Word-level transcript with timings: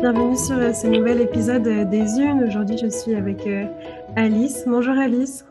Bienvenue 0.00 0.34
sur 0.34 0.56
euh, 0.56 0.72
ce 0.72 0.86
nouvel 0.86 1.20
épisode 1.20 1.66
euh, 1.66 1.84
des 1.84 2.18
Unes. 2.18 2.44
Aujourd'hui, 2.44 2.78
je 2.78 2.86
suis 2.86 3.14
avec 3.14 3.46
euh, 3.46 3.66
Alice. 4.16 4.64
Bonjour 4.66 4.94
Alice. 4.94 5.44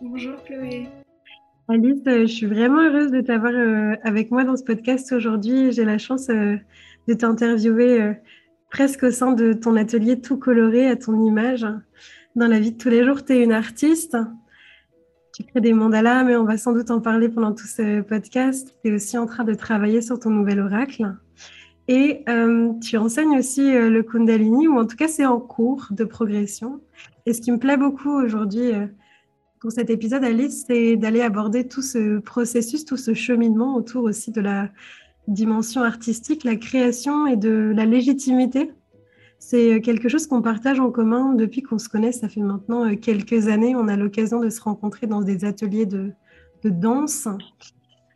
Bonjour 0.00 0.42
Chloé. 0.44 0.88
Alice, 1.68 2.00
je 2.06 2.24
suis 2.24 2.46
vraiment 2.46 2.80
heureuse 2.80 3.10
de 3.10 3.20
t'avoir 3.20 3.52
avec 4.02 4.30
moi 4.30 4.44
dans 4.44 4.56
ce 4.56 4.64
podcast 4.64 5.12
aujourd'hui. 5.12 5.72
J'ai 5.72 5.84
la 5.84 5.98
chance 5.98 6.28
de 6.28 6.58
t'interviewer 7.12 8.14
presque 8.70 9.02
au 9.02 9.10
sein 9.10 9.32
de 9.32 9.52
ton 9.52 9.76
atelier 9.76 10.22
tout 10.22 10.38
coloré 10.38 10.88
à 10.88 10.96
ton 10.96 11.22
image. 11.26 11.66
Dans 12.34 12.48
la 12.48 12.58
vie 12.58 12.72
de 12.72 12.78
tous 12.78 12.88
les 12.88 13.04
jours, 13.04 13.26
tu 13.26 13.34
es 13.34 13.44
une 13.44 13.52
artiste. 13.52 14.16
Tu 15.34 15.44
crées 15.44 15.60
des 15.60 15.74
mandalas, 15.74 16.24
mais 16.24 16.36
on 16.36 16.44
va 16.44 16.56
sans 16.56 16.72
doute 16.72 16.90
en 16.90 17.02
parler 17.02 17.28
pendant 17.28 17.52
tout 17.52 17.66
ce 17.66 18.00
podcast. 18.00 18.74
Tu 18.82 18.90
es 18.90 18.94
aussi 18.94 19.18
en 19.18 19.26
train 19.26 19.44
de 19.44 19.52
travailler 19.52 20.00
sur 20.00 20.18
ton 20.18 20.30
nouvel 20.30 20.60
oracle. 20.60 21.14
Et 21.88 22.24
euh, 22.28 22.72
tu 22.80 22.96
enseignes 22.96 23.38
aussi 23.38 23.62
euh, 23.62 23.90
le 23.90 24.02
Kundalini, 24.02 24.66
ou 24.66 24.78
en 24.78 24.86
tout 24.86 24.96
cas 24.96 25.08
c'est 25.08 25.24
en 25.24 25.38
cours 25.38 25.86
de 25.90 26.04
progression. 26.04 26.80
Et 27.26 27.32
ce 27.32 27.40
qui 27.40 27.52
me 27.52 27.58
plaît 27.58 27.76
beaucoup 27.76 28.10
aujourd'hui 28.10 28.72
euh, 28.72 28.86
pour 29.60 29.70
cet 29.70 29.90
épisode, 29.90 30.24
Alice, 30.24 30.64
c'est 30.66 30.96
d'aller 30.96 31.22
aborder 31.22 31.68
tout 31.68 31.82
ce 31.82 32.18
processus, 32.18 32.84
tout 32.84 32.96
ce 32.96 33.14
cheminement 33.14 33.76
autour 33.76 34.04
aussi 34.04 34.32
de 34.32 34.40
la 34.40 34.68
dimension 35.28 35.82
artistique, 35.82 36.44
la 36.44 36.56
création 36.56 37.26
et 37.26 37.36
de 37.36 37.72
la 37.74 37.84
légitimité. 37.84 38.72
C'est 39.38 39.80
quelque 39.80 40.08
chose 40.08 40.26
qu'on 40.26 40.42
partage 40.42 40.80
en 40.80 40.90
commun 40.90 41.34
depuis 41.34 41.62
qu'on 41.62 41.78
se 41.78 41.88
connaît. 41.88 42.12
Ça 42.12 42.28
fait 42.28 42.40
maintenant 42.40 42.94
quelques 42.96 43.48
années. 43.48 43.74
On 43.76 43.86
a 43.86 43.96
l'occasion 43.96 44.40
de 44.40 44.50
se 44.50 44.60
rencontrer 44.60 45.06
dans 45.06 45.20
des 45.20 45.44
ateliers 45.44 45.86
de, 45.86 46.12
danse. 46.64 47.28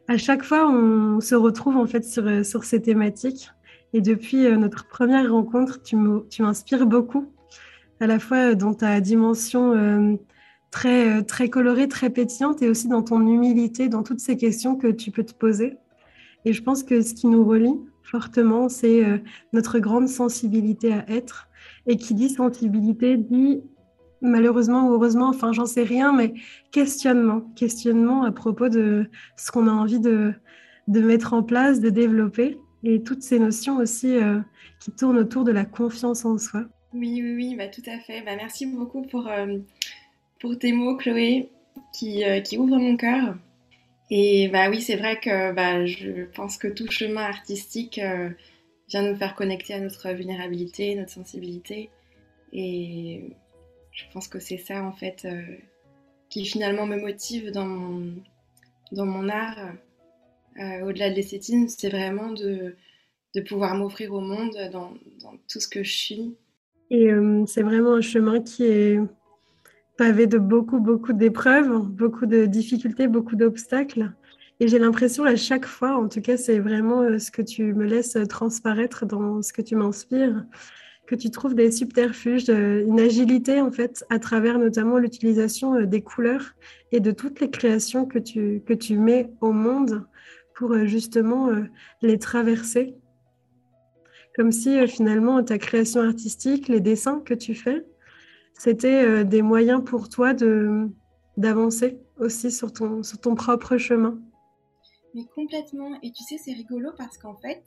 À 0.09 0.17
chaque 0.17 0.43
fois, 0.43 0.69
on 0.69 1.21
se 1.21 1.35
retrouve 1.35 1.77
en 1.77 1.87
fait 1.87 2.05
sur 2.05 2.65
ces 2.65 2.83
thématiques. 2.83 3.51
Et 3.93 4.01
depuis 4.01 4.47
euh, 4.47 4.57
notre 4.57 4.87
première 4.87 5.33
rencontre, 5.33 5.83
tu 5.83 5.97
m'inspires 5.97 6.87
beaucoup, 6.87 7.27
à 7.99 8.07
la 8.07 8.19
fois 8.19 8.55
dans 8.55 8.75
ta 8.75 9.01
dimension 9.01 9.73
euh, 9.73 10.17
très, 10.71 11.19
euh, 11.19 11.23
très 11.23 11.49
colorée, 11.49 11.89
très 11.89 12.11
pétillante, 12.11 12.63
et 12.63 12.69
aussi 12.69 12.89
dans 12.89 13.03
ton 13.03 13.21
humilité, 13.27 13.89
dans 13.89 14.03
toutes 14.03 14.21
ces 14.21 14.37
questions 14.37 14.77
que 14.77 14.87
tu 14.87 15.11
peux 15.11 15.25
te 15.25 15.35
poser. 15.35 15.77
Et 16.45 16.53
je 16.53 16.63
pense 16.63 16.85
que 16.85 17.03
ce 17.03 17.15
qui 17.15 17.27
nous 17.27 17.45
relie 17.45 17.79
fortement, 18.03 18.69
c'est 18.69 19.05
notre 19.53 19.79
grande 19.79 20.09
sensibilité 20.09 20.93
à 20.93 21.09
être. 21.09 21.49
Et 21.87 21.97
qui 21.97 22.15
dit 22.15 22.31
sensibilité 22.31 23.17
dit 23.17 23.63
malheureusement 24.21 24.89
ou 24.89 24.95
heureusement, 24.95 25.29
enfin 25.29 25.53
j'en 25.53 25.67
sais 25.67 25.83
rien, 25.85 26.13
mais 26.13 26.35
questionnement, 26.73 27.43
questionnement 27.55 28.25
à 28.25 28.33
propos 28.33 28.69
de 28.69 29.07
ce 29.37 29.53
qu'on 29.53 29.69
a 29.69 29.71
envie 29.71 30.01
de, 30.01 30.33
de 30.89 31.01
mettre 31.01 31.35
en 31.35 31.43
place, 31.43 31.79
de 31.79 31.91
développer 31.91 32.59
et 32.85 33.03
toutes 33.03 33.23
ces 33.23 33.39
notions 33.39 33.79
aussi 33.79 34.17
euh, 34.17 34.41
qui 34.81 34.91
tournent 34.91 35.19
autour 35.19 35.45
de 35.45 35.53
la 35.53 35.65
confiance 35.65 36.25
en 36.25 36.39
soi. 36.39 36.65
Oui, 36.93 37.21
oui, 37.23 37.35
oui, 37.35 37.57
bah, 37.57 37.69
tout 37.69 37.83
à 37.87 37.99
fait. 37.99 38.23
Bah, 38.23 38.37
merci 38.37 38.67
beaucoup 38.67 39.03
pour, 39.03 39.29
euh, 39.29 39.59
pour 40.41 40.59
tes 40.59 40.73
mots, 40.73 40.97
Chloé, 40.97 41.51
qui, 41.93 42.25
euh, 42.25 42.41
ouvrent 42.59 42.79
mon 42.79 42.97
cœur. 42.97 43.37
Et 44.13 44.49
bah 44.49 44.69
oui, 44.71 44.83
c'est 44.83 44.97
vrai 44.97 45.21
que 45.21 45.31
je 45.87 46.25
pense 46.35 46.57
que 46.57 46.67
tout 46.67 46.91
chemin 46.91 47.23
artistique 47.23 48.01
vient 48.89 49.03
nous 49.03 49.17
faire 49.17 49.37
connecter 49.37 49.75
à 49.75 49.79
notre 49.79 50.11
vulnérabilité, 50.11 50.97
notre 50.97 51.13
sensibilité. 51.13 51.91
Et 52.53 53.37
je 53.93 54.03
pense 54.13 54.27
que 54.27 54.41
c'est 54.41 54.59
ça, 54.59 54.83
en 54.83 54.91
fait, 54.91 55.29
qui 56.29 56.45
finalement 56.45 56.87
me 56.87 56.97
motive 56.97 57.53
dans 57.53 58.03
dans 58.91 59.07
mon 59.07 59.29
art 59.29 59.75
euh, 60.59 60.87
au-delà 60.87 61.11
de 61.11 61.15
l'esthétisme, 61.15 61.69
c'est 61.69 61.89
vraiment 61.89 62.33
de, 62.33 62.75
pouvoir 63.49 63.75
m'offrir 63.75 64.13
au 64.13 64.21
monde 64.21 64.57
dans, 64.73 64.93
dans, 65.23 65.35
tout 65.49 65.61
ce 65.61 65.69
que 65.69 65.83
je 65.83 65.93
suis. 65.93 66.35
Et 66.91 67.13
euh, 67.13 67.45
c'est 67.47 67.63
vraiment 67.63 67.95
un 67.95 68.01
chemin 68.01 68.41
qui 68.41 68.65
est 68.65 68.99
pavé 69.97 70.27
de 70.27 70.39
beaucoup, 70.39 70.81
beaucoup 70.81 71.13
d'épreuves, 71.13 71.87
beaucoup 71.87 72.27
de 72.27 72.47
difficultés, 72.47 73.07
beaucoup 73.07 73.37
d'obstacles. 73.37 74.13
Et 74.59 74.69
j'ai 74.69 74.79
l'impression 74.79 75.25
à 75.25 75.37
chaque 75.37 75.67
fois, 75.67 75.97
en 75.97 76.09
tout 76.09 76.21
cas, 76.21 76.37
c'est 76.37 76.59
vraiment 76.59 77.03
euh, 77.03 77.19
ce 77.19 77.31
que 77.31 77.43
tu 77.43 77.73
me 77.73 77.85
laisses 77.85 78.19
transparaître 78.29 79.07
dans 79.07 79.41
ce 79.43 79.53
que 79.53 79.63
tu 79.63 79.77
m'inspires, 79.77 80.45
que 81.07 81.15
tu 81.15 81.31
trouves 81.31 81.55
des 81.55 81.71
subterfuges, 81.71 82.49
une 82.49 83.01
agilité 83.01 83.61
en 83.61 83.71
fait, 83.71 84.05
à 84.11 84.19
travers 84.19 84.59
notamment 84.59 84.99
l'utilisation 84.99 85.81
des 85.83 86.03
couleurs 86.03 86.55
et 86.93 87.01
de 87.01 87.11
toutes 87.11 87.41
les 87.41 87.51
créations 87.51 88.05
que 88.05 88.19
tu, 88.19 88.63
que 88.67 88.75
tu 88.75 88.97
mets 88.97 89.31
au 89.41 89.53
monde 89.53 90.05
pour 90.61 90.73
euh, 90.73 90.85
justement 90.85 91.49
euh, 91.49 91.65
les 92.03 92.19
traverser. 92.19 92.95
Comme 94.37 94.53
si 94.53 94.79
euh, 94.79 94.87
finalement 94.87 95.43
ta 95.43 95.57
création 95.57 96.03
artistique, 96.03 96.69
les 96.69 96.81
dessins 96.81 97.21
que 97.21 97.33
tu 97.33 97.55
fais, 97.55 97.87
c'était 98.59 99.25
des 99.25 99.41
moyens 99.41 99.83
pour 99.83 100.11
toi 100.11 100.35
d'avancer 101.39 101.99
aussi 102.19 102.51
sur 102.51 102.75
ton, 102.75 103.03
sur 103.03 103.19
ton 103.19 103.35
propre 103.35 103.79
chemin. 103.79 104.21
Mais 105.15 105.23
complètement. 105.35 105.99
Et 106.03 106.13
tu 106.13 106.23
sais, 106.25 106.37
c'est 106.37 106.53
rigolo 106.53 106.91
parce 106.99 107.17
qu'en 107.17 107.37
fait, 107.37 107.63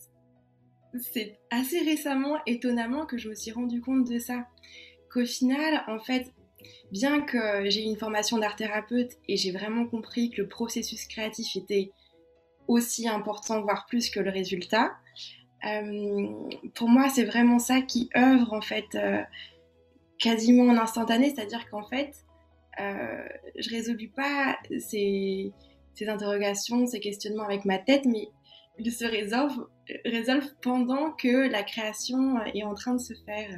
c'est 1.13 1.39
assez 1.49 1.79
récemment, 1.79 2.37
étonnamment, 2.45 3.07
que 3.07 3.17
je 3.17 3.27
me 3.27 3.33
suis 3.33 3.51
rendu 3.51 3.81
compte 3.81 4.07
de 4.07 4.19
ça. 4.19 4.45
Qu'au 5.11 5.25
final, 5.25 5.83
en 5.87 5.97
fait, 5.97 6.31
bien 6.91 7.21
que 7.21 7.67
j'ai 7.71 7.81
une 7.81 7.97
formation 7.97 8.37
d'art 8.37 8.55
thérapeute 8.55 9.13
et 9.27 9.35
j'ai 9.35 9.51
vraiment 9.51 9.87
compris 9.87 10.29
que 10.29 10.43
le 10.43 10.47
processus 10.47 11.07
créatif 11.07 11.55
était 11.55 11.91
aussi 12.67 13.07
important, 13.07 13.61
voire 13.61 13.85
plus 13.87 14.09
que 14.09 14.19
le 14.19 14.29
résultat. 14.29 14.91
Euh, 15.65 16.27
pour 16.75 16.89
moi, 16.89 17.09
c'est 17.09 17.23
vraiment 17.23 17.59
ça 17.59 17.81
qui 17.81 18.09
œuvre 18.17 18.53
en 18.53 18.61
fait 18.61 18.95
euh, 18.95 19.21
quasiment 20.19 20.71
en 20.71 20.77
instantané, 20.77 21.33
c'est-à-dire 21.33 21.69
qu'en 21.69 21.83
fait, 21.83 22.13
euh, 22.79 23.25
je 23.57 23.69
résolus 23.69 24.09
pas 24.09 24.57
ces, 24.79 25.53
interrogations, 26.07 26.85
ces 26.85 26.99
questionnements 26.99 27.45
avec 27.45 27.65
ma 27.65 27.77
tête, 27.77 28.05
mais 28.05 28.27
ils 28.79 28.91
se 28.91 29.05
résolvent, 29.05 29.67
pendant 30.61 31.11
que 31.11 31.49
la 31.49 31.63
création 31.63 32.43
est 32.45 32.63
en 32.63 32.73
train 32.73 32.93
de 32.93 33.01
se 33.01 33.13
faire. 33.25 33.49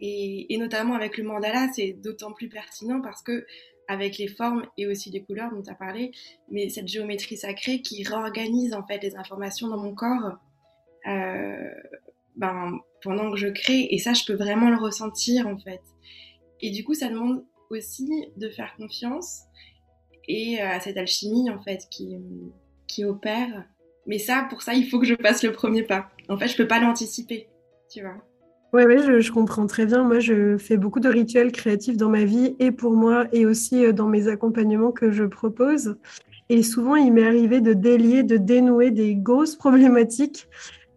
Et 0.00 0.54
notamment 0.58 0.94
avec 0.94 1.16
le 1.16 1.24
mandala, 1.24 1.68
c'est 1.74 1.92
d'autant 1.92 2.32
plus 2.32 2.48
pertinent 2.48 3.00
parce 3.00 3.22
que 3.22 3.46
avec 3.88 4.18
les 4.18 4.28
formes 4.28 4.66
et 4.76 4.86
aussi 4.86 5.10
les 5.10 5.22
couleurs 5.22 5.50
dont 5.50 5.62
tu 5.62 5.70
as 5.70 5.74
parlé, 5.74 6.12
mais 6.50 6.68
cette 6.68 6.88
géométrie 6.88 7.36
sacrée 7.36 7.82
qui 7.82 8.02
réorganise 8.02 8.74
en 8.74 8.86
fait 8.86 9.02
les 9.02 9.16
informations 9.16 9.68
dans 9.68 9.78
mon 9.78 9.94
corps 9.94 10.38
euh, 11.06 11.70
ben, 12.36 12.78
pendant 13.02 13.30
que 13.30 13.36
je 13.36 13.48
crée, 13.48 13.88
et 13.90 13.98
ça 13.98 14.12
je 14.12 14.24
peux 14.24 14.34
vraiment 14.34 14.70
le 14.70 14.76
ressentir 14.76 15.46
en 15.46 15.58
fait. 15.58 15.82
Et 16.60 16.70
du 16.70 16.84
coup 16.84 16.94
ça 16.94 17.08
demande 17.08 17.44
aussi 17.70 18.08
de 18.36 18.48
faire 18.48 18.74
confiance 18.76 19.42
et 20.28 20.60
euh, 20.60 20.68
à 20.68 20.80
cette 20.80 20.96
alchimie 20.96 21.50
en 21.50 21.60
fait 21.60 21.86
qui, 21.90 22.16
qui 22.86 23.04
opère. 23.04 23.64
Mais 24.06 24.18
ça, 24.18 24.46
pour 24.48 24.62
ça, 24.62 24.74
il 24.74 24.88
faut 24.88 25.00
que 25.00 25.06
je 25.06 25.14
passe 25.14 25.42
le 25.42 25.52
premier 25.52 25.82
pas. 25.82 26.10
En 26.28 26.38
fait, 26.38 26.46
je 26.46 26.56
peux 26.56 26.68
pas 26.68 26.78
l'anticiper, 26.78 27.48
tu 27.90 28.02
vois. 28.02 28.16
Oui, 28.76 28.84
ouais, 28.84 29.22
je, 29.22 29.32
comprends 29.32 29.66
très 29.66 29.86
bien. 29.86 30.04
Moi, 30.04 30.18
je 30.18 30.58
fais 30.58 30.76
beaucoup 30.76 31.00
de 31.00 31.08
rituels 31.08 31.50
créatifs 31.50 31.96
dans 31.96 32.10
ma 32.10 32.24
vie 32.24 32.56
et 32.58 32.72
pour 32.72 32.92
moi 32.92 33.24
et 33.32 33.46
aussi 33.46 33.82
euh, 33.82 33.92
dans 33.92 34.06
mes 34.06 34.28
accompagnements 34.28 34.92
que 34.92 35.10
je 35.10 35.24
propose. 35.24 35.96
Et 36.50 36.62
souvent, 36.62 36.94
il 36.94 37.10
m'est 37.10 37.26
arrivé 37.26 37.62
de 37.62 37.72
délier, 37.72 38.22
de 38.22 38.36
dénouer 38.36 38.90
des 38.90 39.14
grosses 39.14 39.56
problématiques 39.56 40.50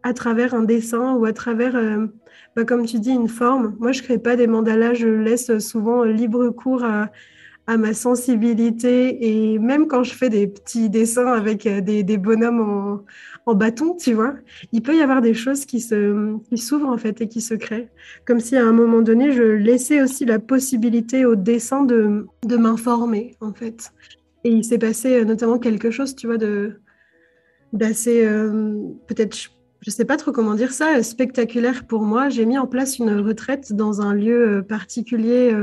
à 0.03 0.13
travers 0.13 0.53
un 0.53 0.63
dessin 0.63 1.13
ou 1.13 1.23
à 1.23 1.31
travers, 1.31 1.77
euh, 1.77 2.07
bah, 2.53 2.65
comme 2.65 2.85
tu 2.85 2.99
dis, 2.99 3.11
une 3.11 3.29
forme. 3.29 3.77
Moi, 3.79 3.93
je 3.93 4.01
ne 4.01 4.07
crée 4.07 4.19
pas 4.19 4.35
des 4.35 4.47
mandalas, 4.47 4.93
je 4.95 5.07
laisse 5.07 5.57
souvent 5.59 6.03
libre 6.03 6.49
cours 6.49 6.83
à, 6.83 7.09
ma 7.77 7.93
sensibilité 7.93 9.53
et 9.53 9.59
même 9.59 9.87
quand 9.87 10.03
je 10.03 10.15
fais 10.15 10.29
des 10.29 10.47
petits 10.47 10.89
dessins 10.89 11.31
avec 11.31 11.67
euh, 11.67 11.81
des, 11.81 12.01
des 12.01 12.17
bonhommes 12.17 13.03
en, 13.49 13.55
bâton, 13.55 13.95
tu 13.95 14.13
vois, 14.13 14.35
il 14.71 14.81
peut 14.81 14.95
y 14.95 15.01
avoir 15.01 15.21
des 15.21 15.33
choses 15.33 15.65
qui 15.65 15.79
se 15.79 16.37
qui 16.49 16.57
s'ouvrent 16.57 16.89
en 16.89 16.97
fait 16.97 17.21
et 17.21 17.27
qui 17.27 17.41
se 17.41 17.53
créent. 17.53 17.89
Comme 18.25 18.39
si 18.39 18.55
à 18.55 18.65
un 18.65 18.71
moment 18.71 19.01
donné, 19.01 19.31
je 19.31 19.43
laissais 19.43 20.01
aussi 20.01 20.25
la 20.25 20.39
possibilité 20.39 21.25
au 21.25 21.35
dessin 21.35 21.83
de, 21.83 22.27
de 22.45 22.57
m'informer 22.57 23.35
en 23.41 23.53
fait. 23.53 23.91
Et 24.43 24.51
il 24.51 24.63
s'est 24.63 24.77
passé 24.77 25.15
euh, 25.15 25.25
notamment 25.25 25.59
quelque 25.59 25.91
chose, 25.91 26.15
tu 26.15 26.27
vois, 26.27 26.37
de 26.37 26.79
d'assez 27.73 28.25
euh, 28.25 28.73
peut-être 29.07 29.37
je 29.81 29.91
sais 29.91 30.05
pas 30.05 30.17
trop 30.17 30.31
comment 30.31 30.55
dire 30.55 30.73
ça, 30.73 31.01
spectaculaire 31.03 31.87
pour 31.87 32.01
moi. 32.01 32.27
J'ai 32.27 32.45
mis 32.45 32.57
en 32.57 32.67
place 32.67 32.99
une 32.99 33.11
retraite 33.21 33.71
dans 33.71 34.01
un 34.01 34.13
lieu 34.13 34.61
particulier 34.67 35.55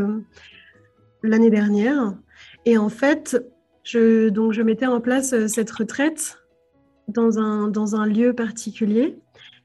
l'année 1.23 1.51
dernière. 1.51 2.15
Et 2.65 2.79
en 2.79 2.89
fait, 2.89 3.39
je, 3.85 4.29
donc 4.29 4.53
je 4.53 4.63
mettais 4.63 4.87
en 4.87 5.01
place 5.01 5.33
euh, 5.33 5.47
cette 5.47 5.71
retraite 5.71 6.39
dans 7.09 7.39
un, 7.39 7.69
dans 7.69 7.97
un 7.97 8.07
lieu 8.07 8.33
particulier. 8.33 9.19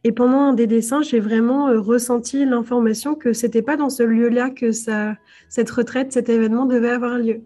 Et 0.03 0.11
pendant 0.11 0.53
des 0.53 0.67
dessins, 0.67 1.01
j'ai 1.01 1.19
vraiment 1.19 1.67
euh, 1.67 1.79
ressenti 1.79 2.45
l'information 2.45 3.15
que 3.15 3.33
c'était 3.33 3.61
pas 3.61 3.77
dans 3.77 3.89
ce 3.89 4.03
lieu-là 4.03 4.49
que 4.49 4.71
ça, 4.71 5.15
cette 5.49 5.69
retraite, 5.69 6.11
cet 6.11 6.29
événement 6.29 6.65
devait 6.65 6.89
avoir 6.89 7.17
lieu. 7.17 7.41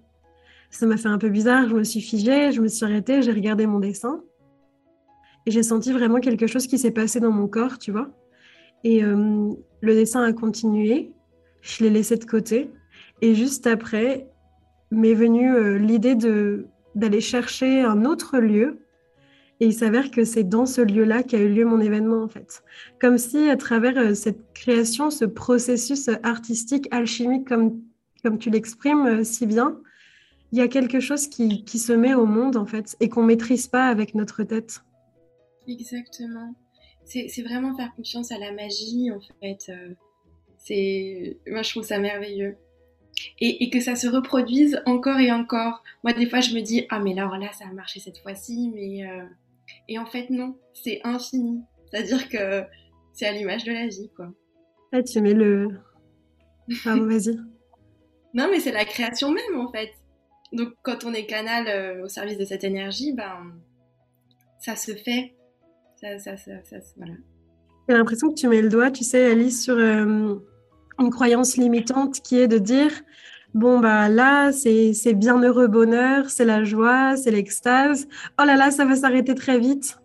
Ça 0.70 0.86
m'a 0.86 0.98
fait 0.98 1.10
un 1.10 1.18
peu 1.18 1.30
bizarre. 1.30 1.68
Je 1.68 1.76
me 1.76 1.84
suis 1.84 2.02
figée, 2.02 2.52
je 2.52 2.62
me 2.62 2.68
suis 2.68 2.86
arrêtée, 2.86 3.22
j'ai 3.22 3.32
regardé 3.32 3.66
mon 3.66 3.80
dessin. 3.80 4.22
Et 5.46 5.52
j'ai 5.52 5.64
senti 5.64 5.92
vraiment 5.92 6.20
quelque 6.20 6.48
chose 6.48 6.68
qui 6.68 6.78
s'est 6.78 6.92
passé 6.92 7.20
dans 7.20 7.32
mon 7.32 7.48
corps, 7.48 7.78
tu 7.78 7.92
vois. 7.92 8.10
Et 8.84 9.02
le 9.02 9.94
dessin 9.94 10.24
a 10.24 10.34
continué. 10.34 11.12
Je 11.62 11.84
l'ai 11.84 11.90
laissé 11.90 12.18
de 12.18 12.26
côté. 12.26 12.72
Et 13.22 13.36
juste 13.36 13.68
après, 13.68 14.28
m'est 14.92 15.14
venue 15.14 15.78
l'idée 15.78 16.16
de 16.16 16.66
d'aller 16.96 17.22
chercher 17.22 17.82
un 17.82 18.06
autre 18.06 18.40
lieu 18.40 18.80
et 19.60 19.68
il 19.68 19.74
s'avère 19.74 20.12
que 20.12 20.26
c'est 20.26 20.44
dans 20.44 20.66
ce 20.66 20.82
lieu-là 20.82 21.24
qu'a 21.24 21.40
eu 21.40 21.50
lieu 21.50 21.66
mon 21.66 21.80
événement, 21.80 22.24
en 22.24 22.28
fait. 22.28 22.62
Comme 23.00 23.18
si, 23.18 23.50
à 23.50 23.56
travers 23.56 23.98
euh, 23.98 24.14
cette 24.14 24.54
création, 24.54 25.10
ce 25.10 25.24
processus 25.24 26.10
artistique, 26.24 26.88
alchimique, 26.92 27.48
comme, 27.48 27.82
comme 28.22 28.38
tu 28.38 28.50
l'exprimes 28.50 29.06
euh, 29.06 29.24
si 29.24 29.46
bien, 29.46 29.80
il 30.52 30.60
y 30.60 30.62
a 30.62 30.68
quelque 30.68 31.00
chose 31.00 31.28
qui, 31.28 31.64
qui, 31.64 31.80
se 31.80 31.94
met 31.94 32.14
au 32.14 32.26
monde, 32.26 32.58
en 32.58 32.66
fait, 32.66 32.98
et 33.00 33.08
qu'on 33.08 33.22
ne 33.22 33.28
maîtrise 33.28 33.68
pas 33.68 33.88
avec 33.88 34.14
notre 34.14 34.44
tête. 34.44 34.82
Exactement. 35.68 36.54
C'est 37.06 37.44
vraiment 37.44 37.76
faire 37.76 37.94
confiance 37.96 38.32
à 38.32 38.40
la 38.40 38.52
magie, 38.52 39.10
en 39.12 39.20
fait. 39.40 39.72
Euh, 39.72 39.94
c'est 40.58 41.38
Moi, 41.48 41.62
je 41.62 41.70
trouve 41.70 41.84
ça 41.84 42.00
merveilleux. 42.00 42.58
Et, 43.40 43.64
et, 43.64 43.70
que 43.70 43.80
ça 43.80 43.96
se 43.96 44.08
reproduise 44.08 44.82
encore 44.86 45.20
et 45.20 45.32
encore. 45.32 45.82
Moi, 46.04 46.12
des 46.12 46.30
fois, 46.30 46.42
je 46.42 46.54
me 46.54 46.60
dis, 46.60 46.86
ah, 46.90 47.00
mais 47.00 47.14
là, 47.14 47.32
là, 47.40 47.52
ça 47.54 47.66
a 47.66 47.72
marché 47.72 48.02
cette 48.02 48.18
fois-ci, 48.18 48.72
mais 48.74 49.06
et 49.88 50.00
en 50.00 50.06
fait, 50.06 50.30
non, 50.30 50.58
c'est 50.74 51.02
infini. 51.04 51.62
C'est-à-dire 51.90 52.30
que 52.30 52.64
c'est 53.14 53.26
à 53.26 53.32
l'image 53.32 53.64
de 53.64 53.72
la 53.72 53.88
vie, 53.88 54.10
quoi. 54.16 54.32
Ah, 54.92 55.04
tu 55.04 55.22
mets 55.22 55.34
le. 55.34 55.70
Ah, 56.86 56.96
vas-y. 56.96 57.36
non, 58.34 58.48
mais 58.50 58.60
c'est 58.60 58.72
la 58.72 58.86
création 58.86 59.32
même, 59.32 59.60
en 59.60 59.72
fait. 59.72 59.92
Donc, 60.52 60.70
quand 60.82 61.06
on 61.06 61.14
est 61.14 61.28
canal 61.28 61.68
euh, 61.68 62.06
au 62.06 62.08
service 62.08 62.40
de 62.40 62.46
cette 62.46 62.64
énergie, 62.64 63.14
ben, 63.14 63.54
ça 64.60 64.76
se 64.76 64.96
fait. 64.96 65.36
Ça, 66.02 66.18
ça, 66.18 66.38
ça, 66.38 66.54
ça 66.64 66.78
voilà. 66.98 67.14
J'ai 67.88 67.96
l'impression 67.96 68.30
que 68.30 68.34
tu 68.34 68.48
mets 68.48 68.62
le 68.62 68.70
doigt, 68.70 68.90
tu 68.90 69.04
sais, 69.04 69.32
Alice, 69.32 69.64
sur 69.64 69.78
euh, 69.78 70.36
une 70.98 71.10
croyance 71.12 71.58
limitante 71.58 72.22
qui 72.22 72.40
est 72.40 72.48
de 72.48 72.58
dire 72.58 72.92
bon, 73.56 73.80
bah 73.80 74.10
là, 74.10 74.52
c'est 74.52 75.14
bienheureux 75.14 75.68
bonheur, 75.68 76.30
c'est 76.30 76.46
la 76.46 76.64
joie, 76.64 77.18
c'est 77.18 77.32
l'extase. 77.32 78.08
Oh 78.40 78.46
là 78.46 78.56
là, 78.56 78.70
ça 78.70 78.86
va 78.86 78.96
s'arrêter 78.96 79.34
très 79.34 79.58
vite. 79.58 79.98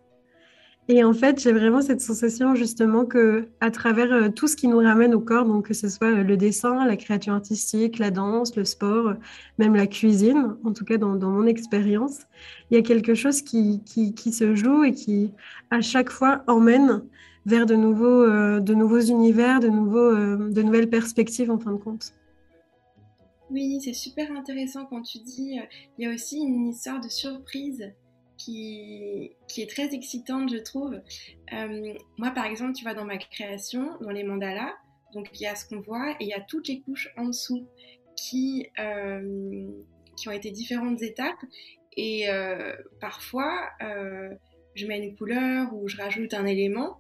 Et 0.89 1.05
en 1.05 1.13
fait, 1.13 1.41
j'ai 1.41 1.53
vraiment 1.53 1.83
cette 1.83 2.01
sensation 2.01 2.57
justement 2.57 3.05
que 3.05 3.47
à 3.61 3.71
travers 3.71 4.13
euh, 4.13 4.29
tout 4.29 4.49
ce 4.49 4.57
qui 4.57 4.67
nous 4.67 4.79
ramène 4.79 5.15
au 5.15 5.21
corps, 5.21 5.45
donc 5.45 5.69
que 5.69 5.75
ce 5.75 5.89
soit 5.89 6.09
euh, 6.09 6.25
le 6.25 6.37
dessin, 6.37 6.85
la 6.85 6.97
créature 6.97 7.33
artistique, 7.35 8.01
la 8.01 8.11
danse, 8.11 8.57
le 8.57 8.65
sport, 8.65 9.09
euh, 9.09 9.15
même 9.59 9.77
la 9.77 9.87
cuisine, 9.87 10.57
en 10.65 10.73
tout 10.73 10.85
cas 10.85 10.97
dans, 10.97 11.17
mon 11.17 11.47
expérience, 11.47 12.23
il 12.71 12.77
y 12.77 12.81
a 12.81 12.83
quelque 12.83 13.15
chose 13.15 13.43
qui, 13.43 13.83
qui, 13.85 14.33
se 14.33 14.57
joue 14.57 14.83
et 14.83 14.93
qui 14.93 15.31
à 15.71 15.81
chaque 15.81 16.11
fois 16.11 16.43
emmène 16.49 17.05
vers 17.47 17.67
de 17.67 17.77
nouveaux, 17.77 18.27
de 18.61 18.75
nouveaux 18.75 19.01
univers, 19.01 19.61
de, 19.61 19.69
nouveaux, 19.69 20.13
de 20.13 20.63
nouvelles 20.63 20.91
perspectives 20.91 21.53
en 21.53 21.59
fin 21.59 21.73
de 21.73 21.79
compte. 21.79 22.15
Oui, 23.51 23.81
c'est 23.83 23.95
super 23.95 24.31
intéressant 24.31 24.87
quand 24.87 25.03
tu 25.03 25.19
dis, 25.19 25.59
euh, 25.59 25.65
il 25.99 26.05
y 26.05 26.09
a 26.09 26.15
aussi 26.15 26.39
une 26.39 26.69
histoire 26.69 27.01
de 27.01 27.09
surprise 27.09 27.93
qui, 28.39 29.33
est 29.59 29.69
très 29.69 29.93
excitante, 29.93 30.51
je 30.53 30.59
trouve. 30.59 30.95
Euh, 31.53 31.95
moi, 32.17 32.31
par 32.31 32.47
exemple, 32.47 32.75
tu 32.75 32.85
vois, 32.85 32.95
dans 32.95 33.05
ma 33.05 33.19
création, 33.19 33.99
dans 34.01 34.11
les 34.11 34.23
mandalas, 34.23 34.73
donc 35.13 35.29
il 35.35 35.43
y 35.43 35.47
a 35.47 35.57
ce 35.57 35.69
qu'on 35.69 35.81
voit 35.81 36.13
et 36.13 36.25
il 36.25 36.29
y 36.29 36.33
a 36.33 36.41
toutes 36.41 36.69
les 36.69 36.81
couches 36.81 37.09
en 37.17 37.25
dessous 37.25 37.67
qui, 38.17 38.67
euh, 38.79 39.69
ont 40.27 40.31
été 40.31 40.51
différentes 40.51 41.03
étapes. 41.03 41.43
Et 41.97 42.27
parfois, 43.01 43.69
je 43.81 44.87
mets 44.87 44.99
une 44.99 45.17
couleur 45.17 45.75
ou 45.75 45.89
je 45.89 45.97
rajoute 45.97 46.35
un 46.35 46.47
élément 46.47 46.99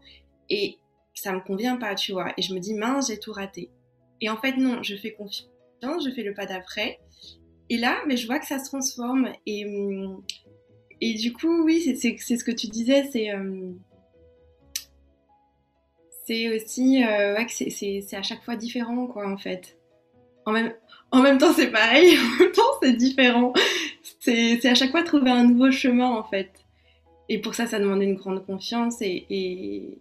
et 0.48 0.78
ça 1.14 1.32
me 1.32 1.40
convient 1.40 1.76
pas, 1.76 1.94
tu 1.94 2.12
vois. 2.12 2.32
Et 2.36 2.42
je 2.42 2.54
me 2.54 2.60
dis, 2.60 2.74
mince, 2.74 3.08
j'ai 3.08 3.18
tout 3.18 3.32
raté. 3.32 3.70
Et 4.20 4.28
en 4.30 4.36
fait, 4.36 4.56
non, 4.56 4.82
je 4.82 4.96
fais 4.96 5.12
confiance 5.12 5.50
je 5.82 6.10
fais 6.14 6.22
le 6.22 6.34
pas 6.34 6.46
d'après. 6.46 6.98
Et 7.68 7.76
là, 7.76 7.98
mais 8.06 8.16
je 8.16 8.26
vois 8.26 8.38
que 8.38 8.46
ça 8.46 8.58
se 8.58 8.66
transforme. 8.66 9.32
Et, 9.46 9.64
hum, 9.66 10.22
et 11.00 11.14
du 11.14 11.32
coup, 11.32 11.64
oui, 11.64 11.96
c'est 11.96 12.16
ce 12.16 12.44
que 12.44 12.50
tu 12.50 12.66
disais, 12.68 13.08
c'est 13.12 13.32
hum, 13.34 13.78
aussi 16.54 17.04
euh, 17.04 17.34
ouais, 17.36 17.46
c'est 17.48 18.16
à 18.16 18.22
chaque 18.22 18.42
fois 18.42 18.56
différent, 18.56 19.06
quoi, 19.06 19.28
en 19.28 19.36
fait. 19.36 19.76
En 20.46 20.52
même, 20.52 20.72
en 21.10 21.22
même 21.22 21.38
temps, 21.38 21.52
c'est 21.52 21.70
pareil, 21.70 22.16
en 22.18 22.42
même 22.42 22.52
temps, 22.52 22.62
c'est 22.82 22.92
différent. 22.92 23.52
C'est 24.20 24.64
à 24.66 24.74
chaque 24.74 24.90
fois 24.90 25.02
trouver 25.02 25.30
un 25.30 25.44
nouveau 25.44 25.70
chemin, 25.70 26.08
en 26.08 26.24
fait. 26.24 26.50
Et 27.28 27.40
pour 27.40 27.54
ça, 27.54 27.66
ça 27.66 27.78
demande 27.78 28.02
une 28.02 28.14
grande 28.14 28.44
confiance 28.44 29.00
et, 29.02 29.98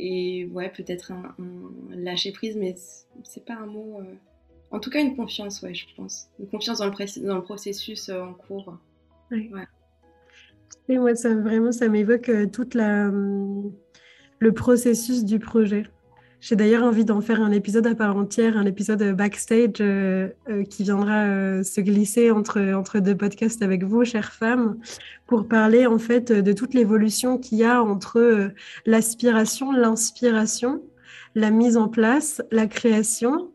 et 0.00 0.46
ouais, 0.46 0.70
peut-être 0.70 1.12
un, 1.12 1.34
lâcher 1.90 2.32
prise, 2.32 2.56
mais 2.56 2.74
c'est 3.24 3.44
pas 3.44 3.54
un 3.54 3.66
mot. 3.66 4.00
Euh, 4.00 4.14
en 4.70 4.80
tout 4.80 4.90
cas, 4.90 5.00
une 5.00 5.14
confiance, 5.14 5.62
ouais, 5.62 5.74
je 5.74 5.86
pense. 5.96 6.28
Une 6.38 6.48
confiance 6.48 6.78
dans 6.78 6.86
le, 6.86 7.26
dans 7.26 7.36
le 7.36 7.42
processus 7.42 8.08
euh, 8.08 8.22
en 8.22 8.34
cours. 8.34 8.78
Ouais. 9.30 9.48
Et 10.88 10.98
moi, 10.98 11.14
ça 11.14 11.34
vraiment, 11.34 11.72
ça 11.72 11.88
m'évoque 11.88 12.28
euh, 12.28 12.46
toute 12.46 12.74
la 12.74 13.08
hum, 13.08 13.72
le 14.38 14.52
processus 14.52 15.24
du 15.24 15.38
projet. 15.38 15.84
J'ai 16.40 16.56
d'ailleurs 16.56 16.84
envie 16.84 17.04
d'en 17.04 17.20
faire 17.20 17.42
un 17.42 17.52
épisode 17.52 17.86
à 17.86 17.94
part 17.94 18.16
entière, 18.16 18.56
un 18.56 18.64
épisode 18.64 19.14
backstage 19.14 19.74
euh, 19.80 20.28
euh, 20.48 20.64
qui 20.64 20.84
viendra 20.84 21.24
euh, 21.24 21.62
se 21.62 21.82
glisser 21.82 22.30
entre, 22.30 22.60
entre 22.72 22.98
deux 22.98 23.14
podcasts 23.14 23.60
avec 23.60 23.84
vous, 23.84 24.04
chères 24.06 24.32
femmes, 24.32 24.78
pour 25.26 25.46
parler 25.46 25.86
en 25.86 25.98
fait 25.98 26.32
de 26.32 26.52
toute 26.54 26.72
l'évolution 26.72 27.36
qu'il 27.36 27.58
y 27.58 27.64
a 27.64 27.82
entre 27.82 28.52
l'aspiration, 28.86 29.70
l'inspiration, 29.70 30.82
la 31.34 31.50
mise 31.50 31.76
en 31.76 31.88
place, 31.88 32.40
la 32.50 32.66
création, 32.66 33.50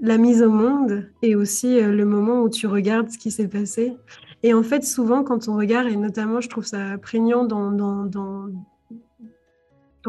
la 0.00 0.16
mise 0.16 0.40
au 0.40 0.50
monde 0.50 1.10
et 1.22 1.34
aussi 1.34 1.80
le 1.80 2.04
moment 2.04 2.42
où 2.42 2.48
tu 2.48 2.68
regardes 2.68 3.10
ce 3.10 3.18
qui 3.18 3.32
s'est 3.32 3.48
passé. 3.48 3.96
Et 4.44 4.54
en 4.54 4.62
fait, 4.62 4.84
souvent, 4.84 5.24
quand 5.24 5.48
on 5.48 5.56
regarde, 5.56 5.88
et 5.88 5.96
notamment, 5.96 6.40
je 6.40 6.48
trouve 6.48 6.64
ça 6.64 6.96
prégnant 7.02 7.44
dans, 7.44 7.72
dans 7.72 8.48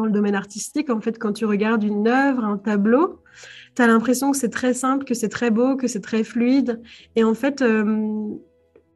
dans 0.00 0.06
le 0.06 0.12
domaine 0.12 0.34
artistique, 0.34 0.88
en 0.88 1.00
fait, 1.02 1.18
quand 1.18 1.34
tu 1.34 1.44
regardes 1.44 1.84
une 1.84 2.08
œuvre, 2.08 2.42
un 2.42 2.56
tableau, 2.56 3.22
tu 3.76 3.82
as 3.82 3.86
l'impression 3.86 4.30
que 4.30 4.38
c'est 4.38 4.48
très 4.48 4.72
simple, 4.72 5.04
que 5.04 5.12
c'est 5.12 5.28
très 5.28 5.50
beau, 5.50 5.76
que 5.76 5.88
c'est 5.88 6.00
très 6.00 6.24
fluide. 6.24 6.80
Et 7.16 7.24
en 7.24 7.34
fait, 7.34 7.60
euh, 7.60 7.84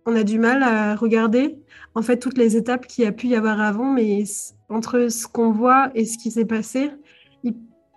on 0.07 0.17
a 0.17 0.23
du 0.23 0.39
mal 0.39 0.63
à 0.63 0.97
regarder 0.97 1.59
en 1.95 2.01
fait 2.01 2.19
toutes 2.19 2.39
les 2.39 2.57
étapes 2.57 2.87
qu'il 2.87 3.05
y 3.05 3.07
a 3.07 3.13
pu 3.13 3.27
y 3.27 3.37
avoir 3.37 3.61
avant, 3.61 3.93
mais 3.93 4.25
entre 4.71 5.09
ce 5.11 5.27
qu'on 5.27 5.51
voit 5.51 5.91
et 5.95 6.07
ce 6.07 6.17
qui 6.17 6.31
s'est 6.31 6.47
passé, 6.47 6.91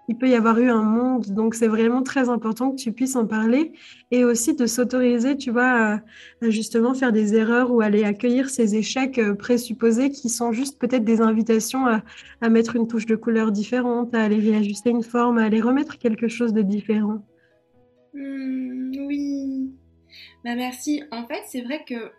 il 0.08 0.18
peut 0.18 0.30
y 0.30 0.36
avoir 0.36 0.60
eu 0.60 0.70
un 0.70 0.84
monde. 0.84 1.26
Donc, 1.28 1.54
c'est 1.54 1.68
vraiment 1.68 2.02
très 2.02 2.30
important 2.30 2.72
que 2.72 2.78
tu 2.78 2.94
puisses 2.94 3.16
en 3.16 3.28
parler 3.28 3.74
et 4.12 4.24
aussi 4.24 4.56
de 4.56 4.66
s'autoriser, 4.66 5.36
tu 5.38 5.52
vois, 5.52 5.96
à, 5.96 6.02
justement 6.50 6.94
faire 6.94 7.12
des 7.12 7.36
erreurs 7.36 7.72
ou 7.72 7.82
aller 7.82 8.04
accueillir 8.04 8.50
ces 8.50 8.76
échecs 8.76 9.20
euh, 9.20 9.36
présupposés 9.36 10.10
qui 10.10 10.30
sont 10.30 10.54
juste 10.54 10.80
peut-être 10.80 11.04
des 11.04 11.20
invitations 11.20 11.86
à, 11.86 12.50
mettre 12.50 12.78
une 12.78 12.88
touche 12.88 13.06
de 13.06 13.16
couleur 13.16 13.52
différente, 13.52 14.16
à 14.16 14.24
aller 14.24 14.40
réajuster 14.40 14.90
une 14.90 15.04
forme, 15.04 15.38
à 15.38 15.44
aller 15.44 15.60
remettre 15.60 15.98
quelque 15.98 16.30
chose 16.30 16.54
de 16.54 16.62
différent. 16.62 17.22
Mmh, 18.14 18.92
oui. 19.08 19.72
Bah, 20.46 20.56
merci. 20.56 21.04
En 21.12 21.28
fait, 21.28 21.42
c'est 21.48 21.62
vrai 21.62 21.84
que 21.86 22.12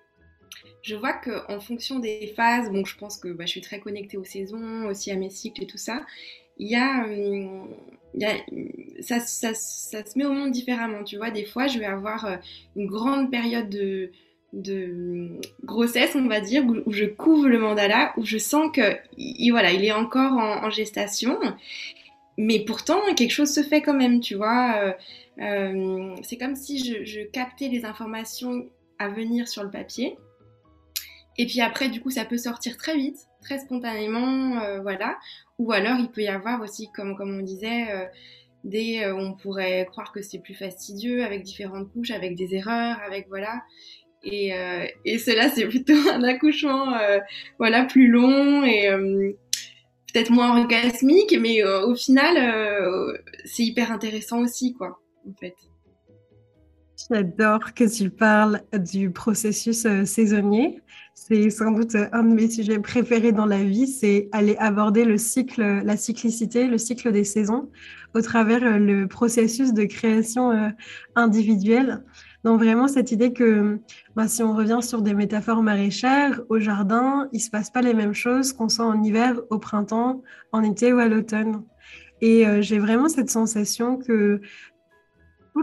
je 0.83 0.95
vois 0.95 1.15
qu'en 1.15 1.61
fonction 1.61 1.99
des 1.99 2.35
phases, 2.37 2.71
bon, 2.71 2.85
je 2.85 2.97
pense 2.99 3.17
que 3.17 3.29
bah, 3.29 3.47
je 3.47 3.53
suis 3.53 3.61
très 3.63 3.81
connectée 3.81 4.19
aux 4.19 4.25
saisons, 4.25 4.87
aussi 4.87 5.11
à 5.11 5.17
mes 5.17 5.31
cycles 5.31 5.63
et 5.63 5.67
tout 5.67 5.79
ça 5.79 6.03
il 6.59 6.69
y 6.69 6.77
a, 6.77 7.07
euh, 7.07 7.63
ça, 9.01 9.21
se 9.21 10.19
met 10.19 10.25
au 10.25 10.33
monde 10.33 10.51
différemment. 10.51 11.05
Tu 11.05 11.17
vois, 11.17 11.31
des 11.31 11.45
fois, 11.45 11.67
je 11.67 11.79
vais 11.79 11.87
avoir 11.87 12.25
euh, 12.25 12.37
une 12.77 12.87
grande 12.87 13.31
période 13.31 13.69
de, 13.69 14.11
de 14.53 15.41
grossesse, 15.65 16.15
on 16.15 16.27
va 16.27 16.41
dire, 16.41 16.65
où, 16.65 16.93
je 16.93 17.05
couvre 17.05 17.49
le 17.49 17.59
mandala, 17.59 18.13
où 18.17 18.25
je 18.25 18.39
sens 18.39 18.71
que, 18.73 18.97
il, 19.17 19.51
voilà, 19.51 19.73
il 19.73 19.85
est 19.85 19.93
encore 19.93 20.33
en, 20.33 20.71
gestation, 20.71 21.39
mais 22.37 22.65
pourtant 22.65 23.01
quelque 23.15 23.31
chose 23.31 23.53
se 23.53 23.63
fait 23.63 23.83
quand 23.83 23.95
même, 23.95 24.21
tu 24.21 24.35
vois. 24.35 24.95
Euh, 25.41 26.17
c'est 26.23 26.37
comme 26.37 26.57
si 26.57 26.79
je, 27.05 27.25
captais 27.25 27.69
les 27.69 27.85
informations 27.85 28.67
à 28.99 29.09
venir 29.09 29.47
sur 29.49 29.63
le 29.63 29.71
papier, 29.71 30.17
et 31.37 31.47
puis 31.47 31.61
après, 31.61 31.89
du 31.89 32.01
coup, 32.01 32.11
ça 32.11 32.25
peut 32.25 32.39
sortir 32.39 32.77
très 32.77 32.97
vite, 32.97 33.28
très 33.43 33.59
spontanément, 33.59 34.81
voilà. 34.83 35.19
Ou 35.59 35.73
alors, 35.73 35.97
il 35.99 36.09
peut 36.09 36.23
y 36.23 36.29
avoir 36.29 36.63
aussi, 36.63 36.89
comme, 36.95 37.17
comme 37.17 37.37
on 37.37 37.43
disait, 37.43 37.91
euh, 37.91 38.05
des, 38.65 39.01
euh, 39.03 39.15
on 39.17 39.35
pourrait 39.35 39.87
croire 39.91 40.13
que 40.13 40.23
c'est 40.23 40.39
plus 40.39 40.55
fastidieux 40.55 41.25
avec 41.25 41.43
différentes 41.43 41.93
couches, 41.93 42.13
avec 42.13 42.37
des 42.37 42.55
erreurs, 42.55 42.99
avec 43.05 43.29
voilà. 43.29 43.63
Et, 44.23 44.55
euh, 44.55 44.87
et 45.05 45.19
cela, 45.19 45.49
c'est 45.49 45.67
plutôt 45.67 45.95
un 46.13 46.23
accouchement, 46.23 46.97
voilà, 47.59 47.85
plus 47.85 48.09
long 48.09 48.65
et 48.65 48.89
peut-être 50.13 50.31
moins 50.31 50.59
orgasmique, 50.61 51.37
mais 51.41 51.63
au 51.65 51.95
final, 51.95 53.19
c'est 53.45 53.65
hyper 53.65 53.91
intéressant 53.91 54.41
aussi, 54.41 54.75
quoi, 54.75 55.01
en 55.29 55.35
fait. 55.35 55.55
J'adore 57.11 57.73
que 57.73 57.85
tu 57.85 58.11
parles 58.11 58.61
du 58.75 59.11
processus 59.11 59.87
euh, 59.87 60.05
saisonnier. 60.05 60.83
C'est 61.15 61.49
sans 61.49 61.71
doute 61.71 61.97
un 62.13 62.23
de 62.23 62.35
mes 62.35 62.51
sujets 62.51 62.79
préférés 62.81 63.33
dans 63.33 63.47
la 63.47 63.65
vie, 63.65 63.87
c'est 63.87 64.29
aller 64.31 64.57
aborder 64.59 65.07
le 65.07 65.17
cycle, 65.17 65.63
la 65.63 65.97
cyclicité, 65.97 66.67
le 66.67 66.77
cycle 66.77 67.11
des 67.11 67.25
saisons 67.25 67.71
au 68.15 68.21
travers 68.21 68.63
euh, 68.63 68.79
le 68.79 69.09
processus 69.09 69.73
de 69.73 69.85
création 69.85 70.51
euh, 70.51 70.69
individuelle. 71.15 72.05
Donc 72.45 72.61
vraiment 72.61 72.89
cette 72.89 73.11
idée 73.11 73.33
que 73.33 73.81
bah, 74.15 74.29
si 74.29 74.43
on 74.43 74.55
revient 74.55 74.81
sur 74.83 75.01
des 75.01 75.15
métaphores 75.15 75.63
maraîchères, 75.63 76.43
au 76.51 76.59
jardin, 76.59 77.31
il 77.33 77.39
ne 77.39 77.43
se 77.43 77.49
passe 77.49 77.71
pas 77.71 77.81
les 77.81 77.95
mêmes 77.95 78.15
choses 78.15 78.53
qu'on 78.53 78.69
sent 78.69 78.83
en 78.83 79.03
hiver, 79.03 79.41
au 79.49 79.59
printemps, 79.59 80.23
en 80.53 80.63
été 80.63 80.93
ou 80.93 80.99
à 80.99 81.09
l'automne. 81.09 81.63
Et 82.21 82.45
j'ai 82.63 82.81
vraiment 82.81 83.09
cette 83.09 83.31
sensation 83.31 83.97
que 83.97 84.41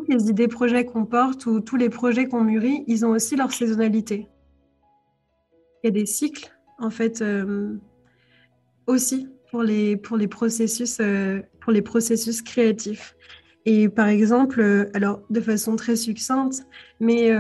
les 0.08 0.30
idées 0.30 0.48
projets 0.48 0.86
qu'on 0.86 1.06
porte 1.06 1.46
ou 1.46 1.60
tous 1.60 1.76
les 1.76 1.90
projets 1.90 2.28
qu'on 2.28 2.44
mûrit, 2.44 2.84
ils 2.88 3.06
ont 3.06 3.10
aussi 3.10 3.36
leur 3.36 3.52
saisonnalité. 3.52 4.28
Il 5.84 5.88
y 5.88 5.90
a 5.90 5.92
des 5.92 6.06
cycles, 6.06 6.52
en 6.80 6.90
fait, 6.90 7.22
euh, 7.22 7.76
aussi 8.88 9.30
pour 9.52 9.64
les, 9.64 9.98
pour 9.98 10.18
les 10.18 10.28
processus, 10.28 10.98
euh, 11.00 11.42
pour 11.62 11.72
les 11.72 11.82
processus 11.82 12.42
créatifs. 12.42 13.16
Et 13.66 13.90
par 13.90 14.08
exemple, 14.08 14.62
euh, 14.62 14.90
alors 14.94 15.22
de 15.30 15.42
façon 15.42 15.76
très 15.76 15.96
succincte, 15.96 16.66
mais 17.00 17.32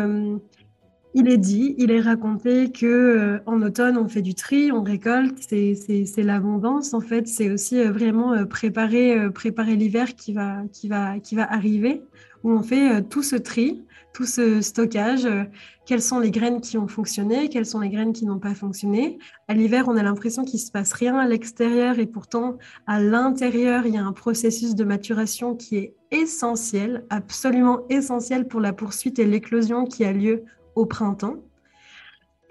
il 1.17 1.29
est 1.29 1.37
dit, 1.37 1.75
il 1.77 1.91
est 1.91 2.01
raconté 2.01 2.71
que 2.71 3.39
en 3.45 3.61
automne 3.61 3.97
on 3.97 4.07
fait 4.09 4.21
du 4.21 4.35
tri, 4.35 4.71
on 4.71 4.83
récolte, 4.83 5.37
c'est 5.39 6.23
l'abondance 6.23 6.93
en 6.93 6.99
fait, 6.99 7.27
c'est 7.27 7.49
aussi 7.49 7.81
vraiment 7.83 8.45
préparer 8.45 9.29
préparer 9.31 9.75
l'hiver 9.75 10.15
qui 10.15 10.33
va 10.33 10.63
qui 10.73 10.89
va 10.89 11.19
qui 11.19 11.35
va 11.35 11.51
arriver 11.51 12.01
où 12.45 12.51
on 12.51 12.61
fait 12.61 12.97
euh, 12.97 13.01
tout 13.01 13.23
ce 13.23 13.35
tri, 13.35 13.83
tout 14.13 14.27
ce 14.27 14.61
stockage, 14.61 15.25
euh, 15.25 15.45
quelles 15.87 16.01
sont 16.01 16.19
les 16.19 16.29
graines 16.29 16.61
qui 16.61 16.77
ont 16.77 16.87
fonctionné, 16.87 17.49
quelles 17.49 17.65
sont 17.65 17.79
les 17.79 17.89
graines 17.89 18.13
qui 18.13 18.27
n'ont 18.27 18.37
pas 18.37 18.53
fonctionné. 18.53 19.17
À 19.47 19.55
l'hiver, 19.55 19.85
on 19.87 19.97
a 19.97 20.03
l'impression 20.03 20.45
qu'il 20.45 20.59
ne 20.59 20.65
se 20.65 20.71
passe 20.71 20.93
rien 20.93 21.17
à 21.17 21.27
l'extérieur 21.27 21.97
et 21.97 22.05
pourtant, 22.05 22.59
à 22.85 23.01
l'intérieur, 23.01 23.87
il 23.87 23.95
y 23.95 23.97
a 23.97 24.05
un 24.05 24.13
processus 24.13 24.75
de 24.75 24.83
maturation 24.83 25.55
qui 25.55 25.77
est 25.77 25.95
essentiel, 26.11 27.03
absolument 27.09 27.81
essentiel 27.89 28.47
pour 28.47 28.59
la 28.61 28.73
poursuite 28.73 29.17
et 29.17 29.25
l'éclosion 29.25 29.85
qui 29.85 30.05
a 30.05 30.13
lieu 30.13 30.43
au 30.75 30.85
printemps. 30.85 31.37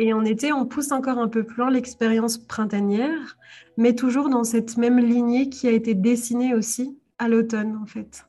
Et 0.00 0.12
en 0.12 0.24
été, 0.24 0.52
on 0.52 0.66
pousse 0.66 0.90
encore 0.90 1.18
un 1.18 1.28
peu 1.28 1.44
plus 1.44 1.58
loin 1.58 1.70
l'expérience 1.70 2.36
printanière, 2.36 3.38
mais 3.76 3.94
toujours 3.94 4.28
dans 4.28 4.42
cette 4.42 4.76
même 4.76 4.98
lignée 4.98 5.50
qui 5.50 5.68
a 5.68 5.70
été 5.70 5.94
dessinée 5.94 6.52
aussi 6.52 6.98
à 7.18 7.28
l'automne, 7.28 7.78
en 7.80 7.86
fait. 7.86 8.26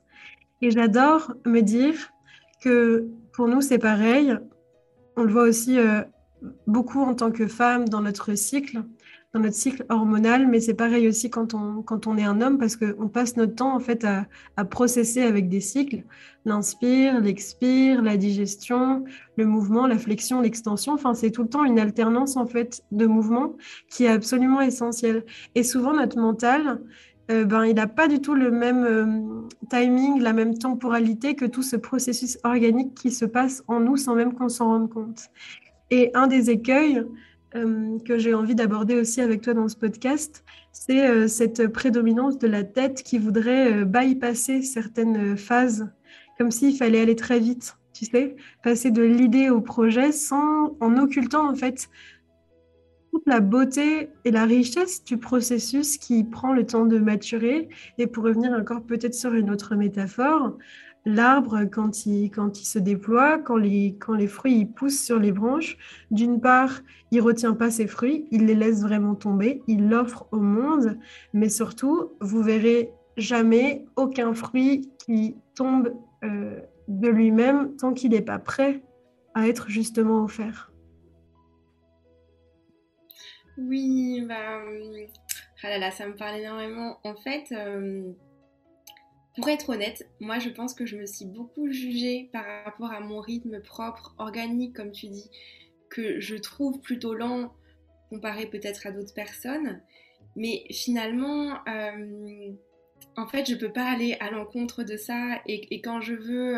Et 0.61 0.71
j'adore 0.71 1.33
me 1.45 1.61
dire 1.61 1.95
que 2.61 3.07
pour 3.33 3.47
nous, 3.47 3.61
c'est 3.61 3.77
pareil. 3.77 4.35
On 5.17 5.23
le 5.23 5.31
voit 5.31 5.43
aussi 5.43 5.77
euh, 5.77 6.01
beaucoup 6.67 7.01
en 7.01 7.13
tant 7.13 7.31
que 7.31 7.47
femme 7.47 7.87
dans 7.87 8.01
notre 8.01 8.35
cycle, 8.35 8.83
dans 9.33 9.41
notre 9.41 9.55
cycle 9.55 9.85
hormonal, 9.89 10.47
mais 10.47 10.61
c'est 10.61 10.73
pareil 10.73 11.09
aussi 11.09 11.29
quand 11.29 11.53
on, 11.53 11.81
quand 11.81 12.07
on 12.07 12.17
est 12.17 12.23
un 12.23 12.39
homme 12.39 12.57
parce 12.57 12.77
qu'on 12.77 13.09
passe 13.09 13.35
notre 13.35 13.55
temps 13.55 13.75
en 13.75 13.81
fait 13.81 14.05
à, 14.05 14.27
à 14.55 14.63
processer 14.63 15.23
avec 15.23 15.49
des 15.49 15.59
cycles, 15.59 16.03
l'inspire, 16.45 17.19
l'expire, 17.19 18.01
la 18.01 18.15
digestion, 18.15 19.03
le 19.35 19.45
mouvement, 19.45 19.87
la 19.87 19.97
flexion, 19.97 20.39
l'extension. 20.39 20.93
Enfin, 20.93 21.13
c'est 21.13 21.31
tout 21.31 21.43
le 21.43 21.49
temps 21.49 21.65
une 21.65 21.79
alternance 21.79 22.37
en 22.37 22.45
fait 22.45 22.83
de 22.91 23.05
mouvements 23.05 23.55
qui 23.89 24.05
est 24.05 24.09
absolument 24.09 24.61
essentielle. 24.61 25.25
Et 25.53 25.63
souvent 25.63 25.93
notre 25.93 26.17
mental, 26.17 26.81
euh, 27.31 27.43
ben, 27.43 27.65
il 27.65 27.75
n'a 27.75 27.87
pas 27.87 28.07
du 28.07 28.21
tout 28.21 28.35
le 28.35 28.51
même 28.51 28.83
euh, 28.83 29.47
timing, 29.69 30.21
la 30.21 30.33
même 30.33 30.57
temporalité 30.57 31.35
que 31.35 31.45
tout 31.45 31.63
ce 31.63 31.75
processus 31.75 32.37
organique 32.43 32.93
qui 32.93 33.11
se 33.11 33.25
passe 33.25 33.63
en 33.67 33.79
nous 33.79 33.97
sans 33.97 34.15
même 34.15 34.33
qu'on 34.33 34.49
s'en 34.49 34.67
rende 34.67 34.89
compte. 34.91 35.29
Et 35.89 36.11
un 36.13 36.27
des 36.27 36.51
écueils 36.51 37.03
euh, 37.55 37.97
que 38.05 38.19
j'ai 38.19 38.33
envie 38.33 38.53
d'aborder 38.53 38.99
aussi 38.99 39.21
avec 39.21 39.41
toi 39.41 39.53
dans 39.53 39.67
ce 39.67 39.75
podcast, 39.75 40.43
c'est 40.71 41.27
cette 41.27 41.67
prédominance 41.67 42.37
de 42.37 42.47
la 42.47 42.63
tête 42.63 43.01
qui 43.01 43.17
voudrait 43.17 43.85
bypasser 43.85 44.61
certaines 44.61 45.37
phases, 45.37 45.87
comme 46.37 46.51
s'il 46.51 46.75
fallait 46.75 46.99
aller 46.99 47.15
très 47.15 47.39
vite, 47.39 47.77
tu 47.93 48.05
sais, 48.05 48.35
passer 48.61 48.91
de 48.91 49.01
l'idée 49.01 49.49
au 49.49 49.61
projet 49.61 50.11
sans, 50.11 50.75
en 50.81 50.97
occultant 50.97 51.49
en 51.49 51.55
fait 51.55 51.89
la 53.25 53.39
beauté 53.39 54.09
et 54.23 54.31
la 54.31 54.45
richesse 54.45 55.03
du 55.03 55.17
processus 55.17 55.97
qui 55.97 56.23
prend 56.23 56.53
le 56.53 56.65
temps 56.65 56.85
de 56.85 56.99
maturer. 56.99 57.69
Et 57.97 58.07
pour 58.07 58.23
revenir 58.23 58.51
encore 58.51 58.83
peut-être 58.83 59.15
sur 59.15 59.33
une 59.33 59.49
autre 59.49 59.75
métaphore, 59.75 60.57
l'arbre, 61.05 61.65
quand 61.65 62.05
il, 62.05 62.29
quand 62.29 62.59
il 62.59 62.65
se 62.65 62.79
déploie, 62.79 63.39
quand 63.39 63.57
les, 63.57 63.95
quand 63.99 64.13
les 64.13 64.27
fruits 64.27 64.65
poussent 64.65 65.03
sur 65.03 65.19
les 65.19 65.31
branches, 65.31 65.77
d'une 66.11 66.39
part, 66.39 66.81
il 67.11 67.21
retient 67.21 67.53
pas 67.53 67.71
ses 67.71 67.87
fruits, 67.87 68.27
il 68.31 68.45
les 68.45 68.55
laisse 68.55 68.81
vraiment 68.81 69.15
tomber, 69.15 69.63
il 69.67 69.89
l'offre 69.89 70.27
au 70.31 70.39
monde, 70.39 70.97
mais 71.33 71.49
surtout, 71.49 72.11
vous 72.21 72.43
verrez 72.43 72.91
jamais 73.17 73.85
aucun 73.95 74.33
fruit 74.33 74.91
qui 75.05 75.35
tombe 75.55 75.93
euh, 76.23 76.59
de 76.87 77.07
lui-même 77.07 77.75
tant 77.77 77.93
qu'il 77.93 78.11
n'est 78.11 78.21
pas 78.21 78.39
prêt 78.39 78.83
à 79.33 79.47
être 79.47 79.69
justement 79.69 80.23
offert. 80.23 80.71
Oui, 83.57 84.21
bah, 84.27 84.57
hum, 84.57 85.07
ah 85.63 85.77
là 85.77 85.91
ça 85.91 86.07
me 86.07 86.15
parle 86.15 86.39
énormément. 86.39 86.99
En 87.03 87.15
fait, 87.15 87.51
euh, 87.51 88.11
pour 89.35 89.49
être 89.49 89.69
honnête, 89.69 90.07
moi 90.19 90.39
je 90.39 90.49
pense 90.49 90.73
que 90.73 90.85
je 90.85 90.97
me 90.97 91.05
suis 91.05 91.25
beaucoup 91.25 91.71
jugée 91.71 92.29
par 92.31 92.45
rapport 92.65 92.91
à 92.91 92.99
mon 92.99 93.19
rythme 93.19 93.61
propre, 93.61 94.13
organique, 94.17 94.75
comme 94.75 94.91
tu 94.91 95.07
dis, 95.07 95.29
que 95.89 96.19
je 96.19 96.35
trouve 96.35 96.79
plutôt 96.81 97.13
lent 97.13 97.53
comparé 98.09 98.45
peut-être 98.45 98.87
à 98.87 98.91
d'autres 98.91 99.13
personnes. 99.13 99.81
Mais 100.35 100.65
finalement, 100.71 101.57
euh, 101.67 102.51
en 103.17 103.27
fait, 103.27 103.49
je 103.49 103.55
peux 103.55 103.71
pas 103.71 103.85
aller 103.85 104.17
à 104.19 104.29
l'encontre 104.29 104.83
de 104.83 104.97
ça. 104.97 105.41
Et, 105.47 105.81
quand 105.81 106.01
je 106.01 106.13
veux 106.13 106.57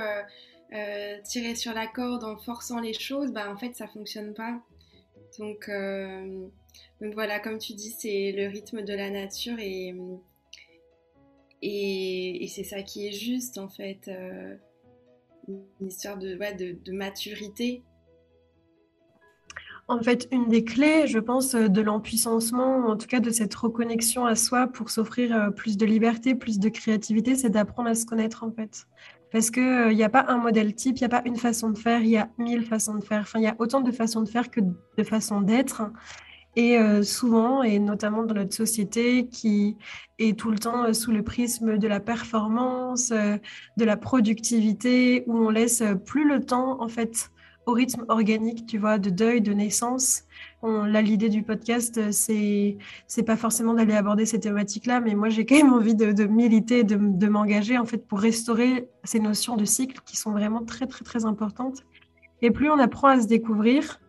euh, 0.73 1.21
tirer 1.23 1.55
sur 1.55 1.73
la 1.73 1.87
corde 1.87 2.23
en 2.23 2.37
forçant 2.37 2.79
les 2.79 2.93
choses, 2.93 3.31
bah 3.31 3.49
en 3.51 3.57
fait, 3.57 3.75
ça 3.75 3.87
fonctionne 3.87 4.33
pas. 4.33 4.59
Donc, 5.39 5.69
donc 7.01 7.13
voilà, 7.13 7.39
comme 7.39 7.57
tu 7.57 7.73
dis, 7.73 7.91
c'est 7.91 8.31
le 8.31 8.47
rythme 8.47 8.81
de 8.83 8.93
la 8.93 9.09
nature 9.09 9.57
et, 9.59 9.95
c'est 12.47 12.63
ça 12.63 12.81
qui 12.81 13.07
est 13.07 13.11
juste 13.11 13.57
en 13.57 13.69
fait. 13.69 14.07
Euh, 14.07 14.55
une 15.47 15.87
histoire 15.87 16.17
de, 16.17 16.35
de, 16.35 16.91
maturité. 16.91 17.83
En 19.87 20.01
fait, 20.01 20.27
une 20.31 20.49
des 20.49 20.65
clés, 20.65 21.07
je 21.07 21.19
pense, 21.19 21.55
de 21.55 21.81
l'empuissancement, 21.81 22.87
en 22.87 22.97
tout 22.97 23.07
cas 23.07 23.21
de 23.21 23.31
cette 23.31 23.55
reconnexion 23.55 24.25
à 24.25 24.35
soi 24.35 24.67
pour 24.67 24.89
s'offrir 24.89 25.33
euh, 25.33 25.49
plus 25.49 25.77
de 25.77 25.85
liberté, 25.85 26.35
plus 26.35 26.59
de 26.59 26.67
créativité, 26.67 27.35
c'est 27.35 27.49
d'apprendre 27.49 27.89
à 27.89 27.95
se 27.95 28.05
connaître 28.05 28.43
en 28.43 28.51
fait. 28.51 28.85
Parce 29.31 29.51
qu'il 29.51 29.89
n'y 29.89 30.03
euh, 30.03 30.05
a 30.05 30.09
pas 30.09 30.25
un 30.27 30.37
modèle 30.37 30.73
type, 30.73 30.97
il 30.97 31.01
n'y 31.01 31.05
a 31.05 31.09
pas 31.09 31.21
une 31.25 31.35
façon 31.35 31.69
de 31.69 31.77
faire, 31.77 32.01
il 32.01 32.09
y 32.09 32.17
a 32.17 32.29
mille 32.37 32.63
façons 32.63 32.95
de 32.95 33.03
faire. 33.03 33.21
Enfin, 33.21 33.39
il 33.39 33.43
y 33.43 33.47
a 33.47 33.55
autant 33.59 33.81
de 33.81 33.91
façons 33.91 34.21
de 34.21 34.29
faire 34.29 34.49
que 34.49 34.61
de 34.61 35.03
façons 35.03 35.41
d'être. 35.41 35.83
Et 36.55 36.77
euh, 36.79 37.03
souvent, 37.03 37.61
et 37.61 37.77
notamment 37.77 38.23
dans 38.23 38.33
notre 38.33 38.55
société 38.55 39.27
qui 39.27 39.77
est 40.17 40.37
tout 40.37 40.49
le 40.49 40.57
temps 40.57 40.85
euh, 40.85 40.93
sous 40.93 41.11
le 41.11 41.21
prisme 41.21 41.77
de 41.77 41.87
la 41.87 41.99
performance, 41.99 43.09
de 43.09 43.85
la 43.85 43.97
productivité, 43.97 45.23
où 45.27 45.37
on 45.37 45.49
laisse 45.49 45.83
plus 46.05 46.27
le 46.27 46.43
temps, 46.43 46.81
en 46.81 46.87
fait, 46.87 47.31
au 47.67 47.73
rythme 47.73 48.05
organique, 48.07 48.65
tu 48.65 48.77
vois, 48.77 48.97
de 48.97 49.09
deuil, 49.09 49.41
de 49.41 49.53
naissance. 49.53 50.23
là, 50.63 51.01
l'idée 51.01 51.27
du 51.27 51.43
podcast, 51.43 52.11
c'est 52.11 52.77
c'est 53.07 53.23
pas 53.23 53.35
forcément 53.35 53.73
d'aller 53.73 53.93
aborder 53.93 54.25
ces 54.25 54.39
thématiques-là, 54.39 55.01
mais 55.01 55.15
moi, 55.15 55.27
j'ai 55.27 55.45
quand 55.45 55.57
même 55.57 55.73
envie 55.73 55.93
de, 55.93 56.13
de 56.13 56.23
militer, 56.23 56.85
de, 56.85 56.95
de 56.95 57.27
m'engager, 57.27 57.77
en 57.77 57.85
fait, 57.85 58.07
pour 58.07 58.21
restaurer 58.21 58.89
ces 59.03 59.19
notions 59.19 59.57
de 59.57 59.65
cycle 59.65 59.99
qui 60.05 60.15
sont 60.15 60.31
vraiment 60.31 60.63
très, 60.63 60.87
très, 60.87 61.03
très 61.03 61.25
importantes. 61.25 61.83
Et 62.41 62.51
plus 62.51 62.69
on 62.69 62.79
apprend 62.79 63.09
à 63.09 63.19
se 63.19 63.27
découvrir, 63.27 63.99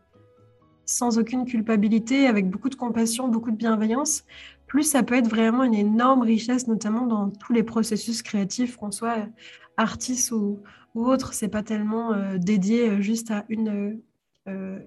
sans 0.85 1.19
aucune 1.19 1.45
culpabilité, 1.45 2.29
avec 2.29 2.49
beaucoup 2.49 2.69
de 2.69 2.77
compassion, 2.77 3.27
beaucoup 3.27 3.50
de 3.50 3.57
bienveillance, 3.57 4.25
plus 4.69 4.85
ça 4.85 5.03
peut 5.03 5.17
être 5.17 5.29
vraiment 5.29 5.65
une 5.65 5.75
énorme 5.75 6.23
richesse, 6.23 6.69
notamment 6.69 7.07
dans 7.07 7.31
tous 7.31 7.53
les 7.53 7.65
processus 7.65 8.23
créatifs, 8.23 8.77
qu'on 8.77 8.93
soit 8.93 9.27
artiste 9.77 10.31
ou, 10.31 10.61
ou 10.95 11.07
autre. 11.07 11.33
C'est 11.35 11.49
pas 11.49 11.62
tellement 11.62 12.12
euh, 12.12 12.38
dédié 12.38 12.90
euh, 12.90 13.00
juste 13.00 13.30
à 13.30 13.45
une, 13.49 14.00
euh, 14.49 14.78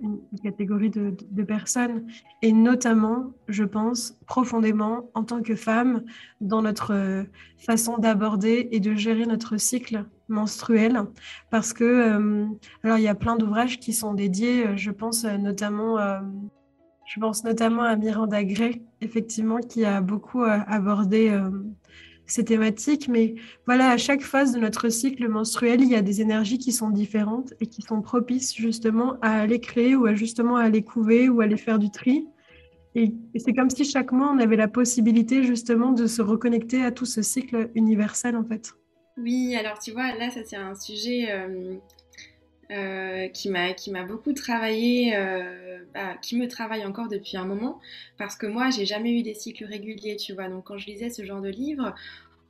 catégorie 0.43 0.89
de, 0.89 1.43
personnes. 1.43 2.07
Et 2.41 2.51
notamment, 2.51 3.33
je 3.47 3.63
pense 3.63 4.17
profondément, 4.25 5.11
en 5.13 5.23
tant 5.23 5.43
que 5.43 5.55
femme, 5.55 6.03
dans 6.39 6.63
notre 6.63 7.25
façon 7.59 7.99
d'aborder 7.99 8.69
et 8.71 8.79
de 8.79 8.95
gérer 8.95 9.27
notre 9.27 9.57
cycle 9.57 10.05
menstruel. 10.29 11.03
Parce 11.51 11.73
que, 11.73 12.47
alors, 12.83 12.97
il 12.97 13.03
y 13.03 13.07
a 13.07 13.13
plein 13.13 13.35
d'ouvrages 13.35 13.79
qui 13.79 13.93
sont 13.93 14.15
dédiés, 14.15 14.75
je 14.77 14.89
pense 14.89 15.25
notamment. 15.25 15.99
je 17.05 17.19
pense 17.19 17.43
notamment 17.43 17.83
à 17.83 17.95
Miranda 17.95 18.43
Gray, 18.43 18.81
effectivement, 19.01 19.59
qui 19.59 19.85
a 19.85 20.01
beaucoup 20.01 20.41
abordé 20.43 21.39
ces 22.25 22.45
thématiques, 22.45 23.07
mais 23.07 23.35
voilà, 23.65 23.91
à 23.91 23.97
chaque 23.97 24.21
phase 24.21 24.53
de 24.53 24.59
notre 24.59 24.89
cycle 24.89 25.27
menstruel, 25.27 25.81
il 25.81 25.89
y 25.89 25.95
a 25.95 26.01
des 26.01 26.21
énergies 26.21 26.57
qui 26.57 26.71
sont 26.71 26.89
différentes 26.89 27.53
et 27.59 27.67
qui 27.67 27.81
sont 27.81 28.01
propices 28.01 28.55
justement 28.55 29.17
à 29.21 29.41
aller 29.41 29.59
créer 29.59 29.95
ou 29.95 30.05
à 30.05 30.15
justement 30.15 30.57
à 30.57 30.63
aller 30.63 30.81
couver 30.81 31.29
ou 31.29 31.41
à 31.41 31.45
aller 31.45 31.57
faire 31.57 31.79
du 31.79 31.91
tri. 31.91 32.27
Et, 32.95 33.13
c'est 33.35 33.53
comme 33.53 33.69
si 33.69 33.85
chaque 33.85 34.11
mois, 34.11 34.31
on 34.31 34.39
avait 34.39 34.57
la 34.57 34.67
possibilité 34.67 35.43
justement 35.43 35.91
de 35.91 36.07
se 36.07 36.21
reconnecter 36.21 36.83
à 36.83 36.91
tout 36.91 37.05
ce 37.05 37.21
cycle 37.21 37.69
universel 37.75 38.35
en 38.35 38.43
fait. 38.43 38.73
Oui, 39.17 39.55
alors 39.55 39.79
tu 39.79 39.91
vois, 39.91 40.15
là, 40.15 40.29
ça 40.29 40.41
c'est 40.45 40.57
un 40.57 40.75
sujet 40.75 41.31
euh, 41.31 41.75
euh, 42.71 43.27
qui 43.27 43.49
m'a 43.49 44.03
beaucoup 44.03 44.31
travaillé, 44.31 45.13
euh, 45.15 45.79
bah, 45.93 46.15
qui 46.21 46.37
me 46.37 46.47
travaille 46.47 46.85
encore 46.85 47.09
depuis 47.09 47.35
un 47.35 47.43
moment, 47.43 47.81
parce 48.17 48.37
que 48.37 48.45
moi, 48.45 48.69
j'ai 48.69 48.85
jamais 48.85 49.11
eu 49.11 49.23
des 49.23 49.33
cycles 49.33 49.65
réguliers, 49.65 50.15
tu 50.15 50.33
vois. 50.33 50.47
Donc 50.47 50.65
quand 50.65 50.77
je 50.77 50.87
lisais 50.87 51.09
ce 51.09 51.25
genre 51.25 51.41
de 51.41 51.49
livre, 51.49 51.93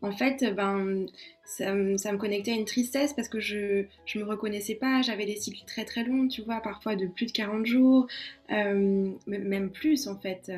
en 0.04 0.12
fait, 0.12 0.44
ben, 0.56 1.08
ça, 1.44 1.74
me 1.74 2.18
connectait 2.18 2.52
à 2.52 2.56
une 2.56 2.66
tristesse 2.66 3.14
parce 3.14 3.30
que 3.30 3.40
je 3.40 3.86
ne 4.16 4.20
me 4.20 4.24
reconnaissais 4.26 4.76
pas. 4.76 5.02
J'avais 5.02 5.26
des 5.26 5.38
cycles 5.38 5.64
très 5.66 5.86
très 5.86 6.04
longs, 6.04 6.28
tu 6.28 6.44
vois, 6.44 6.62
parfois 6.62 6.96
de 6.96 7.08
plus 7.08 7.26
de 7.26 7.32
40 7.32 7.66
jours, 7.66 8.08
euh, 8.52 9.12
même 9.26 9.72
plus 9.72 10.08
en 10.08 10.20
fait. 10.20 10.52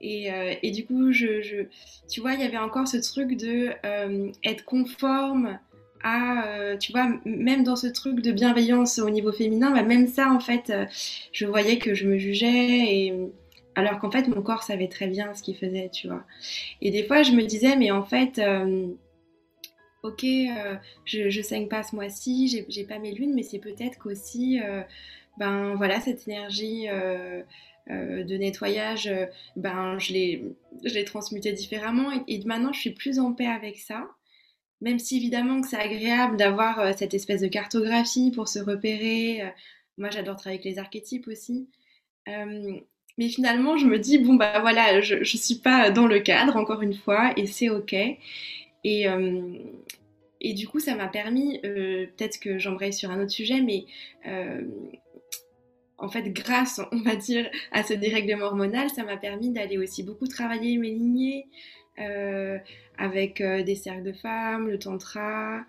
Et, 0.00 0.32
euh, 0.32 0.54
et 0.62 0.70
du 0.70 0.84
coup, 0.84 1.12
je, 1.12 1.42
je, 1.42 1.62
tu 2.08 2.20
vois, 2.20 2.34
il 2.34 2.40
y 2.40 2.44
avait 2.44 2.58
encore 2.58 2.86
ce 2.86 2.98
truc 2.98 3.36
de 3.36 3.70
être 4.44 4.64
conforme 4.64 5.58
à, 6.02 6.76
tu 6.78 6.92
vois, 6.92 7.08
même 7.24 7.64
dans 7.64 7.76
ce 7.76 7.86
truc 7.86 8.20
de 8.20 8.32
bienveillance 8.32 8.98
au 8.98 9.10
niveau 9.10 9.32
féminin, 9.32 9.70
bah, 9.70 9.82
même 9.82 10.06
ça 10.06 10.30
en 10.30 10.40
fait, 10.40 10.72
je 11.32 11.46
voyais 11.46 11.78
que 11.78 11.94
je 11.94 12.06
me 12.06 12.18
jugeais 12.18 12.48
et 12.48 13.14
alors 13.74 13.98
qu'en 13.98 14.10
fait 14.10 14.28
mon 14.28 14.42
corps 14.42 14.62
savait 14.62 14.88
très 14.88 15.06
bien 15.06 15.34
ce 15.34 15.42
qu'il 15.42 15.56
faisait, 15.56 15.88
tu 15.90 16.08
vois. 16.08 16.24
Et 16.80 16.90
des 16.90 17.04
fois 17.04 17.22
je 17.22 17.32
me 17.32 17.42
disais 17.42 17.76
mais 17.76 17.90
en 17.90 18.02
fait 18.02 18.38
euh, 18.38 18.88
ok 20.02 20.24
euh, 20.24 20.76
je, 21.04 21.30
je 21.30 21.42
saigne 21.42 21.68
pas 21.68 21.82
ce 21.82 21.94
mois-ci, 21.94 22.64
j'ai 22.68 22.84
pas 22.84 22.98
mes 22.98 23.12
lunes, 23.12 23.34
mais 23.34 23.42
c'est 23.42 23.58
peut-être 23.58 23.98
qu'aussi 23.98 24.60
euh, 24.62 24.82
ben 25.38 25.74
voilà 25.76 26.00
cette 26.00 26.26
énergie 26.28 26.86
de 27.88 28.36
nettoyage, 28.36 29.10
ben 29.56 29.98
je 29.98 30.12
l'ai 30.12 31.04
transmutée 31.04 31.52
différemment 31.52 32.12
et, 32.12 32.34
et, 32.34 32.44
maintenant 32.44 32.72
je 32.72 32.80
suis 32.80 32.92
plus 32.92 33.18
en 33.18 33.32
paix 33.32 33.46
avec 33.46 33.78
ça. 33.78 34.08
Même 34.82 34.98
si 34.98 35.16
évidemment 35.16 35.62
que 35.62 35.68
c'est 35.68 35.76
agréable 35.76 36.36
d'avoir 36.36 36.92
cette 36.98 37.14
espèce 37.14 37.40
de 37.40 37.48
cartographie 37.48 38.30
pour 38.30 38.48
se 38.48 38.58
repérer. 38.58 39.42
moi 39.96 40.10
j'adore 40.10 40.36
travailler 40.36 40.60
avec 40.60 40.70
les 40.70 40.78
archétypes 40.78 41.28
aussi. 41.28 41.68
Mais 43.18 43.28
finalement, 43.28 43.76
je 43.76 43.86
me 43.86 43.98
dis, 43.98 44.18
bon, 44.18 44.34
bah 44.34 44.60
voilà, 44.60 45.00
je 45.00 45.16
ne 45.16 45.24
suis 45.24 45.56
pas 45.56 45.90
dans 45.90 46.06
le 46.06 46.20
cadre, 46.20 46.56
encore 46.56 46.82
une 46.82 46.94
fois, 46.94 47.32
et 47.36 47.46
c'est 47.46 47.68
OK. 47.68 47.92
Et, 47.92 49.08
euh, 49.08 49.58
et 50.40 50.54
du 50.54 50.66
coup, 50.66 50.80
ça 50.80 50.94
m'a 50.94 51.08
permis, 51.08 51.60
euh, 51.64 52.06
peut-être 52.06 52.40
que 52.40 52.58
j'embraye 52.58 52.92
sur 52.92 53.10
un 53.10 53.20
autre 53.22 53.30
sujet, 53.30 53.60
mais 53.60 53.84
euh, 54.26 54.62
en 55.98 56.08
fait, 56.08 56.32
grâce, 56.32 56.80
on 56.92 57.02
va 57.02 57.16
dire, 57.16 57.48
à 57.70 57.82
ce 57.84 57.92
dérèglement 57.92 58.46
hormonal, 58.46 58.88
ça 58.90 59.04
m'a 59.04 59.16
permis 59.16 59.50
d'aller 59.50 59.78
aussi 59.78 60.02
beaucoup 60.02 60.26
travailler 60.26 60.78
mes 60.78 60.90
lignées 60.90 61.46
avec 61.96 63.42
des 63.42 63.74
cercles 63.74 64.02
de 64.02 64.12
femmes, 64.12 64.68
le 64.68 64.78
tantra, 64.78 65.64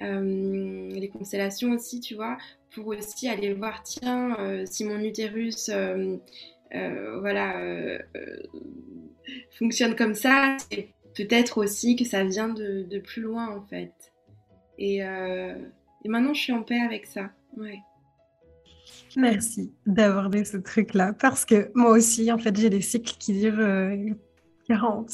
les 0.00 1.10
constellations 1.12 1.72
aussi, 1.72 2.00
tu 2.00 2.14
vois, 2.14 2.36
pour 2.74 2.88
aussi 2.88 3.28
aller 3.28 3.54
voir, 3.54 3.82
tiens, 3.82 4.64
si 4.66 4.84
mon 4.84 5.00
utérus 5.00 5.70
euh, 6.74 7.20
voilà, 7.20 7.60
euh, 7.60 7.98
euh, 8.16 8.36
fonctionne 9.58 9.94
comme 9.94 10.14
ça, 10.14 10.56
c'est 10.70 10.88
peut-être 11.14 11.58
aussi 11.58 11.94
que 11.94 12.04
ça 12.04 12.24
vient 12.24 12.48
de, 12.48 12.98
plus 12.98 13.22
loin 13.22 13.48
en 13.56 13.62
fait. 13.62 13.92
Et, 14.78 15.02
maintenant, 16.04 16.34
je 16.34 16.40
suis 16.40 16.52
en 16.52 16.62
paix 16.62 16.80
avec 16.80 17.06
ça. 17.06 17.30
Ouais. 17.56 17.78
Merci 19.16 19.72
d'aborder 19.86 20.44
ce 20.44 20.56
truc-là 20.56 21.12
parce 21.12 21.44
que 21.44 21.70
moi 21.74 21.90
aussi, 21.90 22.30
en 22.32 22.38
fait, 22.38 22.56
j'ai 22.56 22.70
des 22.70 22.80
cycles 22.80 23.14
qui 23.18 23.32
durent 23.38 23.96
40, 24.66 25.10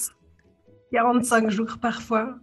45 0.93 1.51
jours 1.51 1.79
parfois. 1.81 2.37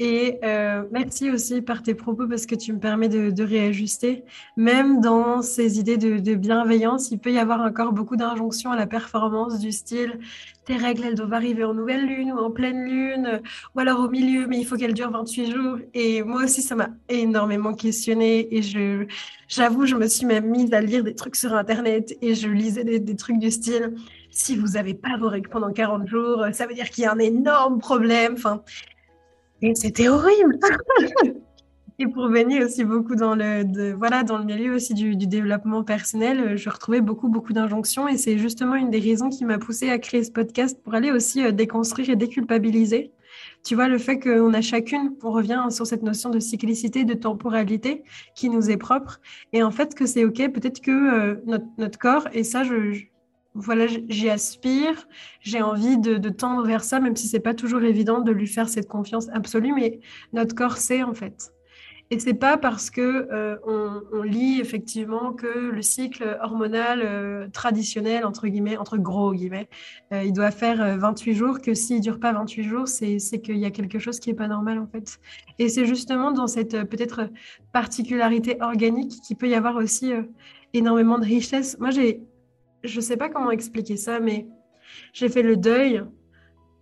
Et 0.00 0.38
euh, 0.42 0.82
merci 0.90 1.30
aussi 1.30 1.62
par 1.62 1.82
tes 1.82 1.94
propos 1.94 2.26
parce 2.26 2.46
que 2.46 2.56
tu 2.56 2.72
me 2.72 2.80
permets 2.80 3.08
de, 3.08 3.42
réajuster. 3.44 4.24
Même 4.56 5.00
dans 5.00 5.40
ces 5.40 5.78
idées 5.78 5.96
de, 5.96 6.34
bienveillance, 6.34 7.12
il 7.12 7.20
peut 7.20 7.32
y 7.32 7.38
avoir 7.38 7.60
encore 7.60 7.92
beaucoup 7.92 8.16
d'injonctions 8.16 8.72
à 8.72 8.76
la 8.76 8.86
performance 8.86 9.60
du 9.60 9.70
style 9.70 10.18
tes 10.64 10.76
règles, 10.76 11.04
elles 11.04 11.14
doivent 11.14 11.34
arriver 11.34 11.62
en 11.62 11.74
nouvelle 11.74 12.06
lune 12.06 12.32
ou 12.32 12.38
en 12.38 12.50
pleine 12.50 12.84
lune, 12.84 13.42
ou 13.74 13.80
alors 13.80 14.00
au 14.00 14.08
milieu, 14.08 14.46
mais 14.46 14.58
il 14.58 14.64
faut 14.64 14.76
qu'elles 14.76 14.94
durent 14.94 15.10
28 15.10 15.52
jours. 15.52 15.76
Et 15.92 16.22
moi 16.22 16.44
aussi, 16.44 16.62
ça 16.62 16.74
m'a 16.74 16.88
énormément 17.10 17.74
questionnée. 17.74 18.48
Et 18.56 18.62
je, 18.62 19.06
j'avoue, 19.46 19.84
je 19.84 19.94
me 19.94 20.06
suis 20.06 20.24
même 20.24 20.46
mise 20.46 20.72
à 20.72 20.80
lire 20.80 21.04
des 21.04 21.14
trucs 21.14 21.36
sur 21.36 21.52
Internet 21.52 22.16
et 22.22 22.34
je 22.34 22.48
lisais 22.48 22.84
des, 22.84 22.98
des 22.98 23.16
trucs 23.16 23.38
du 23.38 23.50
style 23.50 23.94
si 24.34 24.56
vous 24.56 24.72
n'avez 24.72 24.94
pas 24.94 25.16
vos 25.18 25.28
règles 25.28 25.48
pendant 25.48 25.72
40 25.72 26.06
jours, 26.08 26.44
ça 26.52 26.66
veut 26.66 26.74
dire 26.74 26.90
qu'il 26.90 27.04
y 27.04 27.06
a 27.06 27.12
un 27.12 27.18
énorme 27.18 27.78
problème. 27.78 28.34
Enfin, 28.36 28.62
c'était 29.74 30.08
horrible. 30.08 30.58
Et 32.00 32.08
pour 32.08 32.28
baigner 32.28 32.64
aussi 32.64 32.84
beaucoup 32.84 33.14
dans 33.14 33.36
le, 33.36 33.92
voilà, 33.92 34.24
dans 34.24 34.38
le 34.38 34.44
milieu 34.44 34.74
aussi 34.74 34.94
du, 34.94 35.14
développement 35.16 35.84
personnel, 35.84 36.40
euh, 36.40 36.56
je 36.56 36.68
retrouvais 36.68 37.00
beaucoup, 37.00 37.28
beaucoup 37.28 37.52
d'injonctions. 37.52 38.08
Et 38.08 38.16
c'est 38.16 38.36
justement 38.36 38.74
une 38.74 38.90
des 38.90 38.98
raisons 38.98 39.28
qui 39.28 39.44
m'a 39.44 39.58
poussée 39.58 39.90
à 39.90 39.98
créer 39.98 40.24
ce 40.24 40.32
podcast 40.32 40.76
pour 40.82 40.94
aller 40.94 41.12
aussi 41.12 41.44
euh, 41.44 41.52
déconstruire 41.52 42.10
et 42.10 42.16
déculpabiliser. 42.16 43.12
Tu 43.62 43.76
vois, 43.76 43.88
le 43.88 43.98
fait 43.98 44.18
qu'on 44.18 44.52
a 44.54 44.60
chacune, 44.60 45.14
on 45.22 45.30
revient 45.30 45.66
sur 45.70 45.86
cette 45.86 46.02
notion 46.02 46.30
de 46.30 46.40
cyclicité, 46.40 47.04
de 47.04 47.14
temporalité 47.14 48.02
qui 48.34 48.48
nous 48.48 48.70
est 48.70 48.76
propre. 48.76 49.20
Et 49.52 49.62
en 49.62 49.70
fait, 49.70 49.94
que 49.94 50.04
c'est 50.04 50.24
OK, 50.24 50.36
peut-être 50.52 50.80
que 50.80 50.90
euh, 50.90 51.34
notre, 51.78 51.98
corps, 51.98 52.28
et 52.32 52.42
ça, 52.42 52.64
je, 52.64 53.04
voilà, 53.54 53.86
j'y 53.86 54.28
aspire, 54.28 55.06
j'ai 55.40 55.62
envie 55.62 55.96
de, 55.96 56.28
tendre 56.28 56.66
vers 56.66 56.82
ça, 56.82 56.98
même 56.98 57.14
si 57.14 57.28
c'est 57.28 57.40
pas 57.40 57.54
toujours 57.54 57.82
évident 57.84 58.20
de 58.20 58.32
lui 58.32 58.48
faire 58.48 58.68
cette 58.68 58.88
confiance 58.88 59.28
absolue, 59.32 59.72
mais 59.72 60.00
notre 60.32 60.54
corps 60.54 60.76
sait 60.76 61.04
en 61.04 61.14
fait. 61.14 61.52
Et 62.10 62.18
c'est 62.18 62.34
pas 62.34 62.58
parce 62.58 62.90
que 62.90 63.28
euh, 63.32 63.56
on, 64.12 64.22
lit 64.22 64.60
effectivement 64.60 65.32
que 65.32 65.70
le 65.70 65.82
cycle 65.82 66.38
hormonal 66.42 67.00
euh, 67.02 67.48
traditionnel 67.48 68.26
entre 68.26 68.46
guillemets, 68.46 68.76
entre 68.76 68.98
gros 68.98 69.32
guillemets, 69.32 69.68
euh, 70.12 70.22
il 70.22 70.32
doit 70.32 70.50
faire 70.50 70.98
28 70.98 71.34
jours 71.34 71.60
que 71.60 71.72
s'il 71.74 72.00
dure 72.00 72.20
pas 72.20 72.32
28 72.32 72.62
jours, 72.64 72.88
c'est 72.88 73.18
qu'il 73.40 73.56
y 73.56 73.64
a 73.64 73.70
quelque 73.70 73.98
chose 73.98 74.20
qui 74.20 74.30
est 74.30 74.34
pas 74.34 74.48
normal 74.48 74.78
en 74.80 74.86
fait. 74.86 75.18
Et 75.58 75.68
c'est 75.68 75.86
justement 75.86 76.30
dans 76.30 76.46
cette 76.46 76.84
peut-être 76.84 77.30
particularité 77.72 78.58
organique 78.60 79.12
qu'il 79.22 79.36
peut 79.36 79.48
y 79.48 79.54
avoir 79.54 79.76
aussi 79.76 80.12
énormément 80.74 81.18
de 81.18 81.24
richesse. 81.24 81.78
Moi 81.78 81.90
j'ai 81.90 82.22
je 82.84 83.00
sais 83.00 83.16
pas 83.16 83.28
comment 83.28 83.50
expliquer 83.50 83.96
ça, 83.96 84.20
mais 84.20 84.46
j'ai 85.12 85.28
fait 85.28 85.42
le 85.42 85.56
deuil 85.56 86.04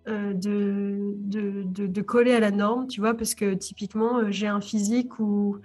euh, 0.08 0.34
de, 0.34 1.14
de, 1.64 2.02
coller 2.02 2.32
à 2.32 2.40
la 2.40 2.50
norme, 2.50 2.88
tu 2.88 3.00
vois, 3.00 3.14
parce 3.14 3.36
que 3.36 3.54
typiquement, 3.54 4.18
euh, 4.18 4.26
j'ai 4.30 4.48
un 4.48 4.60
physique 4.60 5.20
où 5.20 5.58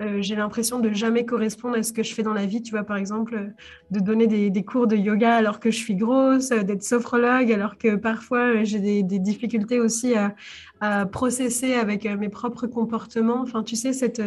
euh, 0.00 0.22
j'ai 0.22 0.34
l'impression 0.34 0.78
de 0.78 0.90
jamais 0.92 1.26
correspondre 1.26 1.76
à 1.76 1.82
ce 1.82 1.92
que 1.92 2.02
je 2.02 2.14
fais 2.14 2.22
dans 2.22 2.32
la 2.32 2.46
vie, 2.46 2.62
tu 2.62 2.70
vois, 2.70 2.84
par 2.84 2.96
exemple, 2.96 3.52
de 3.90 4.00
donner 4.00 4.26
des, 4.26 4.64
cours 4.64 4.86
de 4.86 4.96
yoga 4.96 5.34
alors 5.34 5.60
que 5.60 5.70
je 5.70 5.76
suis 5.76 5.94
grosse, 5.94 6.48
d'être 6.48 6.82
sophrologue 6.82 7.52
alors 7.52 7.76
que 7.76 7.96
parfois 7.96 8.64
j'ai 8.64 8.80
des, 8.80 9.02
difficultés 9.02 9.78
aussi 9.78 10.14
à, 10.14 10.34
à 10.80 11.04
processer 11.04 11.74
avec 11.74 12.06
mes 12.06 12.30
propres 12.30 12.66
comportements. 12.66 13.42
Enfin, 13.42 13.62
tu 13.62 13.76
sais, 13.76 13.92
cette 13.92 14.22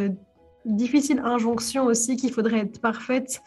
difficile 0.66 1.22
injonction 1.26 1.86
aussi 1.86 2.18
qu'il 2.18 2.32
faudrait 2.32 2.60
être 2.60 2.80
parfaite 2.80 3.42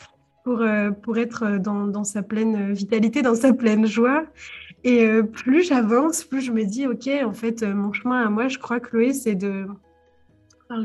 pour, 0.48 0.62
euh, 0.62 0.90
pour 0.90 1.18
être 1.18 1.58
dans, 1.58 2.04
sa 2.04 2.22
pleine 2.22 2.72
vitalité, 2.72 3.20
dans 3.20 3.34
sa 3.34 3.52
pleine 3.52 3.84
joie. 3.84 4.24
Et 4.82 5.04
euh, 5.04 5.22
plus 5.22 5.62
j'avance, 5.62 6.24
plus 6.24 6.40
je 6.40 6.52
me 6.52 6.64
dis, 6.64 6.86
OK, 6.86 7.06
en 7.22 7.34
fait, 7.34 7.62
euh, 7.62 7.74
mon 7.74 7.92
chemin 7.92 8.24
à 8.24 8.30
moi, 8.30 8.48
je 8.48 8.56
crois, 8.56 8.80
Chloé, 8.80 9.12
c'est 9.12 9.34
de 9.34 9.66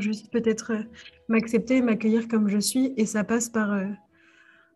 juste 0.00 0.30
peut-être 0.30 0.72
m'accepter 1.28 1.80
m'accueillir 1.80 2.28
comme 2.28 2.46
je 2.50 2.58
suis. 2.58 2.92
Et 2.98 3.06
ça 3.06 3.24
passe 3.24 3.48
par, 3.48 3.70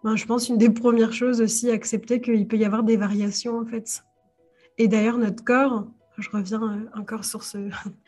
ben, 0.05 0.17
je 0.17 0.25
pense, 0.25 0.49
une 0.49 0.57
des 0.57 0.71
premières 0.71 1.13
choses 1.13 1.43
aussi, 1.43 1.71
accepter 1.71 2.23
qu'il 2.23 2.49
peut 2.49 2.57
y 2.57 2.65
avoir 2.65 2.83
des 2.83 2.97
variations, 2.97 3.59
en 3.59 3.67
fait. 3.67 4.03
Et 4.79 4.89
d'ailleurs, 4.89 5.19
notre 5.19 5.45
corps, 5.45 5.87
je 6.17 6.31
reviens 6.31 6.89
encore 6.95 7.27
sur, 7.27 7.43
ce, 7.43 7.59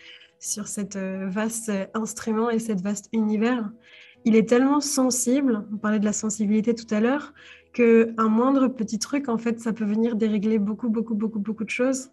sur 0.38 0.66
cette 0.66 0.96
vaste 0.96 1.70
instrument 1.92 2.48
et 2.48 2.58
cette 2.58 2.80
vaste 2.80 3.10
univers, 3.12 3.70
il 4.24 4.36
est 4.36 4.48
tellement 4.48 4.80
sensible, 4.80 5.66
on 5.72 5.76
parlait 5.76 5.98
de 5.98 6.04
la 6.04 6.12
sensibilité 6.12 6.74
tout 6.74 6.92
à 6.94 7.00
l'heure, 7.00 7.32
qu'un 7.72 8.28
moindre 8.28 8.68
petit 8.68 8.98
truc, 8.98 9.28
en 9.28 9.38
fait, 9.38 9.60
ça 9.60 9.72
peut 9.72 9.84
venir 9.84 10.16
dérégler 10.16 10.58
beaucoup, 10.58 10.88
beaucoup, 10.88 11.14
beaucoup, 11.14 11.38
beaucoup 11.38 11.64
de 11.64 11.70
choses. 11.70 12.10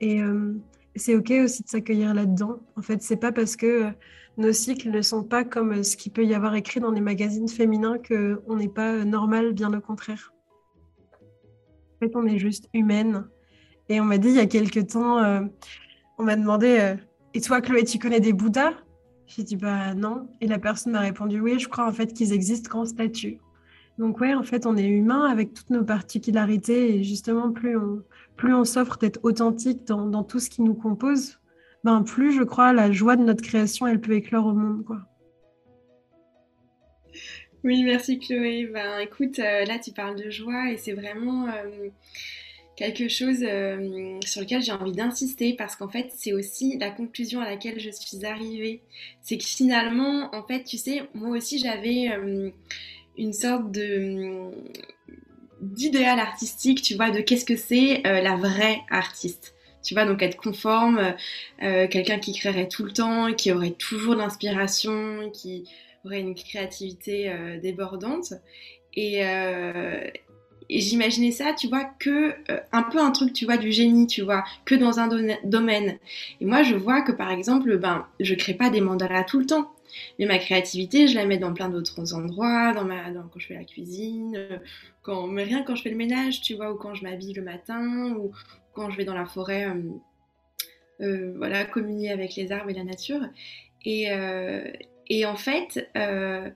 Et 0.00 0.22
euh, 0.22 0.54
c'est 0.96 1.14
OK 1.14 1.30
aussi 1.30 1.62
de 1.62 1.68
s'accueillir 1.68 2.14
là-dedans. 2.14 2.60
En 2.76 2.82
fait, 2.82 3.02
c'est 3.02 3.16
pas 3.16 3.32
parce 3.32 3.56
que 3.56 3.66
euh, 3.66 3.90
nos 4.36 4.52
cycles 4.52 4.90
ne 4.90 5.02
sont 5.02 5.22
pas 5.22 5.44
comme 5.44 5.72
euh, 5.72 5.82
ce 5.82 5.96
qu'il 5.96 6.12
peut 6.12 6.24
y 6.24 6.34
avoir 6.34 6.54
écrit 6.54 6.80
dans 6.80 6.90
les 6.90 7.00
magazines 7.00 7.48
féminins 7.48 7.98
qu'on 7.98 8.56
n'est 8.56 8.68
pas 8.68 9.04
normal, 9.04 9.52
bien 9.52 9.72
au 9.72 9.80
contraire. 9.80 10.32
En 11.96 12.06
fait, 12.06 12.16
on 12.16 12.26
est 12.26 12.38
juste 12.38 12.68
humaine. 12.74 13.26
Et 13.88 14.00
on 14.00 14.04
m'a 14.04 14.18
dit 14.18 14.28
il 14.28 14.36
y 14.36 14.40
a 14.40 14.46
quelques 14.46 14.88
temps, 14.88 15.18
on 16.16 16.22
m'a 16.22 16.36
demandé 16.36 16.96
et 17.32 17.40
toi, 17.40 17.60
Chloé, 17.60 17.84
tu 17.84 17.98
connais 17.98 18.20
des 18.20 18.32
Bouddhas? 18.32 18.72
J'ai 19.34 19.44
dit 19.44 19.56
Bah 19.56 19.94
non. 19.94 20.28
Et 20.40 20.46
la 20.46 20.58
personne 20.58 20.92
m'a 20.92 21.00
répondu 21.00 21.40
Oui, 21.40 21.58
je 21.58 21.68
crois 21.68 21.86
en 21.86 21.92
fait 21.92 22.12
qu'ils 22.12 22.32
existent 22.32 22.68
qu'en 22.68 22.84
statue. 22.84 23.38
Donc, 23.98 24.20
ouais, 24.20 24.34
en 24.34 24.42
fait, 24.42 24.64
on 24.64 24.76
est 24.76 24.86
humain 24.86 25.28
avec 25.30 25.52
toutes 25.52 25.68
nos 25.70 25.84
particularités 25.84 26.96
et 26.96 27.04
justement, 27.04 27.52
plus 27.52 27.76
on, 27.76 28.02
plus 28.36 28.54
on 28.54 28.64
s'offre 28.64 28.96
d'être 28.96 29.20
authentique 29.22 29.86
dans, 29.86 30.06
dans, 30.06 30.24
tout 30.24 30.40
ce 30.40 30.48
qui 30.48 30.62
nous 30.62 30.74
compose, 30.74 31.38
ben, 31.84 32.02
plus 32.02 32.32
je 32.32 32.42
crois 32.42 32.72
la 32.72 32.90
joie 32.90 33.16
de 33.16 33.22
notre 33.22 33.42
création, 33.42 33.86
elle 33.86 34.00
peut 34.00 34.12
éclore 34.12 34.46
au 34.46 34.54
monde. 34.54 34.84
Quoi. 34.84 35.00
Oui, 37.62 37.82
merci 37.84 38.18
Chloé. 38.18 38.70
Ben, 38.72 39.00
écoute, 39.00 39.38
euh, 39.38 39.66
là 39.66 39.78
tu 39.78 39.92
parles 39.92 40.16
de 40.16 40.30
joie 40.30 40.70
et 40.70 40.78
c'est 40.78 40.94
vraiment 40.94 41.48
euh, 41.48 41.90
quelque 42.80 43.08
chose 43.08 43.42
euh, 43.42 44.18
sur 44.24 44.40
lequel 44.40 44.62
j'ai 44.62 44.72
envie 44.72 44.92
d'insister 44.92 45.54
parce 45.54 45.76
qu'en 45.76 45.88
fait 45.88 46.10
c'est 46.16 46.32
aussi 46.32 46.78
la 46.78 46.90
conclusion 46.90 47.40
à 47.40 47.44
laquelle 47.44 47.78
je 47.78 47.90
suis 47.90 48.24
arrivée. 48.24 48.82
C'est 49.22 49.38
que 49.38 49.44
finalement, 49.44 50.34
en 50.34 50.42
fait, 50.46 50.64
tu 50.64 50.78
sais, 50.78 51.02
moi 51.14 51.36
aussi 51.36 51.58
j'avais 51.58 52.10
une 53.16 53.32
sorte 53.32 53.70
de 53.70 54.50
d'idéal 55.60 56.18
artistique, 56.18 56.80
tu 56.80 56.94
vois, 56.94 57.10
de 57.10 57.20
qu'est-ce 57.20 57.44
que 57.44 57.56
c'est 57.56 58.00
la 58.02 58.36
vraie 58.36 58.80
artiste. 58.90 59.54
Tu 59.82 59.94
vois, 59.94 60.06
donc 60.06 60.22
être 60.22 60.36
conforme, 60.36 61.14
quelqu'un 61.58 62.18
qui 62.18 62.32
créerait 62.32 62.68
tout 62.68 62.84
le 62.84 62.92
temps, 62.92 63.32
qui 63.34 63.52
aurait 63.52 63.72
toujours 63.72 64.14
l'inspiration, 64.14 65.30
qui 65.32 65.64
aurait 66.04 66.20
une 66.20 66.34
créativité 66.34 67.30
euh, 67.30 67.58
débordante. 67.58 68.34
Et, 68.94 69.24
euh, 69.24 70.08
et 70.76 70.80
j'imaginais 70.80 71.32
ça, 71.32 71.52
tu 71.52 71.68
vois, 71.68 71.84
que 71.98 72.34
euh, 72.50 72.60
un 72.72 72.82
peu 72.82 72.98
un 72.98 73.10
truc, 73.10 73.32
tu 73.32 73.44
vois, 73.44 73.56
du 73.56 73.72
génie, 73.72 74.06
tu 74.06 74.22
vois, 74.22 74.44
que 74.64 74.74
dans 74.74 74.98
un 75.00 75.08
domaine. 75.44 75.98
Et 76.40 76.44
moi, 76.44 76.62
je 76.62 76.74
vois 76.74 77.02
que 77.02 77.12
par 77.12 77.30
exemple, 77.30 77.76
ben, 77.78 78.06
je 78.20 78.34
crée 78.34 78.54
pas 78.54 78.70
des 78.70 78.80
mandalas 78.80 79.24
tout 79.24 79.38
le 79.38 79.46
temps. 79.46 79.72
Mais 80.18 80.26
ma 80.26 80.38
créativité, 80.38 81.08
je 81.08 81.16
la 81.16 81.26
mets 81.26 81.38
dans 81.38 81.52
plein 81.52 81.68
d'autres 81.68 82.14
endroits, 82.14 82.72
dans 82.72 82.84
ma, 82.84 83.10
quand 83.10 83.38
je 83.40 83.46
fais 83.48 83.54
la 83.54 83.64
cuisine, 83.64 84.60
quand, 85.02 85.26
mais 85.26 85.42
rien 85.42 85.64
quand 85.64 85.74
je 85.74 85.82
fais 85.82 85.90
le 85.90 85.96
ménage, 85.96 86.42
tu 86.42 86.54
vois, 86.54 86.72
ou 86.72 86.76
quand 86.76 86.94
je 86.94 87.02
m'habille 87.02 87.34
le 87.34 87.42
matin, 87.42 88.14
ou 88.16 88.30
quand 88.72 88.90
je 88.90 88.96
vais 88.96 89.04
dans 89.04 89.14
la 89.14 89.26
forêt, 89.26 89.66
euh, 91.00 91.34
voilà, 91.36 91.64
communier 91.64 92.10
avec 92.10 92.36
les 92.36 92.52
arbres 92.52 92.70
et 92.70 92.74
la 92.74 92.84
nature. 92.84 93.22
Et, 93.84 94.12
euh, 94.12 94.70
et 95.08 95.24
en 95.26 95.36
fait, 95.36 95.88
euh, 95.96 96.50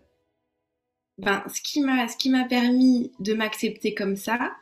ben, 1.18 1.44
ce 1.52 1.60
qui 1.62 1.80
m'a, 1.80 2.08
ce 2.08 2.16
qui 2.16 2.30
m'a 2.30 2.44
permis 2.44 3.12
de 3.20 3.34
m'accepter 3.34 3.94
comme 3.94 4.16
ça, 4.16 4.52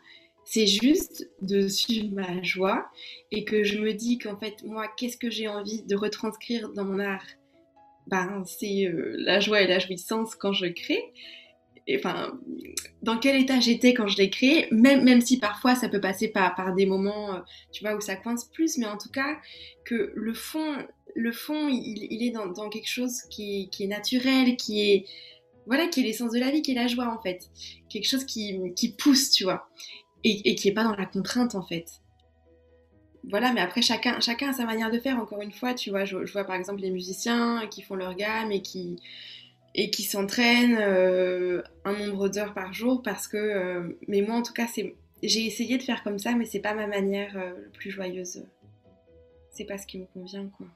c'est 0.45 0.67
juste 0.67 1.31
de 1.41 1.69
suivre 1.69 2.15
ma 2.15 2.43
joie 2.43 2.91
et 3.31 3.45
que 3.45 3.65
je 3.65 3.79
me 3.79 3.93
dis 3.93 4.19
qu'en 4.19 4.37
fait, 4.37 4.63
moi, 4.65 4.89
qu'est-ce 4.97 5.17
que 5.17 5.31
j'ai 5.31 5.49
envie 5.49 5.83
de 5.83 5.97
retranscrire 5.97 6.71
dans 6.71 6.85
mon 6.85 6.99
art? 6.99 7.25
Ben, 8.09 8.43
c'est 8.45 8.87
euh, 8.87 9.15
la 9.19 9.41
joie 9.41 9.63
et 9.63 9.67
la 9.67 9.79
jouissance 9.79 10.35
quand 10.35 10.53
je 10.53 10.67
crée. 10.67 11.13
Et, 11.87 11.97
enfin, 11.97 12.39
dans 13.03 13.19
quel 13.19 13.41
état 13.41 13.61
j'étais 13.61 13.95
quand 13.95 14.07
je 14.07 14.17
l'ai 14.17 14.31
créé, 14.31 14.69
même, 14.71 15.05
même 15.05 15.21
si 15.21 15.39
parfois 15.39 15.75
ça 15.75 15.89
peut 15.89 16.01
passer 16.01 16.29
par, 16.29 16.55
par 16.55 16.75
des 16.75 16.87
moments, 16.87 17.35
euh, 17.35 17.41
tu 17.73 17.85
vois, 17.85 17.95
où 17.95 18.01
ça 18.01 18.17
coince 18.17 18.45
plus, 18.45 18.79
mais 18.79 18.87
en 18.87 18.99
tout 18.99 19.11
cas, 19.11 19.39
que 19.85 20.13
le 20.15 20.35
fond, 20.35 20.77
le 21.15 21.33
fond, 21.33 21.69
il, 21.69 22.23
est 22.23 22.31
dans, 22.31 22.69
quelque 22.69 22.89
chose 22.89 23.23
qui, 23.31 23.69
est 23.79 23.87
naturel, 23.87 24.57
qui 24.57 24.81
est 24.81 25.07
voilà, 25.67 25.87
qui 25.87 26.01
est 26.01 26.03
l'essence 26.05 26.33
de 26.33 26.39
la 26.39 26.51
vie, 26.51 26.63
qui 26.63 26.73
est 26.73 26.75
la 26.75 26.89
joie 26.89 27.09
en 27.09 27.21
fait, 27.21 27.51
quelque 27.89 28.07
chose 28.07 28.25
qui, 28.25 28.95
pousse, 28.99 29.31
tu 29.31 29.45
vois, 29.45 29.69
et, 30.25 30.55
qui 30.55 30.69
est 30.69 30.73
pas 30.73 30.85
dans 30.85 30.97
la 30.97 31.07
contrainte 31.07 31.55
en 31.55 31.63
fait. 31.63 31.87
Voilà, 33.31 33.53
mais 33.53 33.61
après 33.61 33.83
chacun, 33.83 34.19
chacun 34.21 34.51
a 34.51 34.53
sa 34.53 34.65
manière 34.65 34.91
de 34.91 34.99
faire. 34.99 35.19
Encore 35.19 35.43
une 35.43 35.53
fois, 35.53 35.75
tu 35.75 35.91
vois, 35.91 36.05
je, 36.05 36.17
vois 36.33 36.45
par 36.45 36.57
exemple 36.57 36.81
les 36.81 36.91
musiciens 36.91 37.69
qui 37.71 37.83
font 37.83 37.95
leur 37.95 38.15
gamme 38.17 38.51
et 38.51 38.63
qui 38.63 38.97
et 39.75 39.91
qui 39.91 40.03
s'entraînent 40.03 40.77
euh, 40.79 41.63
un 41.85 41.95
nombre 41.95 42.29
d'heures 42.29 42.53
par 42.53 42.75
jour 42.75 43.03
parce 43.03 43.27
que, 43.27 43.39
euh, 43.39 43.99
mais 44.07 44.21
moi 44.21 44.37
en 44.37 44.43
tout 44.43 44.53
cas, 44.53 44.67
c'est, 44.67 44.95
j'ai 45.23 45.47
essayé 45.47 45.79
de 45.79 45.83
faire 45.83 46.03
comme 46.03 46.19
ça, 46.19 46.35
mais 46.35 46.45
c'est 46.45 46.61
pas 46.61 46.75
ma 46.75 46.87
manière 46.87 47.37
euh, 47.39 47.55
la 47.55 47.71
plus 47.71 47.91
joyeuse. 47.91 48.45
C'est 49.51 49.65
pas 49.65 49.79
ce 49.79 49.87
qui 49.87 49.99
me 49.99 50.07
convient, 50.07 50.49
quoi. 50.59 50.67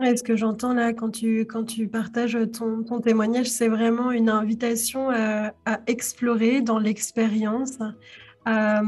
Ouais, 0.00 0.16
ce 0.16 0.22
que 0.22 0.34
j'entends 0.34 0.72
là 0.72 0.94
quand 0.94 1.10
tu, 1.10 1.40
quand 1.40 1.64
tu 1.64 1.86
partages 1.86 2.38
ton, 2.54 2.82
ton 2.82 3.00
témoignage, 3.00 3.48
c'est 3.48 3.68
vraiment 3.68 4.10
une 4.12 4.30
invitation 4.30 5.10
à, 5.10 5.52
explorer 5.86 6.62
dans 6.62 6.78
l'expérience, 6.78 7.78
à, 8.46 8.80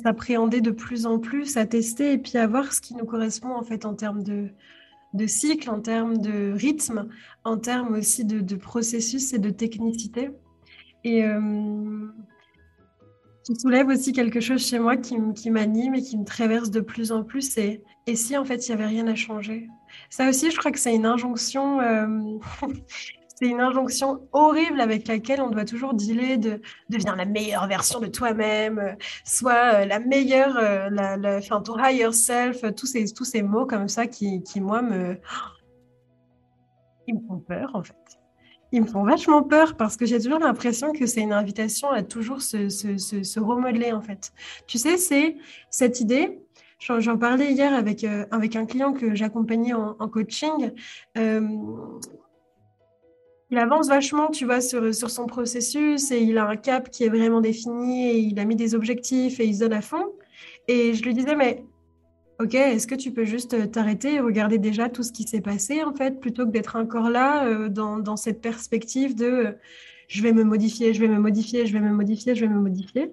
s'appréhender 0.00 0.60
de 0.60 0.70
plus 0.70 1.04
en 1.04 1.18
plus, 1.18 1.56
à 1.56 1.66
tester 1.66 2.12
et 2.12 2.18
puis 2.18 2.38
à 2.38 2.46
voir 2.46 2.72
ce 2.72 2.80
qui 2.80 2.94
nous 2.94 3.06
correspond 3.06 3.52
en 3.56 3.64
fait 3.64 3.84
en 3.84 3.94
termes 3.94 4.22
de, 4.22 4.50
de 5.14 5.26
cycle, 5.26 5.68
en 5.68 5.80
termes 5.80 6.18
de 6.18 6.52
rythme, 6.52 7.08
en 7.42 7.58
termes 7.58 7.94
aussi 7.94 8.24
de, 8.24 8.54
processus 8.54 9.32
et 9.32 9.38
de 9.40 9.50
technicité. 9.50 10.30
Et 11.02 11.24
euh, 11.24 11.40
qui 13.44 13.54
soulève 13.56 13.88
aussi 13.88 14.12
quelque 14.12 14.40
chose 14.40 14.64
chez 14.64 14.78
moi 14.78 14.96
qui, 14.96 15.16
qui 15.34 15.50
m'anime 15.50 15.94
et 15.94 16.02
qui 16.02 16.18
me 16.18 16.24
traverse 16.24 16.70
de 16.70 16.80
plus 16.80 17.12
en 17.12 17.24
plus. 17.24 17.56
Et, 17.58 17.82
et 18.06 18.16
si 18.16 18.36
en 18.36 18.44
fait 18.44 18.68
il 18.68 18.74
n'y 18.74 18.80
avait 18.80 18.90
rien 18.90 19.06
à 19.06 19.14
changer? 19.14 19.68
Ça 20.08 20.28
aussi, 20.28 20.50
je 20.50 20.56
crois 20.58 20.70
que 20.70 20.78
c'est 20.78 20.94
une 20.94 21.06
injonction. 21.06 21.80
Euh, 21.80 22.06
c'est 23.28 23.46
une 23.46 23.60
injonction 23.60 24.28
horrible 24.32 24.80
avec 24.80 25.08
laquelle 25.08 25.40
on 25.40 25.48
doit 25.50 25.64
toujours 25.64 25.94
dealer 25.94 26.36
de 26.36 26.60
devenir 26.90 27.16
la 27.16 27.24
meilleure 27.24 27.66
version 27.66 27.98
de 27.98 28.06
toi-même, 28.06 28.78
euh, 28.78 28.92
soit 29.24 29.74
euh, 29.74 29.86
la 29.86 29.98
meilleure, 29.98 30.54
la, 30.90 31.16
la, 31.16 31.38
enfin, 31.38 31.62
ton 31.62 31.78
higher 31.78 32.12
self, 32.12 32.62
tous 32.74 32.86
ces, 32.86 33.12
tous 33.12 33.24
ces 33.24 33.42
mots 33.42 33.64
comme 33.64 33.88
ça 33.88 34.06
qui, 34.06 34.42
qui, 34.42 34.60
moi, 34.60 34.82
me... 34.82 35.18
Ils 37.06 37.14
me 37.14 37.26
font 37.26 37.38
peur, 37.38 37.70
en 37.74 37.82
fait. 37.82 37.99
Ils 38.72 38.82
me 38.82 38.86
font 38.86 39.04
vachement 39.04 39.42
peur 39.42 39.76
parce 39.76 39.96
que 39.96 40.06
j'ai 40.06 40.20
toujours 40.20 40.38
l'impression 40.38 40.92
que 40.92 41.06
c'est 41.06 41.20
une 41.20 41.32
invitation 41.32 41.90
à 41.90 42.02
toujours 42.02 42.40
se, 42.40 42.68
se, 42.68 42.96
se, 42.96 43.40
remodeler, 43.40 43.92
en 43.92 44.00
fait. 44.00 44.32
Tu 44.66 44.78
sais, 44.78 44.96
c'est 44.96 45.36
cette 45.70 46.00
idée 46.00 46.38
J'en 46.80 47.18
parlais 47.18 47.52
hier 47.52 47.74
avec, 47.74 48.04
euh, 48.04 48.24
avec 48.30 48.56
un 48.56 48.64
client 48.64 48.94
que 48.94 49.14
j'accompagnais 49.14 49.74
en, 49.74 50.08
coaching. 50.08 50.72
Euh, 51.18 51.46
il 53.50 53.58
avance 53.58 53.88
vachement, 53.88 54.28
tu 54.28 54.46
vois, 54.46 54.62
sur, 54.62 54.94
sur, 54.94 55.10
son 55.10 55.26
processus 55.26 56.10
et 56.10 56.22
il 56.22 56.38
a 56.38 56.46
un 56.46 56.56
cap 56.56 56.88
qui 56.88 57.04
est 57.04 57.10
vraiment 57.10 57.42
défini 57.42 58.08
et 58.08 58.18
il 58.18 58.38
a 58.40 58.46
mis 58.46 58.56
des 58.56 58.74
objectifs 58.74 59.40
et 59.40 59.44
il 59.44 59.54
se 59.54 59.60
donne 59.60 59.74
à 59.74 59.82
fond. 59.82 60.06
Et 60.68 60.94
je 60.94 61.02
lui 61.02 61.12
disais, 61.12 61.36
mais 61.36 61.64
ok, 62.40 62.54
est-ce 62.54 62.86
que 62.86 62.94
tu 62.94 63.12
peux 63.12 63.24
juste 63.24 63.70
t'arrêter 63.70 64.14
et 64.14 64.20
regarder 64.20 64.58
déjà 64.58 64.88
tout 64.88 65.02
ce 65.02 65.12
qui 65.12 65.24
s'est 65.24 65.42
passé, 65.42 65.84
en 65.84 65.94
fait, 65.94 66.20
plutôt 66.20 66.46
que 66.46 66.50
d'être 66.50 66.76
encore 66.76 67.10
là 67.10 67.46
euh, 67.46 67.68
dans, 67.68 68.16
cette 68.16 68.40
perspective 68.40 69.14
de 69.14 69.56
je 70.08 70.22
vais 70.22 70.32
me 70.32 70.42
modifier, 70.42 70.94
je 70.94 71.00
vais 71.00 71.08
me 71.08 71.18
modifier, 71.18 71.66
je 71.66 71.72
vais 71.72 71.80
me 71.80 71.92
modifier, 71.92 72.34
je 72.34 72.40
vais 72.40 72.52
me 72.52 72.60
modifier. 72.60 73.12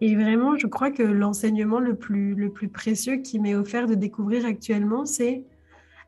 Et 0.00 0.14
vraiment, 0.14 0.56
je 0.56 0.66
crois 0.66 0.90
que 0.90 1.02
l'enseignement 1.02 1.80
le 1.80 1.96
plus, 1.96 2.34
le 2.34 2.52
plus 2.52 2.68
précieux 2.68 3.16
qui 3.16 3.38
m'est 3.38 3.54
offert 3.54 3.86
de 3.86 3.94
découvrir 3.94 4.44
actuellement, 4.44 5.06
c'est 5.06 5.44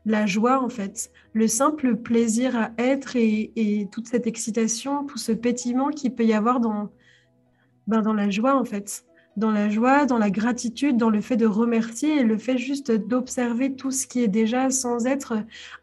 la 0.05 0.25
joie 0.25 0.61
en 0.61 0.69
fait, 0.69 1.11
le 1.33 1.47
simple 1.47 1.95
plaisir 1.95 2.55
à 2.55 2.71
être 2.77 3.15
et, 3.15 3.89
toute 3.91 4.07
cette 4.07 4.27
excitation, 4.27 5.05
tout 5.05 5.17
ce 5.17 5.31
pétillement 5.31 5.89
qu'il 5.89 6.13
peut 6.13 6.25
y 6.25 6.33
avoir 6.33 6.59
dans, 6.59 6.91
ben 7.87 8.01
dans 8.01 8.13
la 8.13 8.29
joie 8.29 8.55
en 8.55 8.65
fait, 8.65 9.03
dans 9.35 9.51
la 9.51 9.69
joie, 9.69 10.05
dans 10.05 10.17
la 10.17 10.29
gratitude, 10.29 10.97
dans 10.97 11.09
le 11.09 11.21
fait 11.21 11.37
de 11.37 11.45
remercier 11.45 12.19
et 12.19 12.23
le 12.23 12.37
fait 12.37 12.57
juste 12.57 12.91
d'observer 12.91 13.75
tout 13.75 13.91
ce 13.91 14.07
qui 14.07 14.23
est 14.23 14.27
déjà 14.27 14.69
sans 14.69 15.05
être 15.05 15.33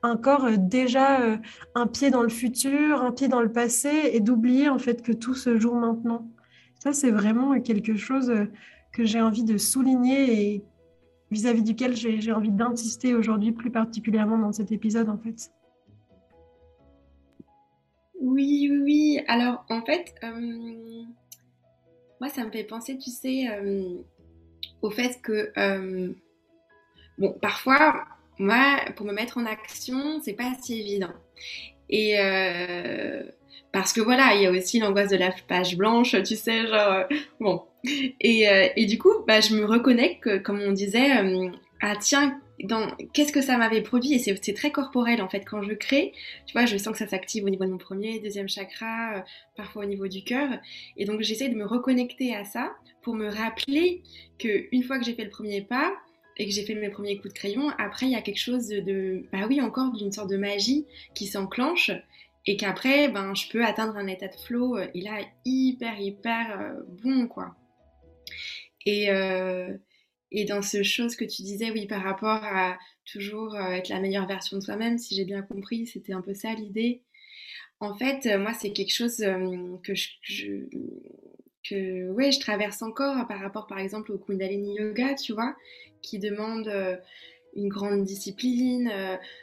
encore 0.03 0.47
déjà 0.59 1.21
euh, 1.21 1.37
un 1.75 1.87
pied 1.87 2.11
dans 2.11 2.23
le 2.23 2.29
futur, 2.29 3.03
un 3.03 3.12
pied 3.12 3.29
dans 3.29 3.43
le 3.43 3.53
passé 3.53 3.91
et 4.12 4.21
d'oublier 4.21 4.69
en 4.69 4.79
fait 4.79 5.03
que 5.03 5.12
tout 5.12 5.35
se 5.35 5.59
joue 5.59 5.75
maintenant. 5.75 6.27
Ça, 6.83 6.93
c'est 6.93 7.11
vraiment 7.11 7.61
quelque 7.61 7.97
chose 7.97 8.31
euh, 8.31 8.47
que 8.93 9.05
j'ai 9.05 9.21
envie 9.21 9.45
de 9.45 9.59
souligner 9.59 10.55
et 10.55 10.65
vis-à-vis 11.31 11.62
duquel 11.62 11.97
j'ai 11.97 12.33
envie 12.33 12.51
d'insister 12.51 13.15
aujourd'hui, 13.15 13.53
plus 13.53 13.71
particulièrement 13.71 14.38
dans 14.38 14.53
cet 14.53 14.71
épisode, 14.71 15.09
en 15.09 15.17
fait. 15.17 15.51
Oui, 18.21 18.69
oui, 18.71 18.79
oui. 18.85 19.21
Alors, 19.29 19.65
en 19.71 19.83
fait, 19.83 20.15
euh, 20.23 21.05
moi, 22.22 22.30
ça 22.30 22.44
me 22.44 22.50
fait 22.52 22.62
penser, 22.62 22.96
tu 22.96 23.11
sais, 23.11 23.48
euh, 23.48 23.96
au 24.80 24.90
fait 24.90 25.20
que, 25.22 25.52
bon, 27.18 27.32
parfois, 27.42 28.04
moi, 28.38 28.76
pour 28.94 29.04
me 29.06 29.12
mettre 29.12 29.38
en 29.38 29.46
action, 29.46 30.20
c'est 30.22 30.35
pas 30.35 30.52
si 30.61 30.80
évident. 30.80 31.12
Et 31.90 32.16
parce 33.72 33.92
que 33.92 34.00
voilà, 34.00 34.35
il 34.35 34.42
y 34.42 34.46
a 34.46 34.50
aussi 34.50 34.78
l'angoisse 34.78 35.11
de 35.11 35.16
la 35.16 35.35
page 35.48 35.76
blanche, 35.76 36.14
tu 36.22 36.37
sais, 36.37 36.66
genre 36.66 36.92
euh, 36.92 37.04
bon. 37.40 37.62
Et, 38.20 38.48
euh, 38.48 38.68
et, 38.76 38.87
du 38.87 38.98
coup, 38.98 39.24
bah, 39.26 39.40
je 39.40 39.56
me 39.56 39.64
reconnecte, 39.64 40.42
comme 40.42 40.61
on 40.61 40.72
disait, 40.72 41.18
euh, 41.18 41.48
à 41.80 41.96
tiens, 41.96 42.38
qu'est-ce 43.12 43.33
que 43.33 43.40
ça 43.40 43.59
m'avait 43.59 43.83
produit? 43.83 44.14
Et 44.14 44.18
c'est 44.18 44.55
très 44.55 44.70
corporel 44.70 45.20
en 45.22 45.29
fait. 45.29 45.44
Quand 45.44 45.62
je 45.62 45.72
crée 45.72 46.12
tu 46.46 46.53
vois 46.53 46.66
je 46.66 46.77
sens 46.77 46.92
que 46.92 46.98
ça 46.98 47.07
s'active 47.07 47.44
au 47.44 47.51
niveau 47.51 47.64
de 47.64 47.70
mon 47.70 47.79
premier 47.79 48.20
deuxième 48.20 48.48
chakra 48.48 49.25
parfois 49.57 49.85
au 49.85 49.87
niveau 49.87 50.09
du 50.09 50.25
cœur. 50.25 50.48
Et 50.96 51.05
donc 51.05 51.20
j'essaie 51.22 51.48
de 51.48 51.57
me 51.57 51.64
reconnecter 51.66 52.35
à 52.35 52.44
ça 52.44 52.72
pour 53.03 53.14
me 53.14 53.29
rappeler 53.29 54.03
que 54.38 54.66
une 54.72 54.83
fois 54.85 54.98
que 54.98 55.05
j'ai 55.05 55.14
fait 55.14 55.25
le 55.25 55.31
premier 55.31 55.62
pas 55.62 55.92
et 56.37 56.46
que 56.46 56.53
j'ai 56.53 56.64
fait 56.64 56.75
mes 56.75 56.88
premiers 56.88 57.16
coups 57.18 57.35
de 57.35 57.38
crayon, 57.38 57.70
après 57.79 58.07
il 58.07 58.12
y 58.12 58.16
a 58.16 58.22
quelque 58.22 58.40
chose 58.40 58.68
de, 58.68 59.27
bah 59.33 59.46
oui, 59.48 59.61
encore 59.61 59.92
d'une 59.92 60.12
sorte 60.12 60.31
de 60.31 60.37
magie 60.38 60.87
qui 61.14 61.27
s'enclenche 61.27 61.90
et 62.46 62.57
qu'après, 62.57 63.09
ben, 63.09 63.35
je 63.35 63.48
peux 63.51 63.64
atteindre 63.64 63.96
un 63.96 64.07
état 64.07 64.29
de 64.29 64.35
flow 64.35 64.79
et 64.79 65.01
là 65.01 65.18
hyper 65.44 66.01
hyper 66.01 66.75
bon 67.03 67.29
quoi. 67.29 67.55
Et 68.87 69.09
et 70.33 70.45
dans 70.45 70.62
ce 70.62 70.83
chose 70.83 71.14
que 71.16 71.25
tu 71.25 71.42
disais, 71.42 71.71
oui, 71.71 71.87
par 71.87 72.03
rapport 72.03 72.42
à 72.42 72.79
toujours 73.05 73.57
être 73.57 73.88
la 73.88 74.01
meilleure 74.01 74.27
version 74.27 74.57
de 74.57 74.62
soi-même, 74.62 74.99
si 74.99 75.14
j'ai 75.14 75.25
bien 75.25 75.42
compris, 75.42 75.87
c'était 75.87 76.12
un 76.14 76.23
peu 76.23 76.35
ça 76.35 76.55
l'idée. 76.55 77.03
En 77.81 77.95
fait, 77.95 78.27
moi, 78.38 78.53
c'est 78.55 78.73
quelque 78.73 78.95
chose 78.95 79.16
que 79.16 79.95
je, 79.95 80.66
que 81.68 82.11
ouais, 82.11 82.33
je 82.33 82.40
traverse 82.40 82.83
encore 82.83 83.27
par 83.29 83.40
rapport, 83.40 83.66
par 83.66 83.79
exemple, 83.79 84.12
au 84.12 84.18
Kundalini 84.18 84.77
Yoga, 84.77 85.14
tu 85.14 85.33
vois, 85.33 85.55
qui 86.01 86.18
demande 86.18 86.73
une 87.55 87.68
grande 87.68 88.05
discipline. 88.05 88.90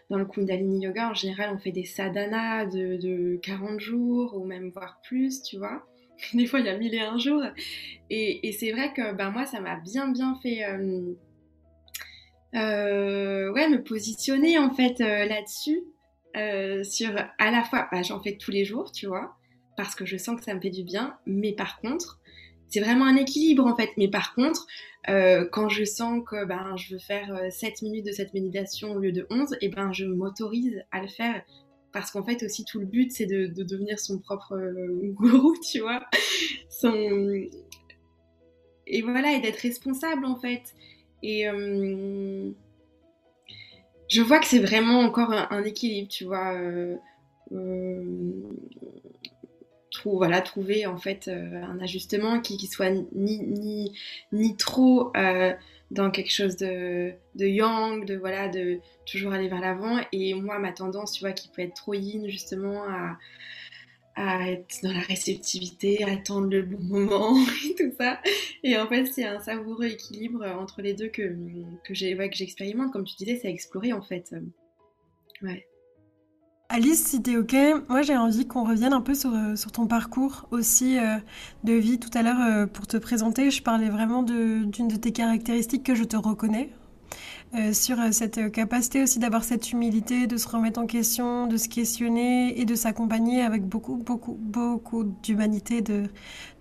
Dans 0.10 0.18
le 0.18 0.26
Kundalini 0.26 0.86
Yoga, 0.86 1.10
en 1.10 1.14
général, 1.14 1.52
on 1.54 1.60
fait 1.60 1.72
des 1.72 1.86
sadhanas 1.86 2.66
de 2.66 3.38
40 3.44 3.80
jours 3.80 4.36
ou 4.36 4.46
même 4.46 4.72
voire 4.72 5.00
plus, 5.04 5.42
tu 5.44 5.58
vois. 5.58 5.86
Des 6.34 6.46
fois, 6.46 6.60
il 6.60 6.66
y 6.66 6.70
a 6.70 6.78
mille 6.78 6.94
et 6.94 7.02
un 7.02 7.18
jours. 7.18 7.44
Et, 8.10 8.52
c'est 8.60 8.72
vrai 8.72 8.94
que 8.94 9.14
ben, 9.14 9.32
moi, 9.32 9.46
ça 9.46 9.60
m'a 9.60 9.76
bien, 9.76 10.12
bien 10.12 10.36
fait 10.42 10.66
euh, 10.66 11.14
euh, 12.56 13.52
ouais, 13.52 13.70
me 13.70 13.84
positionner 13.84 14.58
en 14.58 14.74
fait 14.74 15.02
euh, 15.02 15.26
là-dessus. 15.26 15.84
sur 16.84 17.12
à 17.38 17.52
la 17.52 17.64
fois, 17.64 17.88
bah, 17.92 18.02
j'en 18.02 18.22
fais 18.22 18.38
tous 18.38 18.52
les 18.52 18.66
jours, 18.66 18.92
tu 18.92 19.08
vois, 19.08 19.36
parce 19.78 19.96
que 19.96 20.06
je 20.06 20.18
sens 20.18 20.38
que 20.38 20.44
ça 20.44 20.54
me 20.54 20.62
fait 20.62 20.70
du 20.70 20.84
bien. 20.84 21.18
Mais 21.26 21.54
par 21.54 21.80
contre, 21.80 22.20
c'est 22.68 22.80
vraiment 22.80 23.06
un 23.06 23.16
équilibre 23.16 23.66
en 23.66 23.76
fait. 23.76 23.90
Mais 23.98 24.08
par 24.08 24.34
contre, 24.34 24.66
quand 25.06 25.70
je 25.70 25.84
sens 25.86 26.22
que 26.28 26.46
ben, 26.46 26.76
je 26.78 26.94
veux 26.94 27.00
faire 27.00 27.40
7 27.52 27.82
minutes 27.84 28.06
de 28.06 28.12
cette 28.12 28.34
méditation 28.34 28.92
au 28.92 29.00
lieu 29.00 29.12
de 29.12 29.28
11, 29.30 29.56
et 29.62 29.70
ben, 29.70 29.92
je 29.94 30.06
m'autorise 30.06 30.84
à 30.92 31.02
le 31.02 31.08
faire 31.08 31.44
parce 31.92 32.12
qu'en 32.12 32.24
fait 32.24 32.44
aussi 32.44 32.66
tout 32.66 32.80
le 32.80 32.86
but 32.86 33.12
c'est 33.12 33.26
de, 33.26 33.48
devenir 33.48 34.00
son 34.00 34.20
propre 34.20 34.54
euh, 34.54 35.12
gourou, 35.14 35.56
tu 35.72 35.80
vois. 35.80 36.06
Et 38.92 39.02
voilà, 39.02 39.34
et 39.34 39.40
d'être 39.40 39.60
responsable 39.60 40.26
en 40.26 40.36
fait. 40.36 40.74
Et 41.22 41.48
euh, 41.48 42.50
je 44.08 44.22
vois 44.22 44.40
que 44.40 44.48
c'est 44.48 44.60
vraiment 44.60 45.00
encore 45.00 45.32
un, 45.32 45.64
équilibre, 45.64 46.10
tu 46.10 46.26
vois. 46.26 46.54
Euh, 46.54 46.96
voilà, 50.06 50.42
trouver 50.42 50.86
en 50.86 50.98
fait 50.98 51.28
un 51.28 51.80
ajustement 51.82 52.40
qui, 52.40 52.58
soit 52.68 52.90
ni 53.12 54.56
trop 54.58 55.12
dans 55.92 56.12
quelque 56.12 56.32
chose 56.32 56.56
de, 56.58 57.14
de 57.36 57.46
yang, 57.46 58.06
de 58.06 58.16
voilà, 58.16 58.48
de 58.48 58.80
toujours 59.06 59.34
aller 59.34 59.48
vers 59.48 59.62
l'avant. 59.62 60.00
Et 60.12 60.34
moi, 60.34 60.60
ma 60.60 60.72
tendance, 60.72 61.14
tu 61.14 61.22
vois, 61.22 61.32
qui 61.32 61.50
peut 61.50 61.62
être 61.62 61.74
trop 61.74 61.94
yin, 61.94 62.30
justement, 62.30 62.84
à, 62.84 63.18
à 64.16 64.52
être 64.52 64.76
dans 64.84 64.92
la 64.92 65.00
réceptivité, 65.00 66.04
à 66.04 66.12
attendre 66.12 66.50
le 66.50 66.62
bon 66.62 66.84
moment 66.84 67.38
et 67.66 67.76
tout 67.76 67.92
ça. 67.98 68.22
Et 68.64 68.78
en 68.78 68.88
fait, 68.88 69.06
c'est 69.08 69.26
un 69.26 69.40
savoureux 69.40 69.86
équilibre 69.86 70.46
entre 70.46 70.82
les 70.82 70.94
deux 70.94 71.10
que, 71.10 71.36
que 71.84 71.94
j'expérimente. 71.94 72.92
Comme 72.92 73.06
tu 73.06 73.16
disais, 73.16 73.40
c'est 73.42 73.50
explorer 73.50 73.94
en 73.94 74.02
fait. 74.02 74.36
Ouais. 75.42 75.66
Alice, 76.72 77.04
si 77.04 77.20
t'es 77.20 77.36
ok, 77.36 77.56
moi 77.90 78.04
j'ai 78.04 78.16
envie 78.16 78.46
qu'on 78.46 78.64
revienne 78.64 78.94
un 78.94 79.02
peu 79.02 79.16
sur, 79.16 79.34
euh, 79.34 79.56
sur 79.56 79.72
ton 79.72 79.88
parcours 79.88 80.48
aussi 80.52 81.00
euh, 81.00 81.18
de 81.64 81.74
vie. 81.74 81.98
Tout 81.98 82.12
à 82.14 82.22
l'heure, 82.22 82.40
euh, 82.40 82.68
pour 82.68 82.86
te 82.86 82.96
présenter, 82.98 83.50
je 83.50 83.64
parlais 83.64 83.90
vraiment 83.90 84.22
d'une 84.22 84.70
de, 84.70 84.96
tes 84.96 85.12
caractéristiques 85.12 85.82
que 85.82 85.96
je 85.96 86.04
te 86.04 86.16
reconnais. 86.16 86.70
sur 87.74 87.98
cette 88.12 88.52
capacité 88.52 89.02
aussi 89.02 89.18
d'avoir 89.18 89.44
cette 89.44 89.72
humilité, 89.72 90.28
de 90.28 90.38
se 90.38 90.48
remettre 90.48 90.80
en 90.80 90.86
question, 90.86 91.48
de 91.48 91.58
se 91.58 91.68
questionner 91.68 92.60
et 92.62 92.66
de 92.66 92.76
s'accompagner 92.76 93.42
avec 93.42 93.64
beaucoup, 93.66 93.96
beaucoup, 93.96 94.38
beaucoup 94.40 95.04
d'humanité, 95.04 95.82
de, 95.82 96.04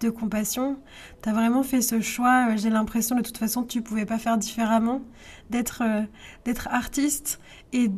de 0.00 0.08
compassion. 0.08 0.78
Tu 1.22 1.28
as 1.28 1.34
vraiment 1.34 1.62
fait 1.62 1.82
ce 1.82 2.00
choix, 2.00 2.56
j'ai 2.56 2.70
l'impression 2.70 3.14
de 3.16 3.20
toute 3.20 3.36
façon 3.36 3.62
que 3.62 3.68
tu 3.68 3.82
pouvais 3.82 4.06
pas 4.06 4.18
faire 4.18 4.38
différemment, 4.38 5.02
d'être 5.50 5.82
d'être 6.46 6.68
artiste 6.68 7.40
et 7.74 7.90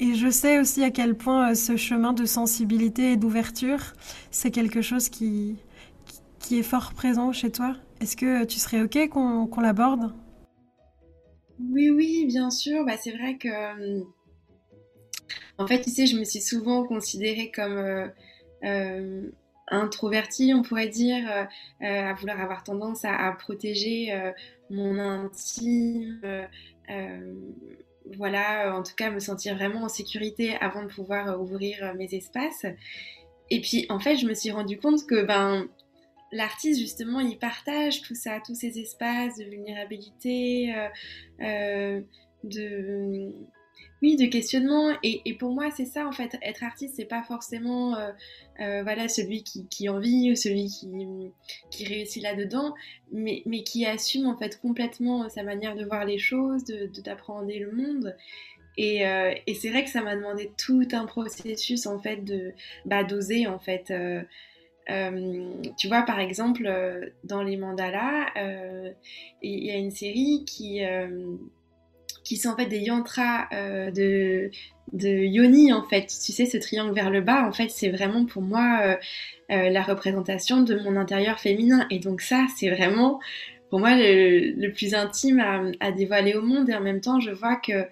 et 0.00 0.14
je 0.14 0.30
sais 0.30 0.58
aussi 0.58 0.82
à 0.82 0.90
quel 0.90 1.14
point 1.14 1.50
euh, 1.50 1.54
ce 1.54 1.76
chemin 1.76 2.14
de 2.14 2.24
sensibilité 2.24 3.12
et 3.12 3.16
d'ouverture, 3.16 3.92
c'est 4.30 4.50
quelque 4.50 4.80
chose 4.80 5.10
qui, 5.10 5.56
est 6.50 6.62
fort 6.62 6.94
présent 6.94 7.32
chez 7.32 7.52
toi. 7.52 7.76
Est-ce 8.00 8.16
que 8.16 8.44
tu 8.44 8.58
serais 8.58 8.80
OK 8.80 9.08
qu'on 9.10 9.60
l'aborde? 9.60 10.12
Oui, 11.60 11.90
oui, 11.90 12.24
bien 12.26 12.50
sûr. 12.50 12.84
Bah, 12.84 12.96
c'est 12.98 13.12
vrai 13.12 13.36
que... 13.36 13.48
Euh, 13.48 14.02
en 15.58 15.66
fait, 15.66 15.82
tu 15.82 15.90
sais, 15.90 16.06
je 16.06 16.18
me 16.18 16.24
suis 16.24 16.40
souvent 16.40 16.84
considérée 16.84 17.52
comme... 17.54 18.10
Euh, 18.64 19.30
introvertie, 19.68 20.52
on 20.52 20.62
pourrait 20.62 20.88
dire, 20.88 21.46
à 21.80 22.12
vouloir 22.14 22.40
avoir 22.40 22.64
tendance 22.64 23.04
à 23.04 23.30
protéger 23.38 24.12
mon 24.68 24.98
intime, 24.98 26.20
voilà, 28.16 28.68
euh, 28.68 28.78
en 28.78 28.82
tout 28.82 28.94
cas 28.96 29.10
me 29.10 29.20
sentir 29.20 29.54
vraiment 29.56 29.82
en 29.82 29.88
sécurité 29.88 30.56
avant 30.60 30.82
de 30.82 30.88
pouvoir 30.88 31.28
euh, 31.28 31.36
ouvrir 31.36 31.82
euh, 31.82 31.94
mes 31.94 32.12
espaces. 32.14 32.66
Et 33.50 33.60
puis 33.60 33.86
en 33.88 33.98
fait, 33.98 34.16
je 34.16 34.26
me 34.26 34.34
suis 34.34 34.50
rendu 34.50 34.78
compte 34.78 35.06
que 35.06 35.22
ben 35.22 35.68
l'artiste 36.32 36.80
justement 36.80 37.18
il 37.18 37.38
partage 37.38 38.02
tout 38.02 38.14
ça, 38.14 38.38
tous 38.44 38.54
ces 38.54 38.78
espaces 38.78 39.36
de 39.36 39.44
vulnérabilité, 39.44 40.72
de 42.44 43.32
oui, 44.02 44.16
de 44.16 44.26
questionnement. 44.26 44.92
Et, 45.02 45.34
pour 45.34 45.52
moi, 45.52 45.70
c'est 45.70 45.84
ça 45.84 46.06
en 46.06 46.12
fait. 46.12 46.36
Être 46.42 46.64
artiste, 46.64 46.94
c'est 46.96 47.04
pas 47.04 47.22
forcément 47.22 47.96
euh, 47.96 48.10
euh, 48.60 48.82
voilà 48.82 49.08
celui 49.08 49.42
qui, 49.42 49.66
qui 49.68 49.88
envie, 49.88 50.36
celui 50.36 50.66
qui, 50.66 50.88
qui 51.70 51.84
réussit 51.84 52.22
là-dedans, 52.22 52.74
mais, 53.12 53.42
mais 53.46 53.62
qui 53.62 53.84
assume 53.86 54.26
en 54.26 54.36
fait 54.36 54.60
complètement 54.60 55.28
sa 55.28 55.42
manière 55.42 55.76
de 55.76 55.84
voir 55.84 56.04
les 56.04 56.18
choses, 56.18 56.64
de 56.64 56.90
d'apprendre 57.02 57.50
le 57.52 57.72
monde. 57.72 58.16
Et, 58.76 59.06
euh, 59.06 59.34
et 59.46 59.54
c'est 59.54 59.68
vrai 59.68 59.84
que 59.84 59.90
ça 59.90 60.00
m'a 60.00 60.16
demandé 60.16 60.50
tout 60.56 60.88
un 60.92 61.04
processus 61.04 61.86
en 61.86 61.98
fait 61.98 62.24
de 62.24 62.52
bah, 62.86 63.04
d'oser 63.04 63.46
en 63.46 63.58
fait. 63.58 63.92
tu 65.76 65.88
vois, 65.88 66.02
par 66.02 66.20
exemple, 66.20 67.12
dans 67.24 67.42
les 67.42 67.56
mandalas, 67.56 68.32
il 69.42 69.64
y 69.64 69.70
a 69.70 69.76
une 69.76 69.90
série 69.90 70.44
qui, 70.46 70.82
qui 72.30 72.36
sont 72.36 72.50
en 72.50 72.56
fait 72.56 72.66
des 72.66 72.78
yantras 72.78 73.48
euh, 73.52 73.90
de, 73.90 75.08
yoni 75.08 75.72
en 75.72 75.82
fait. 75.82 76.06
Tu 76.06 76.30
sais, 76.30 76.46
ce 76.46 76.58
triangle 76.58 76.94
vers 76.94 77.10
le 77.10 77.22
bas, 77.22 77.44
en 77.44 77.50
fait, 77.50 77.70
c'est 77.70 77.88
vraiment 77.88 78.24
pour 78.24 78.40
moi 78.40 78.78
euh, 78.84 78.96
euh, 79.50 79.68
la 79.68 79.82
représentation 79.82 80.62
de 80.62 80.76
mon 80.76 80.94
intérieur 80.94 81.40
féminin. 81.40 81.88
Et 81.90 81.98
donc 81.98 82.20
ça, 82.20 82.46
c'est 82.56 82.70
vraiment 82.70 83.18
pour 83.68 83.80
moi 83.80 83.96
le, 83.96 84.68
plus 84.68 84.94
intime 84.94 85.74
à, 85.80 85.90
dévoiler 85.90 86.34
au 86.34 86.42
monde. 86.42 86.70
Et 86.70 86.74
en 86.76 86.80
même 86.80 87.00
temps, 87.00 87.18
je 87.18 87.32
vois 87.32 87.56
que 87.56 87.88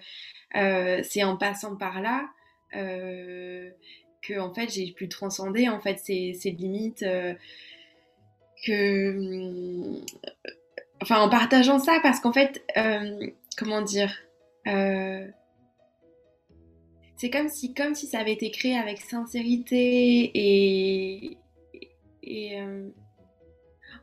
c'est 1.03 1.23
en 1.25 1.35
passant 1.35 1.75
par 1.75 2.01
là 2.01 2.29
que 2.71 4.39
en 4.39 4.53
fait 4.53 4.69
j'ai 4.69 4.91
pu 4.91 5.09
transcender 5.09 5.67
en 5.67 5.81
fait 5.81 5.99
ces, 5.99 6.33
ces 6.33 6.51
limites 6.51 7.05
que 8.65 10.01
enfin 11.01 11.21
en 11.21 11.29
partageant 11.29 11.79
ça 11.79 11.99
parce 12.03 12.19
qu'en 12.19 12.33
fait 12.33 12.63
comment 13.57 13.81
dire 13.81 14.13
euh, 14.69 15.27
c'est 17.17 17.29
comme 17.29 17.49
si, 17.49 17.73
comme 17.73 17.95
si 17.95 18.07
ça 18.07 18.19
avait 18.19 18.33
été 18.33 18.51
créé 18.51 18.77
avec 18.77 18.99
sincérité 18.99 20.31
et, 20.33 21.37
euh, 22.59 22.89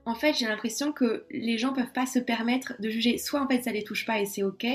en 0.05 0.15
fait, 0.15 0.35
j'ai 0.35 0.47
l'impression 0.47 0.93
que 0.93 1.25
les 1.31 1.59
gens 1.59 1.73
peuvent 1.73 1.93
pas 1.93 2.07
se 2.07 2.19
permettre 2.19 2.81
de 2.81 2.89
juger. 2.91 3.19
Soit 3.19 3.41
en 3.41 3.49
fait, 3.49 3.63
ça 3.63 3.73
les 3.73 3.83
touche 3.83 4.07
pas 4.07 4.21
et 4.21 4.27
c'est 4.27 4.43
ok, 4.43 4.67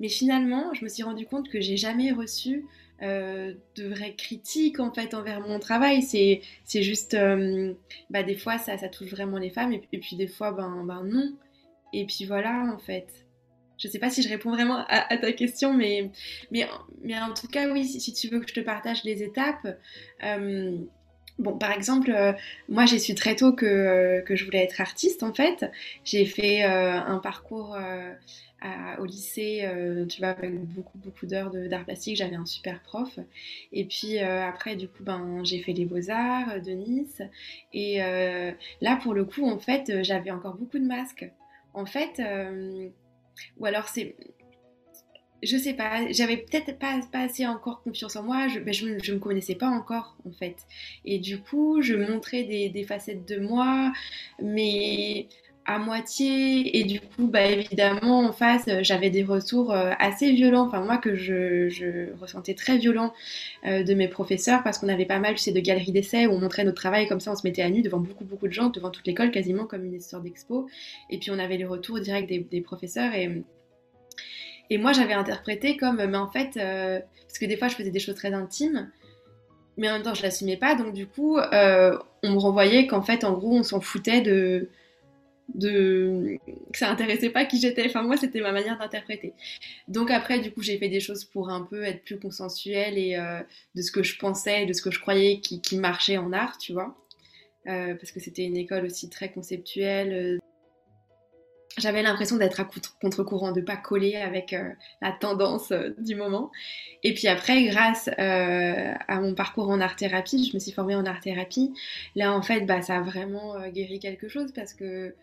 mais 0.00 0.08
finalement, 0.08 0.72
je 0.74 0.84
me 0.84 0.88
suis 0.88 1.02
rendu 1.02 1.26
compte 1.26 1.48
que 1.48 1.60
j'ai 1.60 1.76
jamais 1.76 2.12
reçu 2.12 2.64
euh, 3.02 3.54
de 3.76 3.88
vraies 3.88 4.14
critiques 4.16 4.80
en 4.80 4.92
fait 4.92 5.14
envers 5.14 5.40
mon 5.40 5.58
travail. 5.58 6.02
C'est, 6.02 6.42
c'est 6.64 6.82
juste, 6.82 7.16
bah, 8.10 8.22
des 8.22 8.36
fois 8.36 8.58
ça, 8.58 8.76
touche 8.88 9.10
vraiment 9.10 9.38
les 9.38 9.50
femmes 9.50 9.72
et, 9.72 9.82
et 9.92 9.98
puis 9.98 10.16
des 10.16 10.28
fois 10.28 10.52
ben, 10.52 10.84
ben 10.84 11.02
non. 11.04 11.32
Et 11.92 12.04
puis 12.06 12.24
voilà 12.26 12.72
en 12.72 12.78
fait. 12.78 13.27
Je 13.78 13.86
ne 13.86 13.92
sais 13.92 13.98
pas 13.98 14.10
si 14.10 14.22
je 14.22 14.28
réponds 14.28 14.50
vraiment 14.50 14.84
à, 14.88 15.16
ta 15.16 15.32
question, 15.32 15.72
mais, 15.72 16.10
mais, 16.50 16.66
mais, 17.02 17.18
en 17.18 17.32
tout 17.32 17.46
cas, 17.46 17.70
oui, 17.70 17.84
si, 17.84 18.12
tu 18.12 18.28
veux 18.28 18.40
que 18.40 18.48
je 18.48 18.54
te 18.54 18.60
partage 18.60 19.04
les 19.04 19.22
étapes. 19.22 19.78
Euh, 20.24 20.76
bon, 21.38 21.56
par 21.56 21.70
exemple, 21.70 22.10
euh, 22.10 22.32
moi, 22.68 22.86
j'ai 22.86 22.98
su 22.98 23.14
très 23.14 23.36
tôt 23.36 23.52
que, 23.52 24.20
que, 24.22 24.34
je 24.34 24.44
voulais 24.44 24.64
être 24.64 24.80
artiste, 24.80 25.22
en 25.22 25.32
fait. 25.32 25.70
J'ai 26.04 26.26
fait 26.26 26.64
euh, 26.64 27.00
un 27.00 27.18
parcours 27.18 27.78
au 28.98 29.04
lycée, 29.04 29.64
tu 30.08 30.20
vois, 30.20 30.30
avec 30.30 30.58
beaucoup, 30.64 30.98
beaucoup 30.98 31.26
d'heures 31.26 31.52
d'art 31.52 31.84
plastique. 31.84 32.16
J'avais 32.16 32.34
un 32.34 32.46
super 32.46 32.82
prof. 32.82 33.20
Et 33.72 33.84
puis 33.84 34.18
après, 34.18 34.74
du 34.74 34.88
coup, 34.88 35.04
ben, 35.04 35.44
j'ai 35.44 35.60
fait 35.60 35.72
les 35.72 35.84
beaux-arts 35.84 36.60
de 36.60 36.72
Nice. 36.72 37.22
Et 37.72 37.98
là, 38.80 38.96
pour 39.00 39.14
le 39.14 39.24
coup, 39.24 39.48
en 39.48 39.60
fait, 39.60 40.02
j'avais 40.02 40.32
encore 40.32 40.56
beaucoup 40.56 40.80
de 40.80 40.86
masques. 40.86 41.30
En 41.74 41.86
fait 41.86 42.20
ou 43.58 43.66
alors 43.66 43.88
c'est 43.88 44.16
je 45.42 45.56
sais 45.56 45.74
pas, 45.74 46.10
j'avais 46.10 46.38
peut-être 46.38 46.78
pas, 46.78 47.00
assez 47.12 47.46
encore 47.46 47.82
confiance 47.82 48.16
en 48.16 48.24
moi, 48.24 48.48
je, 48.48 48.58
ben 48.58 48.74
je, 48.74 48.98
je, 49.00 49.12
me 49.12 49.20
connaissais 49.20 49.54
pas 49.54 49.68
encore 49.68 50.16
en 50.26 50.32
fait. 50.32 50.56
Et 51.04 51.20
du 51.20 51.40
coup, 51.40 51.80
je 51.80 51.94
montrais 51.94 52.42
des 52.42 52.84
facettes 52.84 53.24
de 53.24 53.38
moi, 53.38 53.92
mais 54.42 55.28
à 55.68 55.78
moitié. 55.78 56.78
Et 56.78 56.84
du 56.84 56.98
coup 56.98 57.26
bah 57.28 57.44
évidemment 57.44 58.20
en 58.20 58.32
face 58.32 58.64
euh, 58.68 58.80
j'avais 58.82 59.10
des 59.10 59.22
retours 59.22 59.72
euh, 59.72 59.92
assez 59.98 60.32
violents. 60.32 60.66
Enfin 60.66 60.80
moi 60.80 60.96
que 60.96 61.14
je, 61.14 62.10
ressentais 62.18 62.54
très 62.54 62.78
violent 62.78 63.12
euh, 63.66 63.84
de 63.84 63.94
mes 63.94 64.08
professeurs 64.08 64.62
parce 64.64 64.78
qu'on 64.78 64.88
avait 64.88 65.04
pas 65.04 65.18
mal 65.18 65.34
tu 65.34 65.42
sais 65.42 65.52
de 65.52 65.60
galeries 65.60 65.92
d'essais 65.92 66.26
où 66.26 66.32
on 66.32 66.40
montrait 66.40 66.64
notre 66.64 66.80
travail 66.80 67.06
comme 67.06 67.20
ça 67.20 67.30
on 67.32 67.36
se 67.36 67.46
mettait 67.46 67.60
à 67.62 67.68
nu 67.68 67.82
devant 67.82 68.00
beaucoup 68.00 68.24
beaucoup 68.24 68.48
de 68.48 68.52
gens 68.52 68.70
devant 68.70 68.90
toute 68.90 69.06
l'école 69.06 69.30
quasiment 69.30 69.66
comme 69.66 69.84
une 69.84 69.94
histoire 69.94 70.22
d'expo. 70.22 70.66
Et 71.10 71.18
puis 71.18 71.30
on 71.30 71.38
avait 71.38 71.58
les 71.58 71.66
retours 71.66 72.00
directs 72.00 72.26
des, 72.26 72.40
des 72.40 72.60
professeurs. 72.62 73.14
Et 73.14 73.44
et 74.70 74.78
moi 74.78 74.92
j'avais 74.92 75.14
interprété 75.14 75.76
comme 75.76 76.02
mais 76.02 76.16
en 76.16 76.30
fait 76.30 76.54
parce 76.54 77.38
que 77.38 77.44
des 77.44 77.58
fois 77.58 77.68
je 77.68 77.74
faisais 77.74 77.90
des 77.90 78.00
choses 78.00 78.16
très 78.16 78.32
intimes 78.32 78.90
mais 79.76 79.88
en 79.90 79.94
même 79.94 80.02
temps 80.02 80.14
je 80.14 80.22
l'assumais 80.22 80.56
pas. 80.56 80.74
Donc 80.76 80.94
du 80.94 81.06
coup 81.06 81.36
on 81.38 82.30
me 82.30 82.38
renvoyait 82.38 82.86
qu'en 82.86 83.02
fait 83.02 83.24
en 83.24 83.32
gros 83.34 83.54
on 83.54 83.62
s'en 83.62 83.82
foutait 83.82 84.22
de 84.22 84.70
de 85.54 86.38
que 86.72 86.78
ça 86.78 86.90
intéressait 86.90 87.30
pas 87.30 87.44
qui 87.44 87.60
j'étais. 87.60 87.86
Enfin 87.86 88.02
moi 88.02 88.16
c'était 88.16 88.40
ma 88.40 88.52
manière 88.52 88.78
d'interpréter. 88.78 89.32
Donc 89.88 90.10
après 90.10 90.40
du 90.40 90.52
coup 90.52 90.62
j'ai 90.62 90.78
fait 90.78 90.88
des 90.88 91.00
choses 91.00 91.24
pour 91.24 91.48
un 91.50 91.62
peu 91.62 91.84
être 91.84 92.04
plus 92.04 92.18
consensuelle 92.18 92.98
et 92.98 93.16
euh, 93.16 93.40
de 93.74 93.82
ce 93.82 93.90
que 93.90 94.02
je 94.02 94.18
pensais, 94.18 94.66
de 94.66 94.72
ce 94.72 94.82
que 94.82 94.90
je 94.90 95.00
croyais 95.00 95.40
qui, 95.40 95.76
marchait 95.78 96.18
en 96.18 96.32
art, 96.32 96.58
tu 96.58 96.72
vois. 96.72 96.96
Euh, 97.66 97.94
parce 97.94 98.12
que 98.12 98.20
c'était 98.20 98.44
une 98.44 98.56
école 98.56 98.84
aussi 98.84 99.08
très 99.10 99.30
conceptuelle. 99.30 100.38
J'avais 101.76 102.02
l'impression 102.02 102.36
d'être 102.36 102.60
à 102.60 102.68
contre-courant, 103.00 103.52
de 103.52 103.60
pas 103.60 103.76
coller 103.76 104.16
avec 104.16 104.52
euh, 104.52 104.70
la 105.00 105.12
tendance 105.12 105.72
du 105.98 106.16
moment. 106.16 106.50
Et 107.04 107.14
puis 107.14 107.28
après, 107.28 107.64
grâce 107.64 108.08
à 108.18 109.20
mon 109.20 109.34
parcours 109.34 109.68
en 109.70 109.80
art-thérapie, 109.80 110.48
je 110.50 110.54
me 110.54 110.58
suis 110.58 110.72
formée 110.72 110.96
en 110.96 111.06
art-thérapie. 111.06 111.72
Là, 112.16 112.32
en 112.34 112.42
fait, 112.42 112.62
bah, 112.62 112.82
ça 112.82 112.96
a 112.96 113.00
vraiment 113.00 113.68
guéri 113.68 114.00
quelque 114.00 114.28
chose 114.28 114.52
parce 114.52 114.74
que 114.74 115.14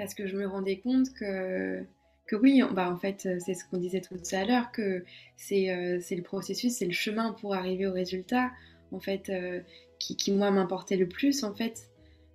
parce 0.00 0.14
que 0.14 0.26
je 0.26 0.34
me 0.34 0.46
rendais 0.46 0.78
compte 0.78 1.12
que, 1.12 1.84
que 2.26 2.34
oui, 2.34 2.62
bah 2.72 2.90
en 2.90 2.96
fait, 2.96 3.28
c'est 3.38 3.52
ce 3.52 3.66
qu'on 3.66 3.76
disait 3.76 4.00
tout 4.00 4.16
à 4.32 4.46
l'heure, 4.46 4.72
que 4.72 5.04
c'est 5.36 5.70
euh, 5.70 6.00
le 6.10 6.22
processus, 6.22 6.72
c'est 6.72 6.86
le 6.86 6.92
chemin 6.92 7.32
pour 7.34 7.54
arriver 7.54 7.86
au 7.86 7.92
résultat, 7.92 8.50
en 8.92 8.98
fait, 8.98 9.28
euh, 9.28 9.60
qui, 9.98 10.32
moi, 10.32 10.50
m'importait 10.50 10.96
le 10.96 11.06
plus, 11.06 11.44
en 11.44 11.54
fait, 11.54 11.90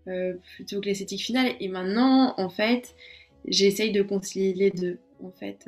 euh, 0.07 0.35
plutôt 0.57 0.79
que 0.79 0.85
l'esthétique 0.85 1.23
finale. 1.23 1.53
Et 1.59 1.67
maintenant, 1.67 2.35
en 2.37 2.49
fait, 2.49 2.95
j'essaye 3.47 3.91
de 3.91 4.03
concilier 4.03 4.53
les 4.53 4.69
deux, 4.69 4.99
en 5.23 5.31
fait, 5.31 5.67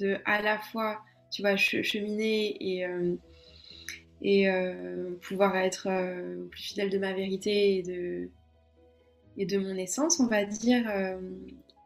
de 0.00 0.16
à 0.24 0.42
la 0.42 0.58
fois, 0.58 1.00
tu 1.30 1.42
vois, 1.42 1.54
cheminer 1.54 2.56
et 2.60 2.84
et 4.22 4.48
pouvoir 5.20 5.56
être 5.56 5.86
plus 6.50 6.62
fidèle 6.62 6.90
de 6.90 6.98
ma 6.98 7.12
vérité 7.12 7.76
et 7.76 7.82
de, 7.84 8.30
et 9.36 9.46
de 9.46 9.58
mon 9.58 9.76
essence, 9.76 10.20
on 10.20 10.26
va 10.26 10.44
dire, 10.44 10.84
euh, 10.88 11.18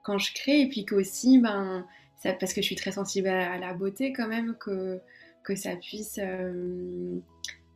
quand 0.02 0.18
je 0.18 0.32
crée, 0.34 0.62
et 0.62 0.68
puis 0.68 0.84
qu'aussi, 0.84 1.38
ben, 1.38 1.84
parce 2.22 2.52
que 2.52 2.60
je 2.60 2.66
suis 2.66 2.76
très 2.76 2.92
sensible 2.92 3.28
à, 3.28 3.58
la 3.58 3.74
beauté 3.74 4.12
quand 4.12 4.28
même, 4.28 4.54
que, 4.58 5.00
que 5.42 5.56
ça 5.56 5.74
puisse, 5.76 6.18
euh, 6.22 7.18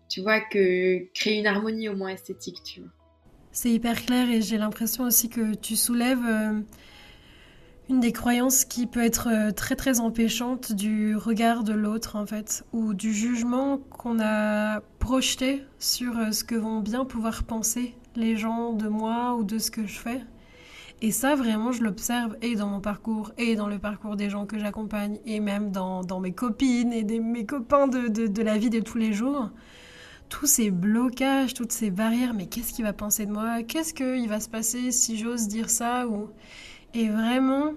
tu 0.08 0.20
vois, 0.20 0.40
que 0.40 1.12
créer 1.14 1.38
une 1.38 1.46
harmonie 1.46 1.88
au 1.88 1.96
moins 1.96 2.10
esthétique, 2.10 2.62
tu 2.62 2.80
vois. 2.80 2.90
C'est 3.52 3.70
hyper 3.70 4.04
clair 4.04 4.28
et 4.30 4.42
j'ai 4.42 4.58
l'impression 4.58 5.04
aussi 5.04 5.28
que 5.28 5.54
tu 5.54 5.76
soulèves 5.76 6.26
euh, 6.26 6.60
une 7.88 8.00
des 8.00 8.10
croyances 8.10 8.64
qui 8.64 8.86
peut 8.86 9.04
être 9.04 9.52
très 9.52 9.76
très 9.76 10.00
empêchante 10.00 10.72
du 10.72 11.14
regard 11.14 11.62
de 11.62 11.72
l'autre 11.72 12.16
en 12.16 12.26
fait, 12.26 12.64
ou 12.72 12.94
du 12.94 13.14
jugement 13.14 13.78
qu'on 13.78 14.18
a 14.20 14.80
projeté 14.98 15.62
sur 15.78 16.14
ce 16.34 16.42
que 16.42 16.56
vont 16.56 16.80
bien 16.80 17.04
pouvoir 17.04 17.44
penser 17.44 17.94
les 18.16 18.36
gens 18.36 18.72
de 18.72 18.88
moi 18.88 19.34
ou 19.36 19.44
de 19.44 19.58
ce 19.58 19.70
que 19.70 19.86
je 19.86 19.98
fais. 19.98 20.20
Et 21.02 21.10
ça, 21.10 21.34
vraiment, 21.34 21.72
je 21.72 21.82
l'observe 21.82 22.36
et 22.40 22.54
dans 22.54 22.68
mon 22.68 22.80
parcours 22.80 23.32
et 23.36 23.56
dans 23.56 23.68
le 23.68 23.78
parcours 23.78 24.16
des 24.16 24.30
gens 24.30 24.46
que 24.46 24.58
j'accompagne 24.58 25.18
et 25.26 25.40
même 25.40 25.70
dans, 25.70 26.20
mes 26.20 26.32
copines 26.32 26.92
et 26.92 27.04
mes 27.20 27.44
copains 27.44 27.88
de, 27.88 28.08
de, 28.08 28.42
la 28.42 28.56
vie 28.56 28.70
de 28.70 28.80
tous 28.80 28.98
les 28.98 29.12
jours. 29.12 29.50
Tous 30.30 30.46
ces 30.46 30.70
blocages, 30.70 31.52
toutes 31.52 31.72
ces 31.72 31.90
barrières, 31.90 32.32
mais 32.32 32.46
qu'est-ce 32.46 32.72
qu'il 32.72 32.84
va 32.84 32.92
penser 32.92 33.26
de 33.26 33.32
moi? 33.32 33.62
Qu'est-ce 33.62 33.92
qu'il 33.92 34.28
va 34.28 34.40
se 34.40 34.48
passer 34.48 34.90
si 34.90 35.18
j'ose 35.18 35.48
dire 35.48 35.68
ça 35.68 36.08
ou... 36.08 36.30
Et 36.94 37.08
vraiment, 37.08 37.72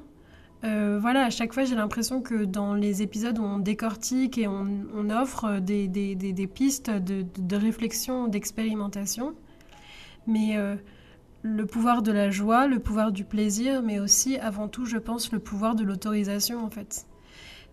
euh, 0.64 0.98
voilà, 1.02 1.26
à 1.26 1.30
chaque 1.30 1.54
fois, 1.54 1.66
j'ai 1.66 1.76
l'impression 1.76 2.22
que 2.22 2.46
dans 2.46 2.76
les 2.76 3.02
épisodes 3.02 3.38
où 3.40 3.44
on 3.44 3.60
décortique 3.60 4.38
et 4.38 4.48
on, 4.48 4.68
on 4.96 5.10
offre 5.10 5.60
des, 5.60 5.88
des, 5.88 6.16
des, 6.16 6.34
des 6.34 6.48
pistes 6.48 6.90
de, 6.92 7.26
de 7.38 7.56
réflexion, 7.56 8.28
d'expérimentation, 8.28 9.34
mais 10.28 10.58
euh, 10.58 10.76
le 11.42 11.66
pouvoir 11.66 12.02
de 12.02 12.12
la 12.12 12.30
joie, 12.30 12.68
le 12.68 12.80
pouvoir 12.80 13.12
du 13.12 13.24
plaisir, 13.24 13.82
mais 13.82 14.00
aussi 14.00 14.38
avant 14.38 14.68
tout, 14.68 14.86
je 14.86 14.98
pense, 14.98 15.32
le 15.32 15.40
pouvoir 15.40 15.76
de 15.76 15.84
l'autorisation 15.84 16.64
en 16.64 16.70
fait. 16.70 17.08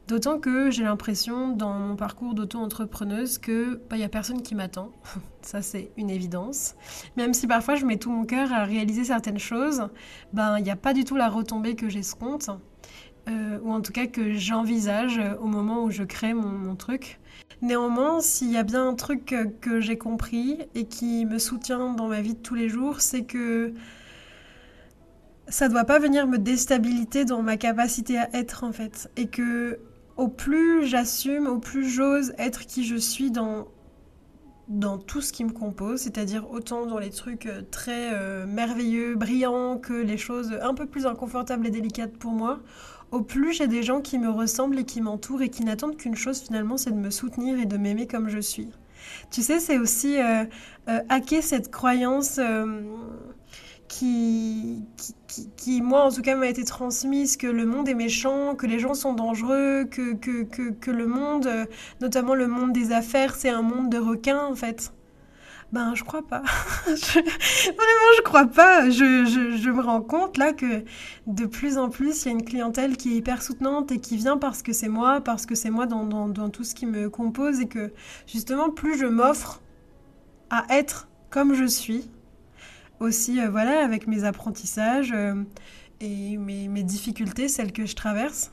D'autant 0.06 0.38
que 0.38 0.70
j'ai 0.70 0.82
l'impression 0.82 1.56
dans 1.56 1.72
mon 1.72 1.96
parcours 1.96 2.34
d'auto-entrepreneuse 2.34 3.38
que 3.38 3.80
il 3.90 3.98
bah, 3.98 4.04
a 4.04 4.08
personne 4.08 4.42
qui 4.42 4.54
m'attend. 4.54 4.92
Ça 5.42 5.62
c'est 5.62 5.92
une 5.96 6.10
évidence. 6.10 6.74
Même 7.16 7.32
si 7.32 7.46
parfois 7.46 7.74
je 7.76 7.86
mets 7.86 7.96
tout 7.96 8.10
mon 8.10 8.26
cœur 8.26 8.52
à 8.52 8.64
réaliser 8.64 9.04
certaines 9.04 9.38
choses, 9.38 9.88
ben 10.34 10.58
il 10.58 10.64
n'y 10.64 10.70
a 10.70 10.76
pas 10.76 10.92
du 10.92 11.04
tout 11.04 11.16
la 11.16 11.30
retombée 11.30 11.74
que 11.74 11.88
j'escompte. 11.88 12.50
Euh, 13.28 13.58
ou 13.62 13.72
en 13.72 13.80
tout 13.80 13.92
cas 13.92 14.06
que 14.06 14.34
j'envisage 14.34 15.20
au 15.40 15.46
moment 15.46 15.84
où 15.84 15.90
je 15.90 16.02
crée 16.02 16.34
mon 16.34 16.76
truc. 16.76 17.18
Néanmoins, 17.62 18.20
s'il 18.20 18.52
y 18.52 18.58
a 18.58 18.62
bien 18.62 18.88
un 18.88 18.94
truc 18.94 19.34
que, 19.60 19.80
j'ai 19.80 19.96
compris 19.96 20.58
et 20.74 20.84
qui 20.84 21.24
me 21.24 21.38
soutient 21.38 21.94
dans 21.94 22.08
ma 22.08 22.20
vie 22.20 22.34
de 22.34 22.38
tous 22.38 22.54
les 22.54 22.68
jours, 22.68 23.00
c'est 23.00 23.24
que 23.24 23.72
ça 25.48 25.68
doit 25.68 25.84
pas 25.84 25.98
venir 25.98 26.26
me 26.26 26.36
déstabiliser 26.36 27.24
dans 27.24 27.42
ma 27.42 27.56
capacité 27.56 28.18
à 28.18 28.28
être 28.34 28.64
en 28.64 28.72
fait. 28.72 29.10
Et 29.16 29.28
que 29.28 29.78
au 30.18 30.28
plus 30.28 30.86
j'assume, 30.86 31.46
au 31.46 31.58
plus 31.58 31.88
j'ose 31.88 32.34
être 32.38 32.66
qui 32.66 32.84
je 32.84 32.96
suis 32.96 33.30
dans, 33.30 33.66
dans 34.68 34.98
tout 34.98 35.20
ce 35.20 35.32
qui 35.32 35.44
me 35.44 35.52
compose, 35.52 36.00
c'est-à-dire 36.00 36.50
autant 36.50 36.86
dans 36.86 36.98
les 36.98 37.10
trucs 37.10 37.46
euh, 37.46 37.62
très 37.70 38.12
euh, 38.12 38.46
merveilleux, 38.46 39.14
brillants, 39.14 39.78
que 39.78 39.94
les 39.94 40.18
choses 40.18 40.52
un 40.60 40.74
peu 40.74 40.86
plus 40.86 41.06
inconfortables 41.06 41.66
et 41.66 41.70
délicates 41.70 42.16
pour 42.16 42.32
moi, 42.32 42.60
au 43.14 43.22
plus 43.22 43.52
j'ai 43.52 43.68
des 43.68 43.82
gens 43.82 44.00
qui 44.00 44.18
me 44.18 44.28
ressemblent 44.28 44.78
et 44.78 44.84
qui 44.84 45.00
m'entourent 45.00 45.42
et 45.42 45.48
qui 45.48 45.64
n'attendent 45.64 45.96
qu'une 45.96 46.16
chose 46.16 46.40
finalement, 46.40 46.76
c'est 46.76 46.90
de 46.90 46.98
me 46.98 47.10
soutenir 47.10 47.58
et 47.60 47.66
de 47.66 47.76
m'aimer 47.76 48.06
comme 48.06 48.28
je 48.28 48.40
suis. 48.40 48.70
Tu 49.30 49.42
sais, 49.42 49.60
c'est 49.60 49.78
aussi 49.78 50.18
euh, 50.18 50.44
euh 50.88 51.00
hacker 51.08 51.42
cette 51.42 51.70
croyance 51.70 52.38
euh, 52.38 52.82
qui, 53.86 54.82
qui, 55.28 55.48
qui, 55.56 55.82
moi 55.82 56.04
en 56.04 56.10
tout 56.10 56.22
cas, 56.22 56.34
m'a 56.34 56.48
été 56.48 56.64
transmise 56.64 57.36
que 57.36 57.46
le 57.46 57.64
monde 57.66 57.88
est 57.88 57.94
méchant, 57.94 58.56
que 58.56 58.66
les 58.66 58.80
gens 58.80 58.94
sont 58.94 59.12
dangereux, 59.12 59.84
que, 59.84 60.14
que, 60.14 60.70
que, 60.70 60.90
le 60.90 61.06
monde, 61.06 61.48
notamment 62.00 62.34
le 62.34 62.48
monde 62.48 62.72
des 62.72 62.92
affaires, 62.92 63.36
c'est 63.36 63.50
un 63.50 63.62
monde 63.62 63.90
de 63.90 63.98
requins 63.98 64.44
en 64.44 64.56
fait. 64.56 64.92
Ben, 65.74 65.92
je 65.96 66.04
crois 66.04 66.24
pas. 66.24 66.40
Vraiment, 66.86 68.10
je 68.16 68.22
crois 68.22 68.46
pas. 68.46 68.90
Je, 68.90 69.70
me 69.70 69.82
rends 69.82 70.02
compte 70.02 70.36
là 70.36 70.52
que 70.52 70.84
de 71.26 71.46
plus 71.46 71.78
en 71.78 71.88
plus, 71.88 72.22
il 72.22 72.26
y 72.26 72.28
a 72.28 72.30
une 72.30 72.44
clientèle 72.44 72.96
qui 72.96 73.12
est 73.12 73.16
hyper 73.16 73.42
soutenante 73.42 73.90
et 73.90 73.98
qui 73.98 74.16
vient 74.16 74.38
parce 74.38 74.62
que 74.62 74.72
c'est 74.72 74.88
moi, 74.88 75.20
parce 75.20 75.46
que 75.46 75.56
c'est 75.56 75.70
moi 75.70 75.86
dans, 75.86 76.48
tout 76.50 76.62
ce 76.62 76.76
qui 76.76 76.86
me 76.86 77.10
compose 77.10 77.58
et 77.58 77.66
que 77.66 77.92
justement, 78.28 78.70
plus 78.70 78.96
je 78.96 79.06
m'offre 79.06 79.62
à 80.48 80.64
être 80.70 81.08
comme 81.28 81.54
je 81.54 81.64
suis, 81.64 82.08
aussi, 83.00 83.40
euh, 83.40 83.50
voilà, 83.50 83.84
avec 83.84 84.06
mes 84.06 84.22
apprentissages 84.22 85.10
euh, 85.12 85.34
et 85.98 86.36
mes 86.36 86.84
difficultés, 86.84 87.48
celles 87.48 87.72
que 87.72 87.84
je 87.84 87.96
traverse, 87.96 88.52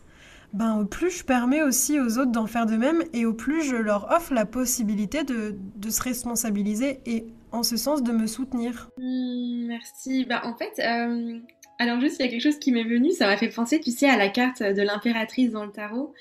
ben, 0.53 0.77
au 0.79 0.85
plus 0.85 1.09
je 1.09 1.23
permets 1.23 1.63
aussi 1.63 1.99
aux 1.99 2.17
autres 2.17 2.31
d'en 2.31 2.47
faire 2.47 2.65
de 2.65 2.75
même 2.75 3.03
et 3.13 3.25
au 3.25 3.33
plus 3.33 3.63
je 3.63 3.75
leur 3.75 4.11
offre 4.11 4.33
la 4.33 4.45
possibilité 4.45 5.23
de, 5.23 5.55
de 5.75 5.89
se 5.89 6.01
responsabiliser 6.01 6.99
et 7.05 7.25
en 7.51 7.63
ce 7.63 7.77
sens 7.77 8.03
de 8.03 8.11
me 8.11 8.27
soutenir. 8.27 8.89
Mmh, 8.97 9.67
merci. 9.67 10.25
Bah, 10.25 10.41
en 10.45 10.55
fait, 10.55 10.79
euh, 10.79 11.39
alors 11.79 11.99
juste 11.99 12.17
il 12.19 12.25
y 12.25 12.27
a 12.27 12.31
quelque 12.31 12.41
chose 12.41 12.59
qui 12.59 12.71
m'est 12.71 12.83
venu, 12.83 13.11
ça 13.11 13.27
m'a 13.27 13.37
fait 13.37 13.49
penser, 13.49 13.79
tu 13.79 13.91
sais, 13.91 14.09
à 14.09 14.17
la 14.17 14.29
carte 14.29 14.61
de 14.61 14.81
l'impératrice 14.81 15.51
dans 15.51 15.65
le 15.65 15.71
tarot 15.71 16.13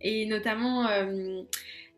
et 0.00 0.26
notamment 0.26 0.86
euh, 0.86 1.42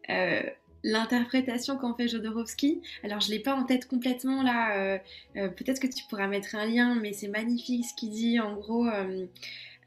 euh, 0.09 0.43
l'interprétation 0.83 1.77
qu'en 1.77 1.95
fait 1.95 2.09
Jodorowsky. 2.09 2.81
Alors 3.05 3.21
je 3.21 3.31
l'ai 3.31 3.41
pas 3.41 3.55
en 3.55 3.65
tête 3.65 3.87
complètement 3.87 4.43
là, 4.43 4.99
peut-être 5.35 5.81
que 5.81 5.87
tu 5.87 6.05
pourras 6.09 6.27
mettre 6.27 6.55
un 6.55 6.65
lien, 6.65 6.95
mais 6.95 7.13
c'est 7.13 7.29
magnifique 7.29 7.85
ce 7.85 7.95
qu'il 7.95 8.11
dit 8.11 8.41
en 8.41 8.55
gros. 8.55 8.87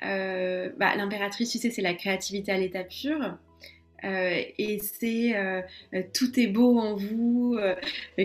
Euh, 0.06 0.70
bah, 0.78 0.96
l'impératrice, 0.96 1.52
tu 1.52 1.58
sais, 1.58 1.70
c'est 1.70 1.82
la 1.82 1.94
créativité 1.94 2.52
à 2.52 2.58
l'état 2.58 2.84
pur. 2.84 3.38
Euh, 4.04 4.42
et 4.58 4.80
c'est 4.80 5.34
euh, 5.34 5.62
tout 6.14 6.38
est 6.38 6.48
beau 6.48 6.78
en 6.78 6.96
vous, 6.96 7.58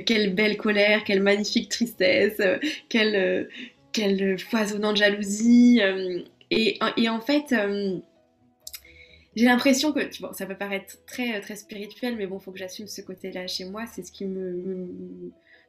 quelle 0.06 0.34
belle 0.34 0.56
colère, 0.56 1.04
quelle 1.04 1.22
magnifique 1.22 1.68
tristesse, 1.68 2.40
quelle, 2.88 3.48
quelle 3.92 4.38
foisonnante 4.38 4.96
jalousie. 4.96 5.80
Et, 6.50 6.78
en 6.80 7.20
fait, 7.20 7.54
j'ai 9.36 9.44
l'impression 9.44 9.92
que, 9.92 10.18
vois, 10.18 10.32
ça 10.32 10.46
peut 10.46 10.56
paraître 10.56 10.96
très, 11.06 11.40
très 11.40 11.54
spirituel, 11.54 12.16
mais 12.16 12.26
bon, 12.26 12.40
faut 12.40 12.50
que 12.50 12.58
j'assume 12.58 12.88
ce 12.88 13.00
côté-là 13.00 13.46
chez 13.46 13.64
moi. 13.64 13.84
C'est 13.86 14.04
ce 14.04 14.10
qui 14.10 14.24
me, 14.24 14.88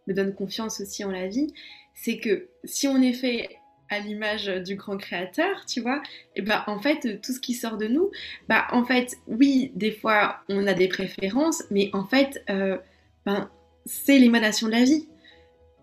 donne 0.08 0.34
confiance 0.34 0.82
aussi 0.82 1.04
en 1.04 1.12
la 1.12 1.28
vie. 1.28 1.54
C'est 1.94 2.18
que 2.18 2.48
si 2.64 2.88
on 2.88 3.00
est 3.00 3.14
fait 3.14 3.59
à 3.90 4.00
l'image 4.00 4.46
du 4.48 4.76
grand 4.76 4.98
créateur, 4.98 5.66
tu 5.66 5.82
vois, 5.82 6.02
et 6.36 6.42
ben 6.42 6.64
en 6.68 6.80
fait 6.80 7.22
tout 7.22 7.34
ce 7.34 7.40
qui 7.40 7.54
sort 7.54 7.78
de 7.78 7.88
nous, 7.88 8.12
bah 8.48 8.68
en 8.72 8.86
fait 8.86 9.18
oui 9.28 9.72
des 9.76 9.92
fois 9.92 10.38
on 10.50 10.68
a 10.68 10.74
des 10.74 10.88
préférences, 10.88 11.64
mais 11.72 11.90
en 11.94 12.06
fait 12.06 12.44
euh, 12.50 12.78
ben 13.26 13.50
c'est 13.86 14.20
l'émanation 14.20 14.68
de 14.68 14.74
la 14.74 14.84
vie. 14.84 15.08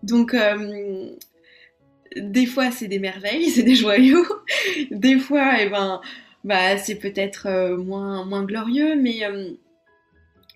Donc 0.03 0.33
euh, 0.33 1.09
des 2.15 2.45
fois 2.45 2.71
c'est 2.71 2.87
des 2.87 2.99
merveilles, 2.99 3.49
c'est 3.49 3.63
des 3.63 3.75
joyaux, 3.75 4.25
des 4.91 5.19
fois 5.19 5.61
et 5.61 5.65
eh 5.65 5.69
ben 5.69 6.01
bah 6.43 6.77
c'est 6.77 6.95
peut-être 6.95 7.47
euh, 7.47 7.77
moins 7.77 8.23
moins 8.25 8.43
glorieux, 8.43 8.95
mais 8.95 9.21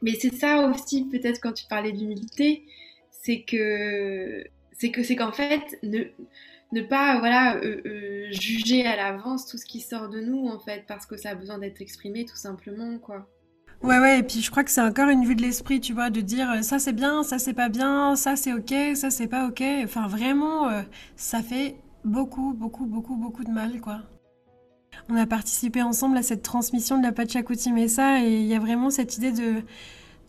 mais 0.01 0.13
c'est 0.19 0.33
ça 0.33 0.67
aussi 0.67 1.05
peut-être 1.05 1.39
quand 1.41 1.53
tu 1.53 1.65
parlais 1.67 1.91
d'humilité, 1.91 2.63
c'est 3.09 3.41
que 3.41 4.43
c'est 4.77 4.89
que 4.91 5.03
c'est 5.03 5.15
qu'en 5.15 5.31
fait 5.31 5.79
ne 6.71 6.81
pas 6.81 7.19
voilà 7.19 7.57
euh, 7.57 7.81
euh, 7.85 8.31
juger 8.31 8.85
à 8.85 8.95
l'avance 8.95 9.45
tout 9.45 9.57
ce 9.57 9.65
qui 9.65 9.81
sort 9.81 10.09
de 10.09 10.21
nous 10.21 10.47
en 10.47 10.59
fait 10.59 10.85
parce 10.87 11.05
que 11.05 11.17
ça 11.17 11.29
a 11.29 11.35
besoin 11.35 11.57
d'être 11.57 11.81
exprimé 11.81 12.25
tout 12.25 12.35
simplement 12.35 12.97
quoi. 12.97 13.27
Ouais 13.83 13.99
ouais 13.99 14.19
et 14.19 14.23
puis 14.23 14.41
je 14.41 14.51
crois 14.51 14.63
que 14.63 14.71
c'est 14.71 14.81
encore 14.81 15.09
une 15.09 15.25
vue 15.25 15.35
de 15.35 15.41
l'esprit 15.41 15.81
tu 15.81 15.93
vois 15.93 16.09
de 16.09 16.21
dire 16.21 16.49
euh, 16.51 16.61
ça 16.61 16.79
c'est 16.79 16.93
bien 16.93 17.23
ça 17.23 17.39
c'est 17.39 17.53
pas 17.53 17.69
bien 17.69 18.15
ça 18.15 18.35
c'est 18.35 18.53
ok 18.53 18.73
ça 18.95 19.09
c'est 19.09 19.27
pas 19.27 19.47
ok 19.47 19.63
enfin 19.83 20.07
vraiment 20.07 20.69
ça 21.15 21.41
fait 21.41 21.75
beaucoup 22.05 22.53
beaucoup 22.53 22.85
beaucoup 22.85 23.15
beaucoup 23.15 23.43
de 23.43 23.51
mal 23.51 23.81
quoi. 23.81 24.01
On 25.09 25.15
a 25.15 25.25
participé 25.25 25.81
ensemble 25.81 26.17
à 26.17 26.23
cette 26.23 26.43
transmission 26.43 26.97
de 26.97 27.03
la 27.03 27.11
Pachacuti 27.11 27.71
Mesa 27.71 28.21
et 28.21 28.39
il 28.41 28.45
y 28.45 28.53
a 28.53 28.59
vraiment 28.59 28.89
cette 28.89 29.17
idée 29.17 29.31
de 29.31 29.63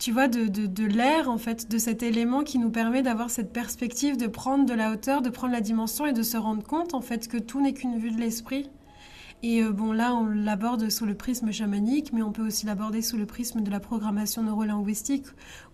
tu 0.03 0.11
vois, 0.11 0.27
de, 0.27 0.47
de, 0.47 0.83
l'air, 0.83 1.29
en 1.29 1.37
fait, 1.37 1.71
de 1.71 1.77
cet 1.77 2.03
élément 2.03 2.43
qui 2.43 2.59
nous 2.59 2.71
permet 2.71 3.03
d'avoir 3.03 3.29
cette 3.29 3.53
perspective, 3.53 4.17
de 4.17 4.27
prendre 4.27 4.65
de 4.65 4.73
la 4.73 4.91
hauteur, 4.91 5.21
de 5.21 5.29
prendre 5.29 5.53
la 5.53 5.61
dimension 5.61 6.05
et 6.05 6.11
de 6.11 6.23
se 6.23 6.35
rendre 6.35 6.61
compte, 6.61 6.93
en 6.93 6.99
fait, 6.99 7.29
que 7.29 7.37
tout 7.37 7.61
n'est 7.61 7.71
qu'une 7.71 7.97
vue 7.97 8.11
de 8.11 8.19
l'esprit. 8.19 8.69
Et 9.45 9.61
euh, 9.61 9.73
bon, 9.73 9.91
là, 9.91 10.15
on 10.15 10.25
l'aborde 10.25 10.89
sous 10.89 11.05
le 11.05 11.15
prisme 11.15 11.51
chamanique, 11.51 12.13
mais 12.13 12.21
on 12.21 12.31
peut 12.31 12.47
aussi 12.47 12.65
l'aborder 12.65 13.01
sous 13.01 13.17
le 13.17 13.25
prisme 13.25 13.59
de 13.59 13.69
la 13.69 13.81
programmation 13.81 14.41
neurolinguistique, 14.41 15.25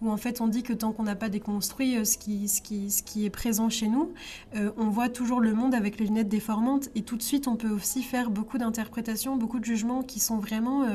où 0.02 0.10
en 0.10 0.18
fait 0.18 0.42
on 0.42 0.48
dit 0.48 0.64
que 0.64 0.74
tant 0.74 0.92
qu'on 0.92 1.04
n'a 1.04 1.16
pas 1.16 1.30
déconstruit 1.30 1.96
euh, 1.96 2.04
ce, 2.04 2.18
qui, 2.18 2.48
ce, 2.48 2.64
qui, 2.64 3.26
est 3.26 3.30
présent 3.30 3.70
chez 3.70 3.88
nous, 3.88 4.12
euh, 4.56 4.72
on 4.76 4.90
voit 4.90 5.08
toujours 5.08 5.40
le 5.40 5.54
monde 5.54 5.76
avec 5.76 6.00
les 6.00 6.08
lunettes 6.08 6.30
déformantes, 6.30 6.90
et 6.96 7.04
tout 7.04 7.16
de 7.16 7.22
suite 7.22 7.48
on 7.48 7.56
peut 7.56 7.70
aussi 7.70 8.02
faire 8.02 8.32
beaucoup 8.32 8.58
d'interprétations, 8.58 9.38
beaucoup 9.38 9.60
de 9.60 9.66
jugements 9.66 10.02
qui 10.02 10.20
sont 10.20 10.40
vraiment 10.40 10.88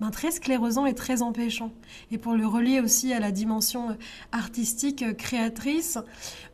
ben, 0.00 0.10
très 0.10 0.30
sclérosant 0.30 0.86
et 0.86 0.94
très 0.94 1.20
empêchant. 1.20 1.70
Et 2.10 2.16
pour 2.16 2.32
le 2.32 2.46
relier 2.46 2.80
aussi 2.80 3.12
à 3.12 3.20
la 3.20 3.30
dimension 3.30 3.94
artistique 4.32 5.04
créatrice, 5.18 5.98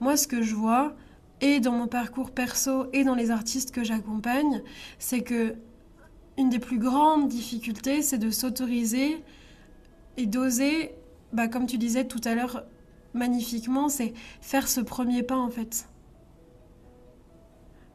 moi 0.00 0.16
ce 0.16 0.26
que 0.26 0.42
je 0.42 0.56
vois, 0.56 0.96
et 1.42 1.60
dans 1.60 1.72
mon 1.72 1.88
parcours 1.88 2.30
perso 2.30 2.86
et 2.94 3.04
dans 3.04 3.14
les 3.14 3.30
artistes 3.30 3.72
que 3.72 3.84
j'accompagne, 3.84 4.62
c'est 4.98 5.20
que 5.20 5.56
une 6.38 6.48
des 6.48 6.58
plus 6.58 6.78
grandes 6.78 7.28
difficultés, 7.28 8.00
c'est 8.00 8.16
de 8.16 8.30
s'autoriser 8.30 9.22
et 10.16 10.26
d'oser, 10.26 10.94
bah, 11.32 11.48
comme 11.48 11.66
tu 11.66 11.76
disais 11.76 12.06
tout 12.06 12.20
à 12.24 12.34
l'heure 12.34 12.64
magnifiquement, 13.12 13.90
c'est 13.90 14.14
faire 14.40 14.66
ce 14.66 14.80
premier 14.80 15.22
pas 15.22 15.36
en 15.36 15.50
fait 15.50 15.86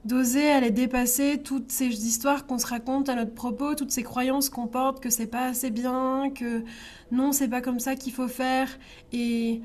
d'oser 0.07 0.49
aller 0.49 0.71
dépasser 0.71 1.41
toutes 1.43 1.69
ces 1.69 1.87
histoires 2.07 2.45
qu'on 2.45 2.57
se 2.57 2.65
raconte 2.65 3.09
à 3.09 3.15
notre 3.15 3.33
propos, 3.33 3.75
toutes 3.75 3.91
ces 3.91 4.03
croyances 4.03 4.49
qu'on 4.49 4.67
porte 4.67 5.01
que 5.01 5.09
c'est 5.09 5.27
pas 5.27 5.47
assez 5.47 5.69
bien, 5.69 6.31
que 6.33 6.63
non, 7.11 7.33
c'est 7.33 7.49
pas 7.49 7.59
comme 7.59 7.79
ça 7.79 7.95
qu'il 7.95 8.13
faut 8.13 8.29
faire. 8.29 8.69
Et 9.11 9.61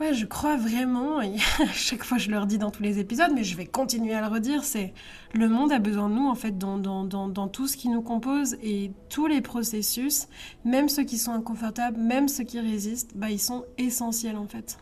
ouais, 0.00 0.14
je 0.14 0.26
crois 0.26 0.56
vraiment, 0.56 1.20
et 1.20 1.36
chaque 1.72 2.04
fois 2.04 2.18
je 2.18 2.30
leur 2.30 2.46
dis 2.46 2.58
dans 2.58 2.70
tous 2.70 2.82
les 2.82 2.98
épisodes, 2.98 3.30
mais 3.34 3.44
je 3.44 3.56
vais 3.56 3.66
continuer 3.66 4.14
à 4.14 4.22
le 4.22 4.26
redire, 4.26 4.64
c'est 4.64 4.94
le 5.34 5.48
monde 5.48 5.70
a 5.72 5.78
besoin 5.78 6.08
de 6.08 6.14
nous 6.14 6.26
en 6.26 6.34
fait 6.34 6.56
dans, 6.56 6.78
dans, 6.78 7.04
dans, 7.04 7.28
dans 7.28 7.48
tout 7.48 7.68
ce 7.68 7.76
qui 7.76 7.88
nous 7.88 8.02
compose 8.02 8.56
et 8.62 8.90
tous 9.10 9.26
les 9.26 9.42
processus, 9.42 10.26
même 10.64 10.88
ceux 10.88 11.04
qui 11.04 11.18
sont 11.18 11.32
inconfortables, 11.32 11.98
même 11.98 12.28
ceux 12.28 12.44
qui 12.44 12.58
résistent, 12.58 13.12
bah, 13.14 13.30
ils 13.30 13.38
sont 13.38 13.64
essentiels 13.78 14.36
en 14.36 14.48
fait. 14.48 14.78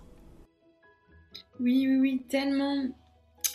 Oui, 1.61 1.87
oui, 1.89 1.99
oui, 1.99 2.23
tellement. 2.29 2.87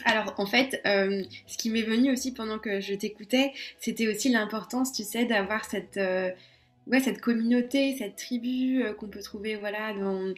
Alors 0.06 0.34
en 0.38 0.46
fait, 0.46 0.82
euh, 0.86 1.24
ce 1.48 1.58
qui 1.58 1.70
m'est 1.70 1.84
venu 1.84 2.12
aussi 2.12 2.34
pendant 2.34 2.60
que 2.60 2.82
je 2.82 2.94
t'écoutais, 2.94 3.54
c'était 3.80 4.08
aussi 4.08 4.30
l'importance, 4.30 4.92
tu 4.92 5.04
sais, 5.04 5.26
d'avoir 5.26 5.64
cette, 5.66 5.98
euh, 5.98 6.30
ouais, 6.88 7.00
cette 7.00 7.22
communauté, 7.22 7.96
cette 7.98 8.18
tribu 8.18 8.84
euh, 8.84 8.94
qu'on 8.94 9.08
peut 9.08 9.22
trouver 9.22 9.56
voilà, 9.56 9.94
dans, 9.94 10.34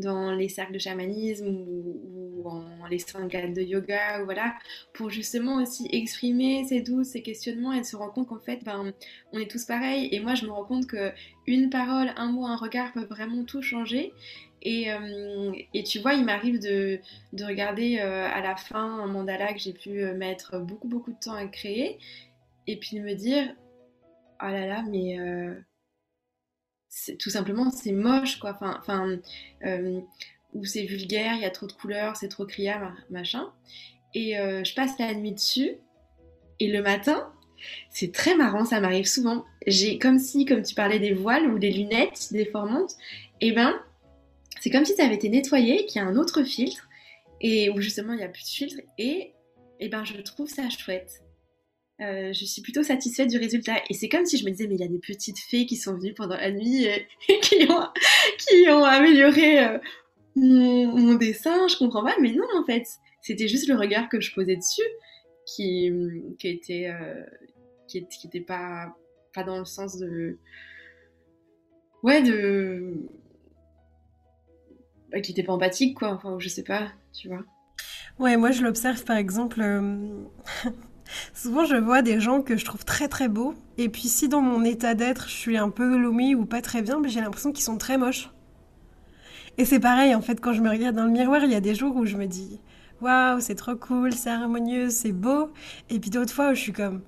dans 0.00 0.32
les 0.32 0.48
cercles 0.48 0.72
de 0.72 0.78
chamanisme 0.78 1.46
ou, 1.46 2.42
en 2.48 2.64
les 2.90 2.98
sanghas 2.98 3.48
de 3.48 3.60
yoga, 3.60 4.22
ou 4.22 4.24
voilà, 4.24 4.54
pour 4.94 5.10
justement 5.10 5.56
aussi 5.62 5.88
exprimer 5.92 6.64
ces 6.64 6.80
doutes, 6.80 7.04
ces 7.04 7.22
questionnements 7.22 7.72
et 7.72 7.84
se 7.84 7.96
rendre 7.96 8.12
compte 8.12 8.28
qu'en 8.28 8.40
fait, 8.40 8.64
ben, 8.64 8.92
on 9.32 9.38
est 9.38 9.50
tous 9.50 9.64
pareils. 9.64 10.08
Et 10.12 10.20
moi, 10.20 10.34
je 10.34 10.46
me 10.46 10.50
rends 10.50 10.64
compte 10.64 10.86
que 10.86 11.12
une 11.46 11.70
parole, 11.70 12.12
un 12.16 12.32
mot, 12.32 12.46
un 12.46 12.56
regard 12.56 12.92
peuvent 12.92 13.08
vraiment 13.08 13.44
tout 13.44 13.62
changer. 13.62 14.12
Euh, 14.66 15.52
et, 15.72 15.82
tu 15.84 16.00
vois, 16.00 16.14
il 16.14 16.24
m'arrive 16.24 16.60
de, 16.60 17.00
regarder 17.42 17.98
euh, 17.98 18.28
à 18.28 18.40
la 18.42 18.56
fin 18.56 19.00
un 19.00 19.06
mandala 19.06 19.52
que 19.52 19.58
j'ai 19.58 19.72
pu 19.72 20.02
euh, 20.02 20.14
mettre 20.14 20.58
beaucoup, 20.58 20.88
beaucoup 20.88 21.12
de 21.12 21.18
temps 21.18 21.34
à 21.34 21.46
créer, 21.46 21.98
et 22.66 22.76
puis 22.76 22.98
de 22.98 23.02
me 23.02 23.14
dire, 23.14 23.54
oh 24.42 24.46
là 24.46 24.66
là, 24.66 24.82
mais 24.88 25.16
tout 27.18 27.30
simplement, 27.30 27.70
c'est 27.70 27.92
moche, 27.92 28.38
quoi. 28.38 28.50
Enfin, 28.50 28.76
enfin 28.80 29.18
ou 30.52 30.64
c'est 30.64 30.82
vulgaire, 30.82 31.34
il 31.34 31.42
y 31.42 31.44
a 31.44 31.50
trop 31.50 31.66
de 31.66 31.72
couleurs, 31.72 32.16
c'est 32.16 32.28
trop 32.28 32.44
criard, 32.44 32.92
machin. 33.10 33.52
Et 34.14 34.34
je 34.34 34.74
passe 34.74 34.98
la 34.98 35.14
nuit 35.14 35.32
dessus, 35.32 35.76
et 36.58 36.68
le 36.68 36.82
matin, 36.82 37.32
c'est 37.90 38.12
très 38.12 38.34
marrant, 38.36 38.64
ça 38.64 38.80
m'arrive 38.80 39.06
souvent. 39.06 39.44
J'ai 39.66 39.98
comme 39.98 40.18
si, 40.18 40.44
comme 40.44 40.62
tu 40.62 40.74
parlais 40.74 40.98
des 40.98 41.12
voiles 41.12 41.46
ou 41.46 41.58
des 41.58 41.70
lunettes 41.70 42.28
déformantes, 42.32 42.92
et 43.40 43.48
eh 43.48 43.52
ben 43.52 43.80
c'est 44.60 44.70
comme 44.70 44.84
si 44.84 44.94
ça 44.94 45.04
avait 45.04 45.14
été 45.14 45.28
nettoyé, 45.28 45.86
qu'il 45.86 46.02
y 46.02 46.04
a 46.04 46.08
un 46.08 46.16
autre 46.16 46.42
filtre, 46.42 46.88
et 47.40 47.70
où 47.70 47.80
justement 47.80 48.12
il 48.12 48.18
n'y 48.18 48.24
a 48.24 48.28
plus 48.28 48.42
de 48.42 48.48
filtre, 48.48 48.76
et, 48.98 49.32
et 49.78 49.88
ben 49.88 50.04
je 50.04 50.20
trouve 50.20 50.48
ça 50.48 50.68
chouette. 50.68 51.22
Euh, 52.00 52.32
je 52.32 52.44
suis 52.46 52.62
plutôt 52.62 52.82
satisfaite 52.82 53.28
du 53.28 53.38
résultat. 53.38 53.74
Et 53.90 53.94
c'est 53.94 54.08
comme 54.08 54.24
si 54.24 54.38
je 54.38 54.44
me 54.44 54.50
disais, 54.50 54.66
mais 54.66 54.76
il 54.76 54.80
y 54.80 54.84
a 54.84 54.88
des 54.88 54.98
petites 54.98 55.38
fées 55.38 55.66
qui 55.66 55.76
sont 55.76 55.94
venues 55.94 56.14
pendant 56.14 56.36
la 56.36 56.50
nuit 56.50 56.84
et, 56.84 57.06
qui, 57.42 57.66
ont, 57.70 57.86
qui 58.38 58.68
ont 58.68 58.84
amélioré 58.84 59.66
euh, 59.66 59.78
mon, 60.36 61.14
dessin, 61.14 61.68
je 61.68 61.76
comprends 61.76 62.02
pas, 62.02 62.14
mais 62.20 62.32
non, 62.32 62.46
en 62.56 62.64
fait, 62.64 62.86
c'était 63.20 63.48
juste 63.48 63.68
le 63.68 63.76
regard 63.76 64.08
que 64.08 64.20
je 64.20 64.32
posais 64.32 64.56
dessus 64.56 64.88
qui, 65.44 65.92
qui 66.38 66.48
était, 66.48 66.88
euh, 66.88 67.22
qui, 67.86 68.06
était 68.24 68.40
pas, 68.40 68.96
pas 69.34 69.44
dans 69.44 69.58
le 69.58 69.66
sens 69.66 69.98
de. 69.98 70.38
Ouais, 72.02 72.22
de 72.22 72.94
bah, 75.12 75.20
qui 75.20 75.32
n'était 75.32 75.42
pas 75.42 75.52
empathique, 75.52 75.98
quoi. 75.98 76.12
Enfin, 76.12 76.38
je 76.38 76.48
sais 76.48 76.62
pas, 76.62 76.92
tu 77.12 77.28
vois. 77.28 77.44
Ouais, 78.18 78.36
moi 78.36 78.52
je 78.52 78.62
l'observe 78.62 79.04
par 79.04 79.16
exemple. 79.16 79.60
Souvent 81.34 81.64
je 81.64 81.76
vois 81.76 82.02
des 82.02 82.20
gens 82.20 82.42
que 82.42 82.56
je 82.56 82.64
trouve 82.64 82.84
très 82.84 83.08
très 83.08 83.28
beaux. 83.28 83.54
Et 83.78 83.88
puis 83.88 84.08
si 84.08 84.28
dans 84.28 84.40
mon 84.40 84.64
état 84.64 84.94
d'être 84.94 85.28
je 85.28 85.34
suis 85.34 85.56
un 85.56 85.70
peu 85.70 85.96
gloomy 85.96 86.34
ou 86.34 86.44
pas 86.44 86.62
très 86.62 86.82
bien, 86.82 87.00
j'ai 87.06 87.20
l'impression 87.20 87.52
qu'ils 87.52 87.64
sont 87.64 87.78
très 87.78 87.98
moches. 87.98 88.30
Et 89.58 89.64
c'est 89.64 89.80
pareil 89.80 90.14
en 90.14 90.22
fait 90.22 90.40
quand 90.40 90.52
je 90.52 90.60
me 90.60 90.70
regarde 90.70 90.96
dans 90.96 91.04
le 91.04 91.10
miroir, 91.10 91.44
il 91.44 91.50
y 91.50 91.54
a 91.54 91.60
des 91.60 91.74
jours 91.74 91.96
où 91.96 92.06
je 92.06 92.16
me 92.16 92.26
dis 92.26 92.60
waouh, 93.00 93.40
c'est 93.40 93.54
trop 93.54 93.76
cool, 93.76 94.12
c'est 94.12 94.30
harmonieux, 94.30 94.90
c'est 94.90 95.12
beau. 95.12 95.50
Et 95.88 95.98
puis 96.00 96.10
d'autres 96.10 96.32
fois 96.32 96.50
où 96.50 96.54
je 96.54 96.60
suis 96.60 96.72
comme 96.72 97.02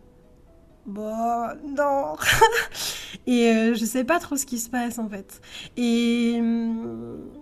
bon, 0.87 1.49
non. 1.77 2.17
et 3.27 3.51
euh, 3.51 3.75
je 3.75 3.85
sais 3.85 4.05
pas 4.05 4.19
trop 4.19 4.37
ce 4.37 4.47
qui 4.47 4.59
se 4.59 4.71
passe 4.71 4.99
en 4.99 5.09
fait. 5.09 5.41
Et. 5.77 6.37
Hum, 6.39 7.41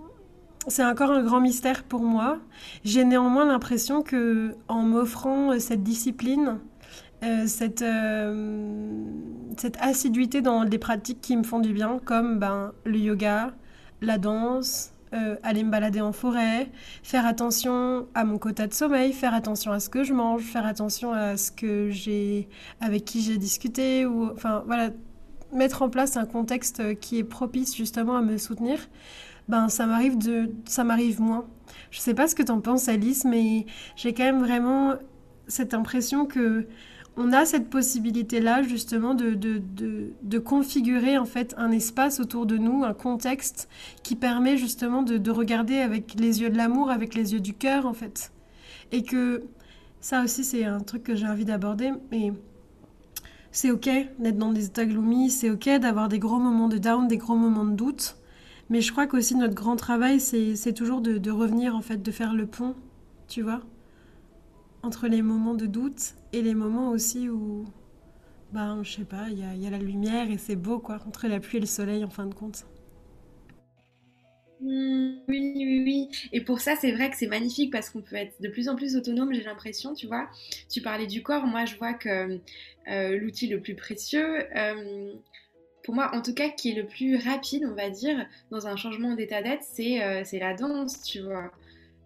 c'est 0.69 0.85
encore 0.85 1.11
un 1.11 1.23
grand 1.23 1.41
mystère 1.41 1.83
pour 1.85 2.03
moi. 2.03 2.39
J'ai 2.85 3.05
néanmoins 3.05 3.47
l'impression 3.47 4.03
que 4.03 4.55
en 4.69 4.83
m'offrant 4.83 5.53
euh, 5.53 5.59
cette 5.59 5.83
discipline, 5.83 6.59
euh, 7.23 7.47
cette, 7.47 7.83
euh, 7.83 8.75
cette 9.57 9.77
assiduité 9.81 10.43
dans 10.43 10.65
des 10.65 10.79
pratiques 10.79 11.21
qui 11.21 11.37
me 11.37 11.43
font 11.43 11.61
du 11.61 11.73
bien, 11.73 11.99
comme 12.05 12.39
ben, 12.39 12.73
le 12.85 12.99
yoga, 12.99 13.53
la 14.01 14.19
danse, 14.19 14.93
aller 15.43 15.65
me 15.65 15.73
balader 15.73 16.01
en 16.01 16.13
forêt, 16.13 16.71
faire 17.03 17.27
attention 17.27 18.07
à 18.15 18.25
mon 18.25 18.39
quota 18.39 18.69
de 18.69 18.73
sommeil, 18.73 19.13
faire 19.13 19.35
attention 19.35 19.73
à 19.73 19.81
ce 19.81 19.91
que 19.91 20.05
je 20.05 20.15
mange, 20.15 20.43
faire 20.43 20.65
attention 20.65 21.13
à 21.13 21.37
ce 21.37 21.51
que 21.51 21.91
j'ai, 21.91 22.49
avec 22.81 23.07
qui 23.07 23.21
j'ai 23.21 23.37
discuté, 23.37 24.07
ou 24.07 24.31
enfin 24.31 24.63
voilà, 24.67 24.91
mettre 25.53 25.83
en 25.83 25.91
place 25.91 26.17
un 26.17 26.27
contexte 26.27 26.97
qui 27.01 27.19
est 27.19 27.25
propice 27.25 27.77
justement 27.77 28.17
à 28.17 28.23
me 28.23 28.39
soutenir 28.39 28.79
ben 29.51 29.69
ça 29.69 29.87
m'arrive 29.87 30.17
de 30.17 30.51
ça 30.65 30.85
m'arrive 30.85 31.21
moins. 31.21 31.47
Je 31.91 32.01
sais 32.01 32.15
pas 32.15 32.29
ce 32.29 32.35
que 32.35 32.43
tu 32.43 32.53
en 32.53 32.61
penses 32.61 32.89
Alice 32.89 33.25
mais 33.25 33.67
j'ai 33.97 34.15
quand 34.15 34.25
même 34.25 34.41
vraiment 34.41 34.95
cette 35.49 35.75
impression 35.75 36.27
que 36.27 36.67
on 37.17 37.33
a 37.33 37.45
cette 37.45 37.69
possibilité-là 37.69 38.63
justement 38.63 39.15
de, 39.15 39.35
de, 39.35 40.39
configurer 40.39 41.19
en 41.19 41.25
fait 41.25 41.55
un 41.59 41.71
espace 41.71 42.21
autour 42.21 42.47
de 42.47 42.57
nous, 42.57 42.85
un 42.85 42.95
contexte 42.95 43.69
qui 44.03 44.17
permet 44.17 44.57
justement 44.57 45.03
de, 45.03 45.31
regarder 45.31 45.79
avec 45.79 46.15
les 46.19 46.41
yeux 46.41 46.51
de 46.51 46.57
l'amour, 46.57 46.91
avec 46.91 47.15
les 47.15 47.35
yeux 47.35 47.41
du 47.41 47.53
cœur 47.53 47.87
en 47.87 47.93
fait. 47.93 48.33
Et 48.93 49.03
que 49.03 49.45
ça 50.01 50.23
aussi 50.23 50.45
c'est 50.45 50.65
un 50.65 50.81
truc 50.81 51.03
que 51.03 51.15
j'ai 51.15 51.27
envie 51.27 51.45
d'aborder, 51.45 51.93
mais 52.11 52.33
c'est 53.53 53.71
ok 53.71 53.91
d'être 54.19 54.39
dans 54.39 54.53
des 54.53 54.67
états 54.67 54.87
gloomy, 54.87 55.31
c'est 55.31 55.51
ok 55.51 55.69
d'avoir 55.81 56.09
des 56.09 56.19
gros 56.19 56.39
moments 56.39 56.69
de 56.69 56.79
down, 56.79 57.09
des 57.09 57.19
gros 57.19 57.37
moments 57.37 57.65
de 57.65 57.75
doute. 57.75 58.17
Mais 58.71 58.81
je 58.81 58.93
crois 58.93 59.09
qu'aussi 59.09 59.35
notre 59.35 59.55
grand 59.55 59.75
travail, 59.75 60.21
c'est 60.21 60.73
toujours 60.73 61.01
de, 61.01 61.31
revenir 61.31 61.75
en 61.75 61.83
fait, 61.83 62.01
de 62.01 62.11
faire 62.13 62.35
le 62.35 62.47
pont, 62.47 62.77
tu 63.29 63.43
vois, 63.43 63.63
entre 64.83 65.09
les 65.09 65.23
moments 65.23 65.55
de 65.55 65.67
doute 65.67 66.15
et 66.33 66.41
les 66.41 66.55
moments 66.55 66.91
aussi 66.91 67.29
où, 67.29 67.65
ben, 68.53 68.83
je 68.85 68.93
sais 68.93 69.05
pas, 69.05 69.27
il 69.29 69.41
y 69.41 69.67
a, 69.67 69.71
la 69.71 69.79
lumière 69.79 70.31
et 70.31 70.39
c'est 70.39 70.55
beau, 70.55 70.79
quoi, 70.79 71.01
entre 71.09 71.27
la 71.27 71.41
pluie 71.41 71.59
et 71.59 71.61
le 71.61 71.67
soleil, 71.67 72.05
en 72.05 72.11
fin 72.11 72.27
de 72.27 72.35
compte. 72.35 72.65
Mmh, 74.61 75.15
oui, 75.29 75.53
oui, 75.57 75.83
oui. 75.85 76.09
Et 76.33 76.43
pour 76.43 76.61
ça, 76.61 76.77
c'est 76.77 76.93
vrai 76.93 77.11
que 77.11 77.17
c'est 77.17 77.27
magnifique 77.27 77.73
parce 77.73 77.91
qu'on 77.91 78.03
peut 78.03 78.17
être 78.17 78.41
de 78.41 78.49
plus 78.49 78.69
en 78.69 78.77
plus 78.77 78.95
autonome, 78.95 79.35
j'ai 79.35 79.43
l'impression, 79.43 79.95
tu 79.95 80.07
vois. 80.07 80.29
Tu 80.71 80.81
parlais 80.81 81.09
du 81.09 81.25
corps, 81.25 81.47
moi 81.47 81.65
je 81.65 81.75
vois 81.77 81.95
que 81.95 82.39
euh, 82.89 83.19
l'outil 83.19 83.49
le 83.49 83.61
plus 83.61 83.75
précieux, 83.75 84.45
euh, 84.57 85.13
pour 85.91 85.97
moi 85.97 86.15
en 86.15 86.23
tout 86.23 86.35
cas, 86.35 86.49
qui 86.49 86.71
est 86.71 86.75
le 86.75 86.87
plus 86.87 87.17
rapide, 87.17 87.65
on 87.69 87.75
va 87.75 87.91
dire, 87.91 88.27
dans 88.51 88.67
un 88.67 88.77
changement 88.77 89.15
d'état 89.15 89.43
d'être, 89.43 89.65
c'est 89.65 90.03
euh, 90.03 90.23
la 90.33 90.55
danse, 90.55 91.03
tu 91.03 91.21
vois. 91.21 91.51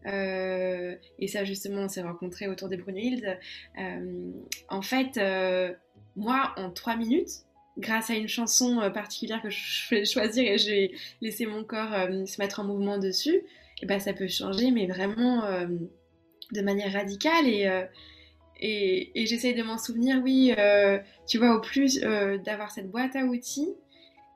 et 0.07 1.29
ça, 1.29 1.45
justement, 1.45 1.83
on 1.83 1.89
s'est 1.89 2.03
rencontrés 2.03 2.49
autour 2.49 2.69
des 2.69 2.77
Brunhilde. 2.77 3.39
en 4.69 4.83
fait, 4.83 5.21
moi, 6.17 6.55
en 6.57 6.71
trois 6.71 6.97
minutes, 6.97 7.45
grâce 7.79 8.11
à 8.11 8.15
une 8.15 8.29
chanson 8.29 8.81
euh, 8.81 8.91
particulière 8.91 9.43
que 9.43 9.51
je 9.51 9.91
vais 9.91 10.05
choisir 10.05 10.45
et 10.45 10.59
je 10.59 10.71
vais 10.71 10.93
laisser 11.21 11.47
mon 11.47 11.65
corps 11.65 11.93
euh, 11.93 12.27
se 12.27 12.41
mettre 12.41 12.61
en 12.61 12.65
mouvement 12.65 12.99
dessus, 12.99 13.43
et 13.83 13.87
ben 13.87 13.99
ça 13.99 14.13
peut 14.13 14.29
changer, 14.29 14.71
mais 14.71 14.87
vraiment 14.87 15.45
euh, 15.45 15.67
de 16.53 16.61
manière 16.61 16.93
radicale. 16.93 17.49
Et, 17.49 17.69
et, 18.61 19.21
et 19.21 19.27
j'essaye 19.27 19.55
de 19.55 19.63
m'en 19.63 19.79
souvenir, 19.79 20.21
oui, 20.23 20.55
tu 21.27 21.39
vois, 21.39 21.55
au 21.57 21.61
plus 21.61 22.01
d'avoir 22.01 22.71
cette 22.71 22.91
boîte 22.91 23.17
à 23.17 23.25
outils. 23.25 23.75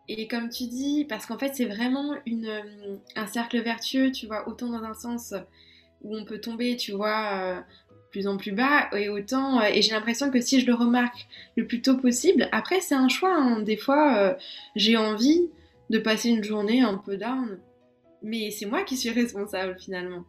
Et 0.09 0.27
comme 0.27 0.49
tu 0.49 0.67
dis, 0.67 1.05
parce 1.09 1.27
qu'en 1.27 1.39
fait, 1.39 1.55
c'est 1.55 1.67
vraiment 1.67 2.15
une, 2.27 2.63
un 3.15 3.27
cercle 3.27 3.61
vertueux, 3.61 4.11
tu 4.11 4.27
vois, 4.27 4.49
autant 4.49 4.69
dans 4.69 4.83
un 4.83 4.95
sens 4.95 5.35
où 6.03 6.17
on 6.17 6.25
peut 6.25 6.41
tomber, 6.41 6.77
tu 6.77 6.93
vois, 6.93 7.65
plus 8.11 8.27
en 8.27 8.37
plus 8.37 8.53
bas 8.53 8.89
et 8.93 9.09
autant 9.09 9.61
euh, 9.61 9.65
et 9.73 9.83
j'ai 9.83 9.93
l'impression 9.93 10.31
que 10.31 10.41
si 10.41 10.61
je 10.61 10.67
le 10.67 10.75
remarque 10.75 11.27
le 11.57 11.67
plus 11.67 11.83
tôt 11.83 11.97
possible 11.97 12.49
après 12.53 12.81
c'est 12.81 12.95
un 12.95 13.09
choix 13.09 13.35
hein. 13.35 13.61
des 13.61 13.77
fois 13.77 14.17
euh, 14.19 14.35
j'ai 14.77 14.97
envie 14.97 15.51
de 15.91 15.99
passer 15.99 16.29
une 16.31 16.45
journée 16.45 16.81
un 16.81 16.97
peu 16.97 17.17
down 17.17 17.59
mais 18.23 18.51
c'est 18.51 18.67
moi 18.67 18.83
qui 18.83 18.97
suis 18.97 19.11
responsable 19.11 19.77
finalement 19.79 20.25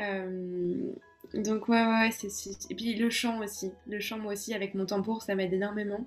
euh, 0.00 0.92
donc 1.32 1.68
ouais 1.68 1.84
ouais 1.84 2.10
c'est 2.12 2.28
et 2.70 2.74
puis 2.74 2.94
le 2.94 3.10
chant 3.10 3.40
aussi 3.40 3.72
le 3.86 4.00
chant 4.00 4.18
moi 4.18 4.32
aussi 4.32 4.54
avec 4.54 4.74
mon 4.74 4.86
tambour 4.86 5.22
ça 5.22 5.34
m'aide 5.34 5.52
énormément 5.52 6.06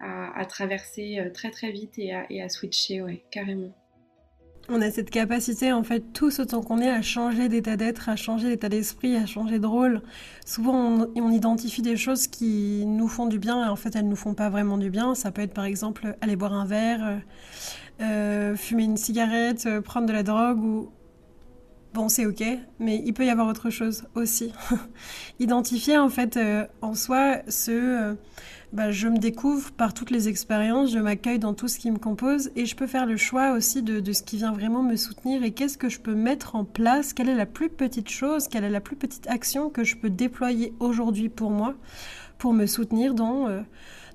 à, 0.00 0.44
traverser 0.46 1.30
très 1.32 1.50
très 1.50 1.70
vite 1.70 1.98
et 1.98 2.12
à, 2.12 2.26
et 2.30 2.42
à 2.42 2.48
switcher 2.48 3.00
ouais 3.00 3.24
carrément 3.30 3.72
on 4.68 4.80
a 4.80 4.90
cette 4.90 5.10
capacité, 5.10 5.72
en 5.72 5.82
fait, 5.82 6.00
tous 6.14 6.38
autant 6.38 6.62
qu'on 6.62 6.78
est, 6.78 6.88
à 6.88 7.02
changer 7.02 7.50
d'état 7.50 7.76
d'être, 7.76 8.08
à 8.08 8.16
changer 8.16 8.48
d'état 8.48 8.70
d'esprit, 8.70 9.14
à 9.16 9.26
changer 9.26 9.58
de 9.58 9.66
rôle. 9.66 10.00
Souvent, 10.46 11.06
on, 11.14 11.30
identifie 11.30 11.82
des 11.82 11.96
choses 11.98 12.28
qui 12.28 12.84
nous 12.86 13.08
font 13.08 13.26
du 13.26 13.38
bien 13.38 13.62
et 13.62 13.68
en 13.68 13.76
fait, 13.76 13.94
elles 13.94 14.08
nous 14.08 14.16
font 14.16 14.32
pas 14.32 14.48
vraiment 14.48 14.78
du 14.78 14.88
bien. 14.88 15.14
Ça 15.14 15.30
peut 15.32 15.42
être, 15.42 15.52
par 15.52 15.66
exemple, 15.66 16.16
aller 16.22 16.36
boire 16.36 16.54
un 16.54 16.64
verre, 16.64 17.06
euh, 17.06 17.18
euh, 18.00 18.56
fumer 18.56 18.84
une 18.84 18.96
cigarette, 18.96 19.66
euh, 19.66 19.82
prendre 19.82 20.06
de 20.06 20.12
la 20.12 20.22
drogue 20.22 20.62
ou... 20.62 20.90
Bon, 21.94 22.08
c'est 22.08 22.26
ok, 22.26 22.42
mais 22.80 23.00
il 23.06 23.14
peut 23.14 23.24
y 23.24 23.30
avoir 23.30 23.46
autre 23.46 23.70
chose 23.70 24.02
aussi. 24.16 24.52
Identifier, 25.38 25.96
en 25.96 26.08
fait, 26.08 26.36
en 26.82 26.94
soi, 26.96 27.36
ce 27.48 28.16
bah, 28.72 28.90
je 28.90 29.06
me 29.06 29.18
découvre 29.18 29.70
par 29.70 29.94
toutes 29.94 30.10
les 30.10 30.28
expériences, 30.28 30.90
je 30.90 30.98
m'accueille 30.98 31.38
dans 31.38 31.54
tout 31.54 31.68
ce 31.68 31.78
qui 31.78 31.92
me 31.92 31.98
compose 31.98 32.50
et 32.56 32.66
je 32.66 32.74
peux 32.74 32.88
faire 32.88 33.06
le 33.06 33.16
choix 33.16 33.52
aussi 33.52 33.84
de, 33.84 34.12
ce 34.12 34.24
qui 34.24 34.38
vient 34.38 34.50
vraiment 34.50 34.82
me 34.82 34.96
soutenir 34.96 35.44
et 35.44 35.52
qu'est-ce 35.52 35.78
que 35.78 35.88
je 35.88 36.00
peux 36.00 36.16
mettre 36.16 36.56
en 36.56 36.64
place, 36.64 37.12
quelle 37.12 37.28
est 37.28 37.36
la 37.36 37.46
plus 37.46 37.68
petite 37.68 38.08
chose, 38.08 38.48
quelle 38.48 38.64
est 38.64 38.70
la 38.70 38.80
plus 38.80 38.96
petite 38.96 39.28
action 39.28 39.70
que 39.70 39.84
je 39.84 39.94
peux 39.94 40.10
déployer 40.10 40.74
aujourd'hui 40.80 41.28
pour 41.28 41.52
moi, 41.52 41.76
pour 42.38 42.52
me 42.52 42.66
soutenir 42.66 43.14
dans, 43.14 43.46
euh, 43.46 43.60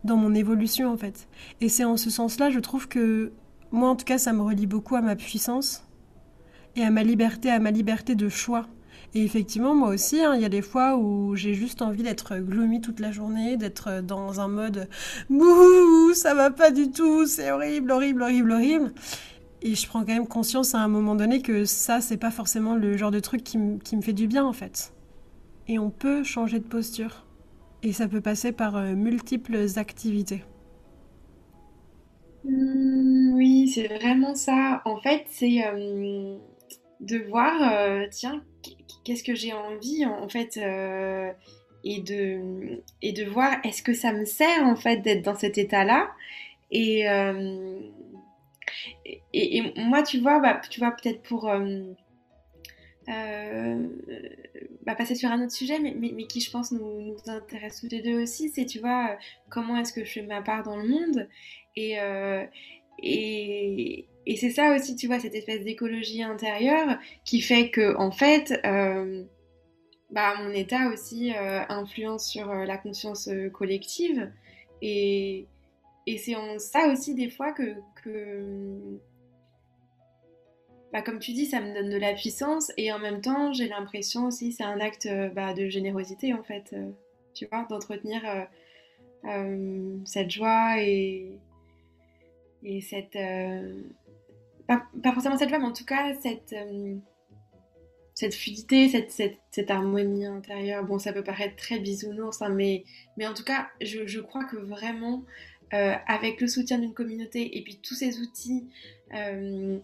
dans 0.04 0.18
mon 0.18 0.36
évolution 0.36 0.92
en 0.92 0.98
fait. 0.98 1.30
Et 1.62 1.70
c'est 1.70 1.86
en 1.86 1.96
ce 1.96 2.10
sens-là, 2.10 2.50
je 2.50 2.60
trouve 2.60 2.90
que 2.90 3.32
moi 3.72 3.88
en 3.88 3.96
tout 3.96 4.04
cas, 4.04 4.18
ça 4.18 4.34
me 4.34 4.42
relie 4.42 4.68
beaucoup 4.68 4.98
à 4.98 5.02
ma 5.02 5.16
puissance 5.16 5.86
et 6.76 6.84
à 6.84 6.90
ma 6.90 7.04
liberté, 7.04 7.50
à 7.50 7.60
ma 7.60 7.72
liberté 7.72 8.16
de 8.16 8.30
choix. 8.30 8.68
Et 9.16 9.24
effectivement, 9.24 9.74
moi 9.74 9.90
aussi, 9.90 10.22
hein, 10.22 10.36
il 10.36 10.42
y 10.42 10.46
a 10.46 10.50
des 10.50 10.62
fois 10.62 10.96
où 10.98 11.36
j'ai 11.36 11.56
juste 11.56 11.82
envie 11.82 12.04
d'être 12.04 12.38
gloomy 12.38 12.80
toute 12.80 13.00
la 13.00 13.12
journée, 13.12 13.58
d'être 13.58 14.02
dans 14.02 14.40
un 14.40 14.48
mode 14.48 14.88
Bouh, 15.30 16.14
ça 16.14 16.36
va 16.36 16.52
pas 16.52 16.70
du 16.70 16.92
tout, 16.92 17.26
c'est 17.26 17.52
horrible, 17.52 17.92
horrible, 17.92 18.22
horrible, 18.22 18.52
horrible. 18.52 18.94
Et 19.62 19.76
je 19.76 19.88
prends 19.88 20.02
quand 20.02 20.14
même 20.14 20.28
conscience 20.28 20.76
à 20.76 20.80
un 20.80 20.88
moment 20.88 21.16
donné 21.16 21.42
que 21.42 21.66
ça, 21.66 22.02
c'est 22.02 22.18
pas 22.18 22.32
forcément 22.32 22.76
le 22.76 22.98
genre 22.98 23.12
de 23.12 23.20
truc 23.20 23.44
qui, 23.44 23.58
me 23.58 24.02
fait 24.02 24.14
du 24.14 24.28
bien 24.28 24.46
en 24.46 24.54
fait. 24.54 24.94
Et 25.68 25.80
on 25.80 25.90
peut 25.90 26.24
changer 26.24 26.60
de 26.60 26.66
posture. 26.66 27.26
Et 27.82 27.94
ça 27.94 28.08
peut 28.08 28.22
passer 28.22 28.52
par 28.52 28.76
euh, 28.76 28.94
multiples 28.94 29.66
activités. 29.78 30.44
Mmh, 32.44 33.34
oui, 33.36 33.72
c'est 33.74 33.88
vraiment 33.88 34.36
ça. 34.36 34.82
En 34.86 35.00
fait, 35.00 35.26
c'est 35.30 35.66
euh, 35.66 36.38
de 37.00 37.18
voir, 37.18 37.74
euh, 37.74 38.08
tiens, 38.12 38.44
qu'est-ce 39.04 39.24
que 39.24 39.36
j'ai 39.36 39.54
envie 39.54 40.06
en 40.06 40.28
fait 40.28 40.58
euh, 40.58 41.32
et 41.84 42.02
de 42.02 42.84
et 43.02 43.14
de 43.14 43.24
voir 43.24 43.56
est-ce 43.64 43.82
que 43.82 43.94
ça 43.94 44.12
me 44.12 44.26
sert 44.26 44.64
en 44.64 44.76
fait 44.76 44.98
d'être 44.98 45.24
dans 45.24 45.36
cet 45.36 45.58
état-là 45.58 46.12
et, 46.72 47.10
euh, 47.10 47.80
et, 49.34 49.74
moi 49.78 50.04
tu 50.04 50.20
vois 50.20 50.40
bah, 50.40 50.60
tu 50.70 50.82
vois 50.82 50.92
peut-être 50.92 51.24
pour 51.24 51.50
bah, 54.86 54.96
passer 54.96 55.16
sur 55.16 55.32
un 55.32 55.42
autre 55.42 55.54
sujet 55.54 55.80
mais, 55.80 55.96
mais, 55.96 56.28
qui 56.28 56.42
je 56.42 56.52
pense 56.52 56.72
nous, 56.74 57.02
nous 57.02 57.18
intéresse 57.32 57.80
tous 57.80 57.88
les 57.90 58.02
deux 58.02 58.22
aussi 58.22 58.50
c'est 58.50 58.66
tu 58.66 58.80
vois 58.80 59.18
comment 59.50 59.78
est-ce 59.78 59.94
que 59.94 60.04
je 60.04 60.12
fais 60.12 60.22
ma 60.22 60.42
part 60.42 60.64
dans 60.64 60.76
le 60.76 60.88
monde 60.88 61.30
et, 61.78 61.98
et 64.30 64.36
c'est 64.36 64.52
ça 64.52 64.76
aussi, 64.76 64.96
tu 64.96 65.08
vois, 65.08 65.20
cette 65.20 65.34
espèce 65.34 65.64
d'écologie 65.64 66.22
intérieure 66.22 67.00
qui 67.26 67.42
fait 67.42 67.72
que, 67.72 67.98
en 67.98 68.12
fait, 68.12 68.62
euh, 68.64 69.24
bah, 70.12 70.36
mon 70.44 70.52
état 70.52 70.90
aussi 70.94 71.34
euh, 71.34 71.64
influence 71.68 72.30
sur 72.30 72.52
euh, 72.52 72.66
la 72.66 72.78
conscience 72.78 73.28
collective. 73.52 74.32
Et, 74.84 75.48
et 76.06 76.20
c'est 76.20 76.36
en 76.36 76.60
ça 76.60 76.90
aussi, 76.90 77.16
des 77.16 77.32
fois, 77.32 77.54
que, 77.54 77.74
bah, 80.94 81.02
comme 81.02 81.18
tu 81.18 81.34
dis, 81.34 81.48
ça 81.48 81.60
me 81.60 81.74
donne 81.74 81.90
de 81.90 81.98
la 81.98 82.14
puissance. 82.14 82.72
Et 82.78 82.94
en 82.94 83.00
même 83.00 83.22
temps, 83.22 83.52
j'ai 83.52 83.68
l'impression 83.68 84.28
aussi, 84.28 84.52
c'est 84.52 84.64
un 84.64 84.80
acte 84.80 85.10
bah, 85.34 85.56
de 85.56 85.70
générosité, 85.70 86.36
en 86.36 86.44
fait, 86.44 86.76
tu 87.34 87.48
vois, 87.48 87.66
d'entretenir 87.68 88.22
cette 90.06 90.30
joie 90.30 90.84
et, 90.84 91.40
et 92.62 92.82
cette 92.82 93.18
pas, 94.70 95.12
forcément 95.14 95.38
cette 95.38 95.50
joie, 95.50 95.60
mais 95.60 95.66
en 95.66 95.74
tout 95.74 95.86
cas 95.86 96.14
cette, 96.22 96.54
euh, 96.54 96.96
cette 98.14 98.36
fluidité, 98.36 98.90
cette, 98.90 99.12
cette, 99.50 99.72
harmonie 99.72 100.26
intérieure. 100.26 100.86
Bon, 100.86 101.00
ça 101.00 101.12
peut 101.12 101.24
paraître 101.24 101.56
très 101.56 101.80
bisounours, 101.80 102.42
hein, 102.42 102.50
mais, 102.50 102.84
mais 103.18 103.26
en 103.26 103.34
tout 103.34 103.44
cas, 103.44 103.68
je, 103.82 104.06
je 104.06 104.20
crois 104.20 104.44
que 104.46 104.58
vraiment, 104.58 105.24
euh, 105.74 105.96
avec 106.08 106.40
le 106.42 106.48
soutien 106.48 106.78
d'une 106.78 106.94
communauté 106.94 107.58
et 107.58 107.64
puis 107.64 107.80
tous 107.82 107.96
ces 107.96 108.20
outils 108.20 108.68
euh, 109.14 109.80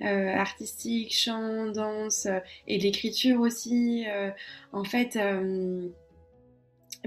artistiques, 0.00 1.14
chant, 1.14 1.66
danse 1.70 2.26
et 2.66 2.78
l'écriture 2.78 3.40
aussi, 3.40 4.04
en 4.72 4.82
fait, 4.82 5.16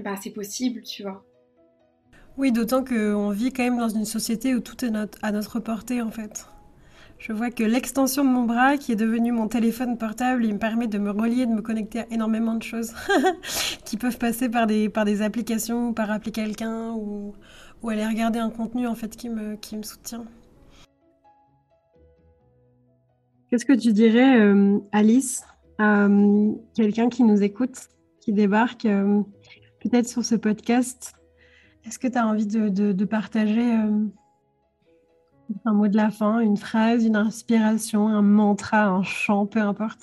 bah, 0.02 0.14
c'est 0.22 0.30
possible, 0.30 0.82
tu 0.82 1.02
vois. 1.02 1.22
Oui, 2.38 2.50
d'autant 2.50 2.82
qu'on 2.82 3.30
vit 3.30 3.52
quand 3.52 3.64
même 3.64 3.78
dans 3.78 3.90
une 3.90 4.06
société 4.06 4.54
où 4.54 4.60
tout 4.60 4.82
est 4.84 4.92
à 5.20 5.32
notre 5.32 5.60
portée, 5.60 6.00
en 6.00 6.10
fait. 6.10 6.46
Je 7.18 7.32
vois 7.32 7.50
que 7.50 7.64
l'extension 7.64 8.24
de 8.24 8.30
mon 8.30 8.44
bras, 8.44 8.76
qui 8.76 8.92
est 8.92 8.96
devenu 8.96 9.32
mon 9.32 9.48
téléphone 9.48 9.98
portable, 9.98 10.44
il 10.44 10.54
me 10.54 10.58
permet 10.58 10.86
de 10.86 10.98
me 10.98 11.10
relier, 11.10 11.46
de 11.46 11.52
me 11.52 11.62
connecter 11.62 12.00
à 12.00 12.06
énormément 12.12 12.54
de 12.54 12.62
choses 12.62 12.94
qui 13.84 13.96
peuvent 13.96 14.18
passer 14.18 14.48
par 14.48 14.66
des, 14.66 15.22
applications, 15.22 15.92
par 15.92 16.12
appeler 16.12 16.30
quelqu'un, 16.30 16.92
ou, 16.92 17.34
aller 17.88 18.06
regarder 18.06 18.38
un 18.38 18.50
contenu 18.50 18.86
en 18.86 18.94
fait 18.94 19.16
qui 19.16 19.28
me, 19.28 19.58
soutient. 19.82 20.24
Qu'est-ce 23.50 23.66
que 23.66 23.72
tu 23.72 23.92
dirais, 23.92 24.38
euh, 24.40 24.78
Alice, 24.92 25.42
à 25.78 26.04
euh, 26.04 26.52
quelqu'un 26.76 27.08
qui 27.08 27.24
nous 27.24 27.42
écoute, 27.42 27.88
qui 28.20 28.32
débarque, 28.32 28.84
euh, 28.84 29.22
peut-être 29.80 30.08
sur 30.08 30.24
ce 30.24 30.36
podcast, 30.36 31.14
est-ce 31.84 31.98
que 31.98 32.06
tu 32.06 32.18
as 32.18 32.26
envie 32.26 32.46
de, 32.46 33.04
partager 33.06 33.74
un 35.64 35.72
mot 35.72 35.88
de 35.88 35.96
la 35.96 36.10
fin, 36.10 36.40
une 36.40 36.56
phrase, 36.56 37.04
une 37.04 37.16
inspiration, 37.16 38.08
un 38.08 38.22
mantra, 38.22 38.86
un 38.86 39.02
chant, 39.02 39.46
peu 39.46 39.60
importe 39.60 40.00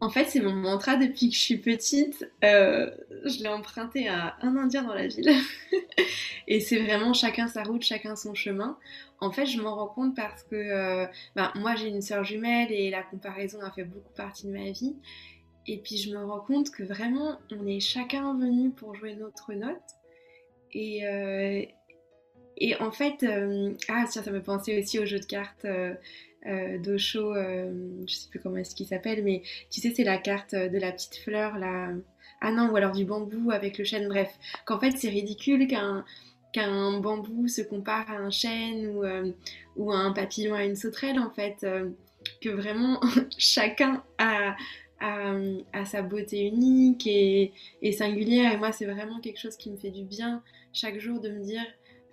En 0.00 0.10
fait, 0.10 0.24
c'est 0.26 0.40
mon 0.40 0.54
mantra 0.54 0.96
depuis 0.96 1.28
que 1.28 1.34
je 1.34 1.40
suis 1.40 1.58
petite. 1.58 2.30
Euh, 2.44 2.90
je 3.24 3.42
l'ai 3.42 3.48
emprunté 3.48 4.08
à 4.08 4.36
un 4.42 4.56
Indien 4.56 4.82
dans 4.82 4.94
la 4.94 5.06
ville. 5.06 5.30
Et 6.48 6.60
c'est 6.60 6.82
vraiment 6.82 7.12
chacun 7.12 7.46
sa 7.46 7.62
route, 7.62 7.82
chacun 7.82 8.16
son 8.16 8.34
chemin. 8.34 8.76
En 9.20 9.30
fait, 9.30 9.46
je 9.46 9.60
m'en 9.60 9.74
rends 9.76 9.88
compte 9.88 10.16
parce 10.16 10.42
que 10.42 11.06
bah, 11.36 11.52
moi, 11.54 11.76
j'ai 11.76 11.88
une 11.88 12.02
sœur 12.02 12.24
jumelle 12.24 12.72
et 12.72 12.90
la 12.90 13.02
comparaison 13.02 13.60
a 13.60 13.70
fait 13.70 13.84
beaucoup 13.84 14.12
partie 14.14 14.46
de 14.46 14.52
ma 14.52 14.70
vie. 14.70 14.96
Et 15.66 15.78
puis, 15.78 15.96
je 15.96 16.10
me 16.10 16.24
rends 16.24 16.40
compte 16.40 16.70
que 16.70 16.82
vraiment, 16.82 17.38
on 17.52 17.66
est 17.66 17.80
chacun 17.80 18.36
venu 18.36 18.70
pour 18.70 18.94
jouer 18.94 19.14
notre 19.14 19.52
note. 19.52 19.78
Et, 20.72 21.06
euh, 21.06 21.64
et 22.62 22.76
en 22.80 22.92
fait, 22.92 23.24
euh, 23.24 23.72
ah, 23.88 24.06
ça 24.06 24.22
me 24.30 24.40
pensait 24.40 24.78
aussi 24.78 25.00
au 25.00 25.04
jeu 25.04 25.18
de 25.18 25.24
cartes 25.24 25.64
euh, 25.64 25.94
euh 26.46 26.78
d'Osho, 26.78 27.34
je 27.34 28.14
sais 28.14 28.28
plus 28.30 28.38
comment 28.38 28.56
est-ce 28.56 28.76
qu'il 28.76 28.86
s'appelle, 28.86 29.24
mais 29.24 29.42
tu 29.68 29.80
sais, 29.80 29.92
c'est 29.94 30.04
la 30.04 30.16
carte 30.16 30.54
de 30.54 30.78
la 30.78 30.92
petite 30.92 31.16
fleur, 31.16 31.58
là. 31.58 31.88
Ah 32.40 32.52
non, 32.52 32.70
ou 32.70 32.76
alors 32.76 32.92
du 32.92 33.04
bambou 33.04 33.50
avec 33.50 33.78
le 33.78 33.84
chêne, 33.84 34.06
bref. 34.08 34.32
Qu'en 34.64 34.78
fait, 34.78 34.92
c'est 34.92 35.08
ridicule 35.08 35.66
qu'un 35.66 36.04
qu'un 36.52 37.00
bambou 37.00 37.48
se 37.48 37.62
compare 37.62 38.08
à 38.10 38.16
un 38.16 38.30
chêne 38.30 38.88
ou, 38.88 39.02
ou 39.76 39.90
à 39.90 39.96
un 39.96 40.12
papillon 40.12 40.54
à 40.54 40.64
une 40.64 40.76
sauterelle, 40.76 41.18
en 41.18 41.30
fait. 41.30 41.66
que 42.40 42.48
vraiment, 42.48 43.00
chacun 43.38 44.04
a, 44.18 44.56
sa 45.84 46.02
beauté 46.02 46.42
unique 46.46 47.06
et, 47.08 47.52
et 47.82 47.92
singulière. 47.92 48.52
Et 48.52 48.56
moi, 48.56 48.70
c'est 48.70 48.86
vraiment 48.86 49.18
quelque 49.20 49.40
chose 49.40 49.56
qui 49.56 49.70
me 49.70 49.76
fait 49.76 49.90
du 49.90 50.04
bien 50.04 50.42
chaque 50.72 50.98
jour 50.98 51.20
de 51.20 51.28
me 51.28 51.42
dire 51.44 51.64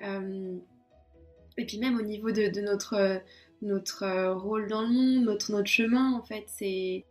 et 0.02 1.66
puis 1.66 1.78
même 1.78 1.98
au 1.98 2.02
niveau 2.02 2.32
de, 2.32 2.62
notre, 2.62 3.22
notre 3.62 4.04
euh, 4.04 4.34
rôle 4.34 4.68
dans 4.68 4.82
le 4.82 4.88
monde, 4.88 5.26
notre, 5.26 5.52
notre 5.52 5.68
chemin, 5.68 6.14
en 6.14 6.24
fait, 6.24 6.46
c'est 6.48 7.06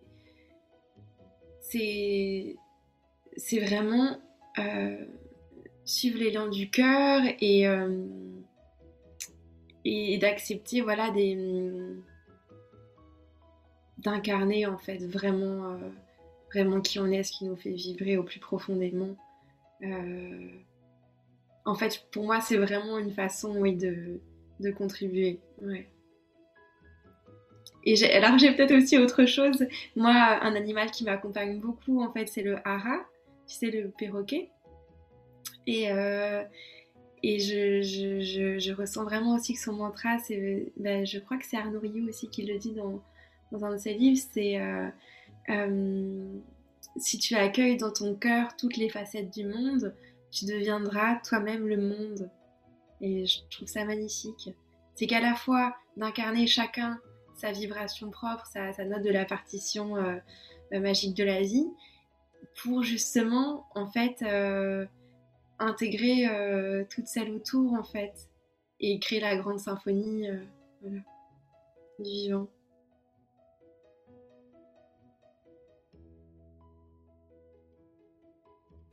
c'est 3.36 3.60
vraiment 3.60 4.18
euh, 4.58 5.04
suivre 5.84 6.18
l'élan 6.18 6.48
du 6.48 6.70
cœur 6.70 7.20
et, 7.40 7.66
et 9.84 10.16
d'accepter 10.16 10.80
voilà 10.80 11.10
des 11.10 11.36
d'incarner 13.98 14.64
en 14.64 14.78
fait 14.78 15.04
vraiment 15.04 15.78
vraiment 16.54 16.80
qui 16.80 16.98
on 16.98 17.06
est, 17.08 17.22
ce 17.22 17.32
qui 17.32 17.44
nous 17.44 17.56
fait 17.56 17.72
vibrer 17.72 18.16
au 18.16 18.22
plus 18.22 18.40
profondément 18.40 19.14
en 21.68 21.74
fait, 21.74 22.06
pour 22.10 22.24
moi, 22.24 22.40
c'est 22.40 22.56
vraiment 22.56 22.98
une 22.98 23.12
façon, 23.12 23.54
oui, 23.58 23.76
de, 23.76 24.20
de 24.58 24.70
contribuer. 24.70 25.38
Ouais. 25.60 25.86
Et 27.84 28.02
alors, 28.06 28.38
j'ai 28.38 28.54
peut-être 28.54 28.74
aussi 28.74 28.96
autre 28.96 29.26
chose. 29.26 29.66
Moi, 29.94 30.12
un 30.14 30.54
animal 30.54 30.90
qui 30.90 31.04
m'accompagne 31.04 31.60
beaucoup, 31.60 32.02
en 32.02 32.10
fait, 32.10 32.26
c'est 32.26 32.42
le 32.42 32.56
hara, 32.66 32.96
tu 33.46 33.56
sais, 33.56 33.70
le 33.70 33.90
perroquet. 33.90 34.48
Et, 35.66 35.92
euh, 35.92 36.42
et 37.22 37.38
je, 37.38 37.82
je, 37.82 38.58
je, 38.58 38.72
ressens 38.72 39.04
vraiment 39.04 39.34
aussi 39.34 39.52
que 39.52 39.60
son 39.60 39.74
mantra, 39.74 40.18
c'est, 40.20 40.72
ben, 40.78 41.04
je 41.04 41.18
crois 41.18 41.36
que 41.36 41.44
c'est 41.44 41.58
Arnaud 41.58 41.82
aussi 42.08 42.30
qui 42.30 42.46
le 42.46 42.56
dit 42.58 42.72
dans, 42.72 43.02
dans 43.52 43.66
un 43.66 43.72
de 43.72 43.78
ses 43.78 43.92
livres, 43.92 44.20
c'est 44.32 44.58
euh, 44.58 44.88
euh, 45.50 46.38
si 46.96 47.18
tu 47.18 47.34
accueilles 47.34 47.76
dans 47.76 47.92
ton 47.92 48.14
cœur 48.14 48.56
toutes 48.56 48.78
les 48.78 48.88
facettes 48.88 49.30
du 49.30 49.44
monde, 49.44 49.94
tu 50.30 50.44
deviendras 50.44 51.16
toi-même 51.16 51.66
le 51.66 51.76
monde. 51.76 52.30
Et 53.00 53.26
je 53.26 53.40
trouve 53.50 53.68
ça 53.68 53.84
magnifique. 53.84 54.50
C'est 54.94 55.06
qu'à 55.06 55.20
la 55.20 55.34
fois 55.34 55.76
d'incarner 55.96 56.46
chacun 56.46 57.00
sa 57.38 57.52
vibration 57.52 58.10
propre, 58.10 58.44
sa, 58.46 58.72
note 58.84 59.02
de 59.02 59.10
la 59.10 59.24
partition 59.24 59.96
euh, 59.96 60.16
euh, 60.72 60.80
magique 60.80 61.16
de 61.16 61.24
la 61.24 61.40
vie, 61.40 61.68
pour 62.60 62.82
justement, 62.82 63.66
en 63.76 63.86
fait, 63.86 64.22
euh, 64.22 64.84
intégrer 65.60 66.26
toutes 66.90 67.06
celles 67.06 67.30
autour, 67.30 67.74
en 67.74 67.84
fait, 67.84 68.28
et 68.80 68.98
créer 68.98 69.20
la 69.20 69.36
grande 69.36 69.60
symphonie 69.60 70.28
du 70.82 71.02
vivant. 72.00 72.48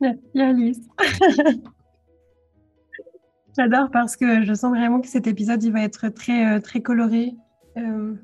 J'adore 3.56 3.90
parce 3.90 4.16
que 4.16 4.42
je 4.44 4.52
sens 4.52 4.70
vraiment 4.76 5.00
que 5.00 5.08
cet 5.08 5.26
épisode 5.26 5.62
il 5.62 5.72
va 5.72 5.82
être 5.82 6.08
très, 6.08 6.56
euh, 6.56 6.60
très 6.60 6.82
coloré. 6.82 7.34
Euh, 7.78 8.14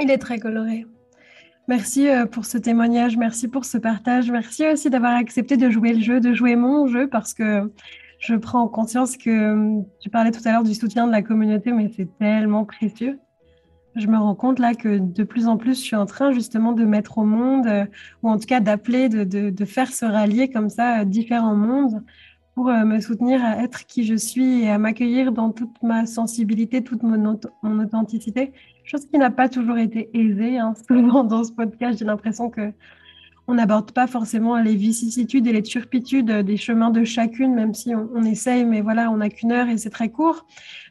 il 0.00 0.10
est 0.10 0.18
très 0.18 0.38
coloré. 0.40 0.84
Merci 1.68 2.08
euh, 2.08 2.26
pour 2.26 2.44
ce 2.44 2.58
témoignage, 2.58 3.16
merci 3.16 3.46
pour 3.46 3.64
ce 3.64 3.78
partage, 3.78 4.30
merci 4.30 4.66
aussi 4.66 4.90
d'avoir 4.90 5.14
accepté 5.14 5.56
de 5.56 5.70
jouer 5.70 5.92
le 5.92 6.00
jeu, 6.00 6.18
de 6.18 6.32
jouer 6.32 6.56
mon 6.56 6.86
jeu 6.86 7.08
parce 7.08 7.34
que 7.34 7.72
je 8.18 8.34
prends 8.34 8.66
conscience 8.66 9.16
que 9.16 9.80
tu 10.00 10.10
parlais 10.10 10.32
tout 10.32 10.40
à 10.44 10.50
l'heure 10.50 10.64
du 10.64 10.74
soutien 10.74 11.06
de 11.06 11.12
la 11.12 11.22
communauté, 11.22 11.70
mais 11.72 11.92
c'est 11.94 12.08
tellement 12.18 12.64
précieux 12.64 13.20
je 13.98 14.06
me 14.06 14.16
rends 14.16 14.34
compte 14.34 14.58
là 14.58 14.74
que 14.74 14.98
de 14.98 15.22
plus 15.24 15.46
en 15.46 15.56
plus, 15.56 15.74
je 15.74 15.80
suis 15.80 15.96
en 15.96 16.06
train 16.06 16.32
justement 16.32 16.72
de 16.72 16.84
mettre 16.84 17.18
au 17.18 17.24
monde, 17.24 17.66
euh, 17.66 17.84
ou 18.22 18.30
en 18.30 18.38
tout 18.38 18.46
cas 18.46 18.60
d'appeler, 18.60 19.08
de, 19.08 19.64
faire 19.64 19.92
se 19.92 20.04
rallier 20.04 20.50
comme 20.50 20.70
ça 20.70 21.00
euh, 21.00 21.04
différents 21.04 21.56
mondes 21.56 22.02
pour 22.54 22.68
euh, 22.68 22.84
me 22.84 23.00
soutenir 23.00 23.44
à 23.44 23.62
être 23.62 23.86
qui 23.86 24.04
je 24.04 24.14
suis 24.14 24.62
et 24.62 24.70
à 24.70 24.78
m'accueillir 24.78 25.32
dans 25.32 25.50
toute 25.50 25.82
ma 25.82 26.06
sensibilité, 26.06 26.82
toute 26.82 27.02
mon, 27.02 27.38
authenticité, 27.62 28.52
chose 28.84 29.06
qui 29.06 29.18
n'a 29.18 29.30
pas 29.30 29.48
toujours 29.48 29.78
été 29.78 30.10
aisée. 30.14 30.58
Hein. 30.58 30.74
Souvent 30.88 31.24
dans 31.24 31.44
ce 31.44 31.52
podcast, 31.52 31.98
j'ai 31.98 32.04
l'impression 32.04 32.50
que 32.50 32.72
on 33.48 33.54
n'aborde 33.54 33.92
pas 33.92 34.06
forcément 34.06 34.58
les 34.58 34.76
vicissitudes 34.76 35.46
et 35.46 35.52
les 35.54 35.62
turpitudes 35.62 36.30
des 36.30 36.56
chemins 36.58 36.90
de 36.90 37.02
chacune, 37.02 37.54
même 37.54 37.72
si 37.72 37.94
on, 37.94 38.22
essaye, 38.22 38.66
mais 38.66 38.82
voilà, 38.82 39.10
on 39.10 39.16
n'a 39.16 39.30
qu'une 39.30 39.52
heure 39.52 39.70
et 39.70 39.78
c'est 39.78 39.88
très 39.88 40.10
court. 40.10 40.46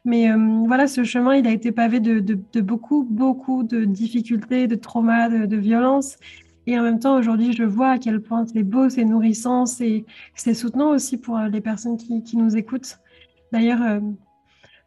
Mais 0.06 0.32
euh, 0.32 0.64
voilà, 0.66 0.88
ce 0.88 1.04
chemin, 1.04 1.36
il 1.36 1.46
a 1.46 1.52
été 1.52 1.72
pavé 1.72 2.00
de, 2.00 2.62
beaucoup, 2.62 3.08
beaucoup 3.08 3.62
de 3.62 3.86
difficultés, 3.86 4.66
de 4.66 4.74
traumas, 4.74 5.30
de, 5.30 5.56
violences. 5.56 6.18
Et 6.66 6.78
en 6.80 6.82
même 6.82 7.00
temps, 7.00 7.16
aujourd'hui, 7.18 7.54
je 7.54 7.64
vois 7.64 7.92
à 7.92 7.98
quel 8.00 8.22
point 8.22 8.44
c'est 8.48 8.64
beau, 8.64 8.90
c'est 8.90 9.06
nourrissant, 9.06 9.68
c'est 9.68 10.04
soutenant 10.56 10.90
aussi 10.90 11.18
pour 11.18 11.38
les 11.38 11.62
personnes 11.62 11.98
qui, 11.98 12.38
nous 12.38 12.58
écoutent. 12.58 12.98
D'ailleurs, 13.54 13.84
euh, 13.84 14.00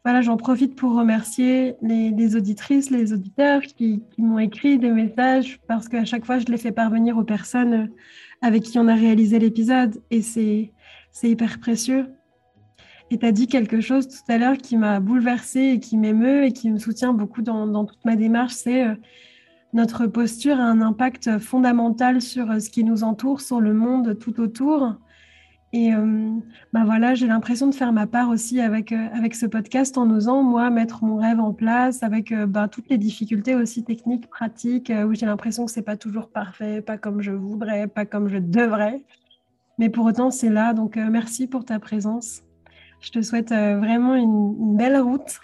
voilà, 0.04 0.22
j'en 0.22 0.38
profite 0.38 0.76
pour 0.76 0.94
remercier 0.94 1.76
les, 1.82 2.34
auditrices, 2.34 2.90
les 2.90 3.12
auditeurs 3.12 3.60
qui, 3.60 4.02
m'ont 4.16 4.38
écrit 4.38 4.78
des 4.78 4.90
messages 4.90 5.60
parce 5.68 5.88
qu'à 5.88 6.06
chaque 6.06 6.24
fois, 6.24 6.38
je 6.38 6.46
les 6.46 6.56
fais 6.56 6.72
parvenir 6.72 7.18
aux 7.18 7.24
personnes 7.24 7.90
avec 8.40 8.62
qui 8.62 8.78
on 8.78 8.88
a 8.88 8.94
réalisé 8.94 9.38
l'épisode 9.38 10.02
et 10.10 10.22
c'est 10.22 10.72
hyper 11.22 11.60
précieux. 11.60 12.06
Et 13.10 13.18
tu 13.18 13.26
as 13.26 13.32
dit 13.32 13.46
quelque 13.46 13.80
chose 13.80 14.08
tout 14.08 14.32
à 14.32 14.38
l'heure 14.38 14.56
qui 14.56 14.76
m'a 14.78 15.00
bouleversée 15.00 15.72
et 15.74 15.80
qui 15.80 15.98
m'émeut 15.98 16.44
et 16.44 16.52
qui 16.52 16.70
me 16.70 16.78
soutient 16.78 17.12
beaucoup 17.12 17.42
dans, 17.42 17.84
toute 17.84 18.04
ma 18.04 18.16
démarche, 18.16 18.54
c'est 18.54 18.86
euh, 18.86 18.94
notre 19.72 20.06
posture 20.06 20.58
a 20.58 20.62
un 20.62 20.80
impact 20.80 21.38
fondamental 21.40 22.22
sur 22.22 22.50
euh, 22.50 22.60
ce 22.60 22.70
qui 22.70 22.84
nous 22.84 23.02
entoure, 23.02 23.40
sur 23.40 23.60
le 23.60 23.74
monde 23.74 24.16
tout 24.18 24.40
autour. 24.40 24.94
Et 25.72 25.94
euh, 25.94 26.32
bah 26.72 26.82
voilà, 26.84 27.14
j'ai 27.14 27.28
l'impression 27.28 27.68
de 27.68 27.74
faire 27.74 27.92
ma 27.92 28.08
part 28.08 28.28
aussi 28.28 28.60
avec, 28.60 28.90
euh, 28.90 29.06
avec 29.12 29.36
ce 29.36 29.46
podcast 29.46 29.96
en 29.98 30.10
osant, 30.10 30.42
moi, 30.42 30.68
mettre 30.68 31.04
mon 31.04 31.16
rêve 31.16 31.38
en 31.38 31.52
place 31.52 32.02
avec 32.02 32.32
euh, 32.32 32.46
bah, 32.46 32.66
toutes 32.66 32.88
les 32.88 32.98
difficultés 32.98 33.54
aussi 33.54 33.84
techniques, 33.84 34.28
pratiques, 34.28 34.92
où 35.06 35.14
j'ai 35.14 35.26
l'impression 35.26 35.66
que 35.66 35.70
c'est 35.70 35.82
pas 35.82 35.96
toujours 35.96 36.28
parfait, 36.28 36.82
pas 36.82 36.98
comme 36.98 37.22
je 37.22 37.30
voudrais, 37.30 37.86
pas 37.86 38.04
comme 38.04 38.28
je 38.28 38.38
devrais. 38.38 39.02
Mais 39.78 39.90
pour 39.90 40.06
autant, 40.06 40.30
c'est 40.30 40.50
là. 40.50 40.74
Donc, 40.74 40.96
merci 40.96 41.46
pour 41.46 41.64
ta 41.64 41.78
présence. 41.78 42.42
Je 43.00 43.10
te 43.10 43.22
souhaite 43.22 43.50
vraiment 43.50 44.14
une 44.14 44.76
belle 44.76 44.98
route 44.98 45.40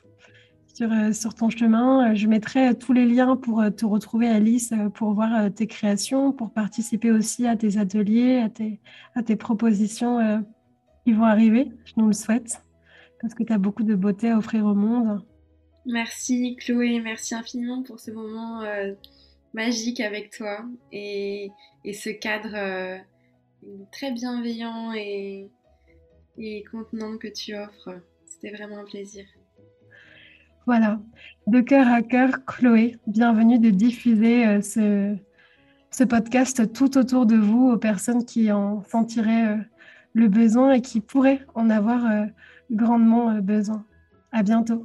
euh, 0.81 1.12
sur, 1.12 1.35
ton 1.35 1.51
chemin. 1.51 2.11
Euh, 2.11 2.14
je 2.14 2.27
mettrai 2.27 2.77
tous 2.77 2.93
les 2.93 3.07
liens 3.07 3.37
pour 3.37 3.61
euh, 3.61 3.70
te 3.70 3.85
retrouver, 3.85 4.29
Alice, 4.29 4.72
pour 4.95 5.12
voir 5.12 5.53
tes 5.53 5.66
créations, 5.66 6.33
pour 6.33 6.53
participer 6.53 7.11
aussi 7.11 7.47
à 7.47 7.57
tes 7.57 7.79
ateliers, 7.79 8.39
à 8.39 8.49
tes, 8.49 8.81
à 9.14 9.22
tes 9.22 9.37
propositions 9.37 10.45
qui 11.05 11.12
vont 11.12 11.24
arriver. 11.24 11.72
Je 11.85 11.93
nous 11.97 12.07
le 12.07 12.12
souhaite, 12.12 12.62
parce 13.20 13.35
que 13.35 13.43
tu 13.43 13.53
as 13.53 13.59
beaucoup 13.59 13.85
de 13.85 13.95
beauté 13.95 14.31
à 14.31 14.39
offrir 14.39 14.64
au 14.66 14.74
monde. 14.74 15.24
Merci 15.87 16.57
Chloé, 16.57 17.01
merci 17.01 17.35
infiniment 17.35 17.83
pour 17.83 18.01
ce 18.01 18.11
moment 18.11 18.62
magique 19.55 20.01
avec 20.01 20.31
toi 20.31 20.64
et, 20.91 21.51
et 21.85 21.93
ce 21.93 22.11
cadre 22.11 23.01
très 23.93 24.11
bienveillant 24.11 24.93
et, 24.95 25.49
et 26.39 26.64
contenant 26.64 27.16
que 27.18 27.29
tu 27.29 27.55
offres. 27.57 28.01
C'était 28.24 28.51
vraiment 28.51 28.79
un 28.79 28.85
plaisir. 28.85 29.24
Voilà, 30.67 30.99
de 31.47 31.61
cœur 31.61 31.87
à 31.87 32.03
cœur, 32.03 32.45
Chloé, 32.45 32.99
bienvenue 33.07 33.61
de 33.61 33.71
diffuser 33.71 34.45
euh, 34.49 35.17
ce, 35.93 36.05
podcast 36.05 36.73
tout 36.73 36.99
autour 36.99 37.25
de 37.25 37.37
vous 37.37 37.69
aux 37.71 37.77
personnes 37.77 38.25
qui 38.25 38.51
en 38.51 38.83
sentiraient 38.83 39.47
euh, 39.47 39.57
le 40.12 40.27
besoin 40.27 40.73
et 40.73 40.81
qui 40.81 41.01
pourraient 41.01 41.43
en 41.55 41.71
avoir 41.71 42.27
grandement 42.73 43.33
besoin. 43.41 43.85
À 44.33 44.43
bientôt. 44.43 44.85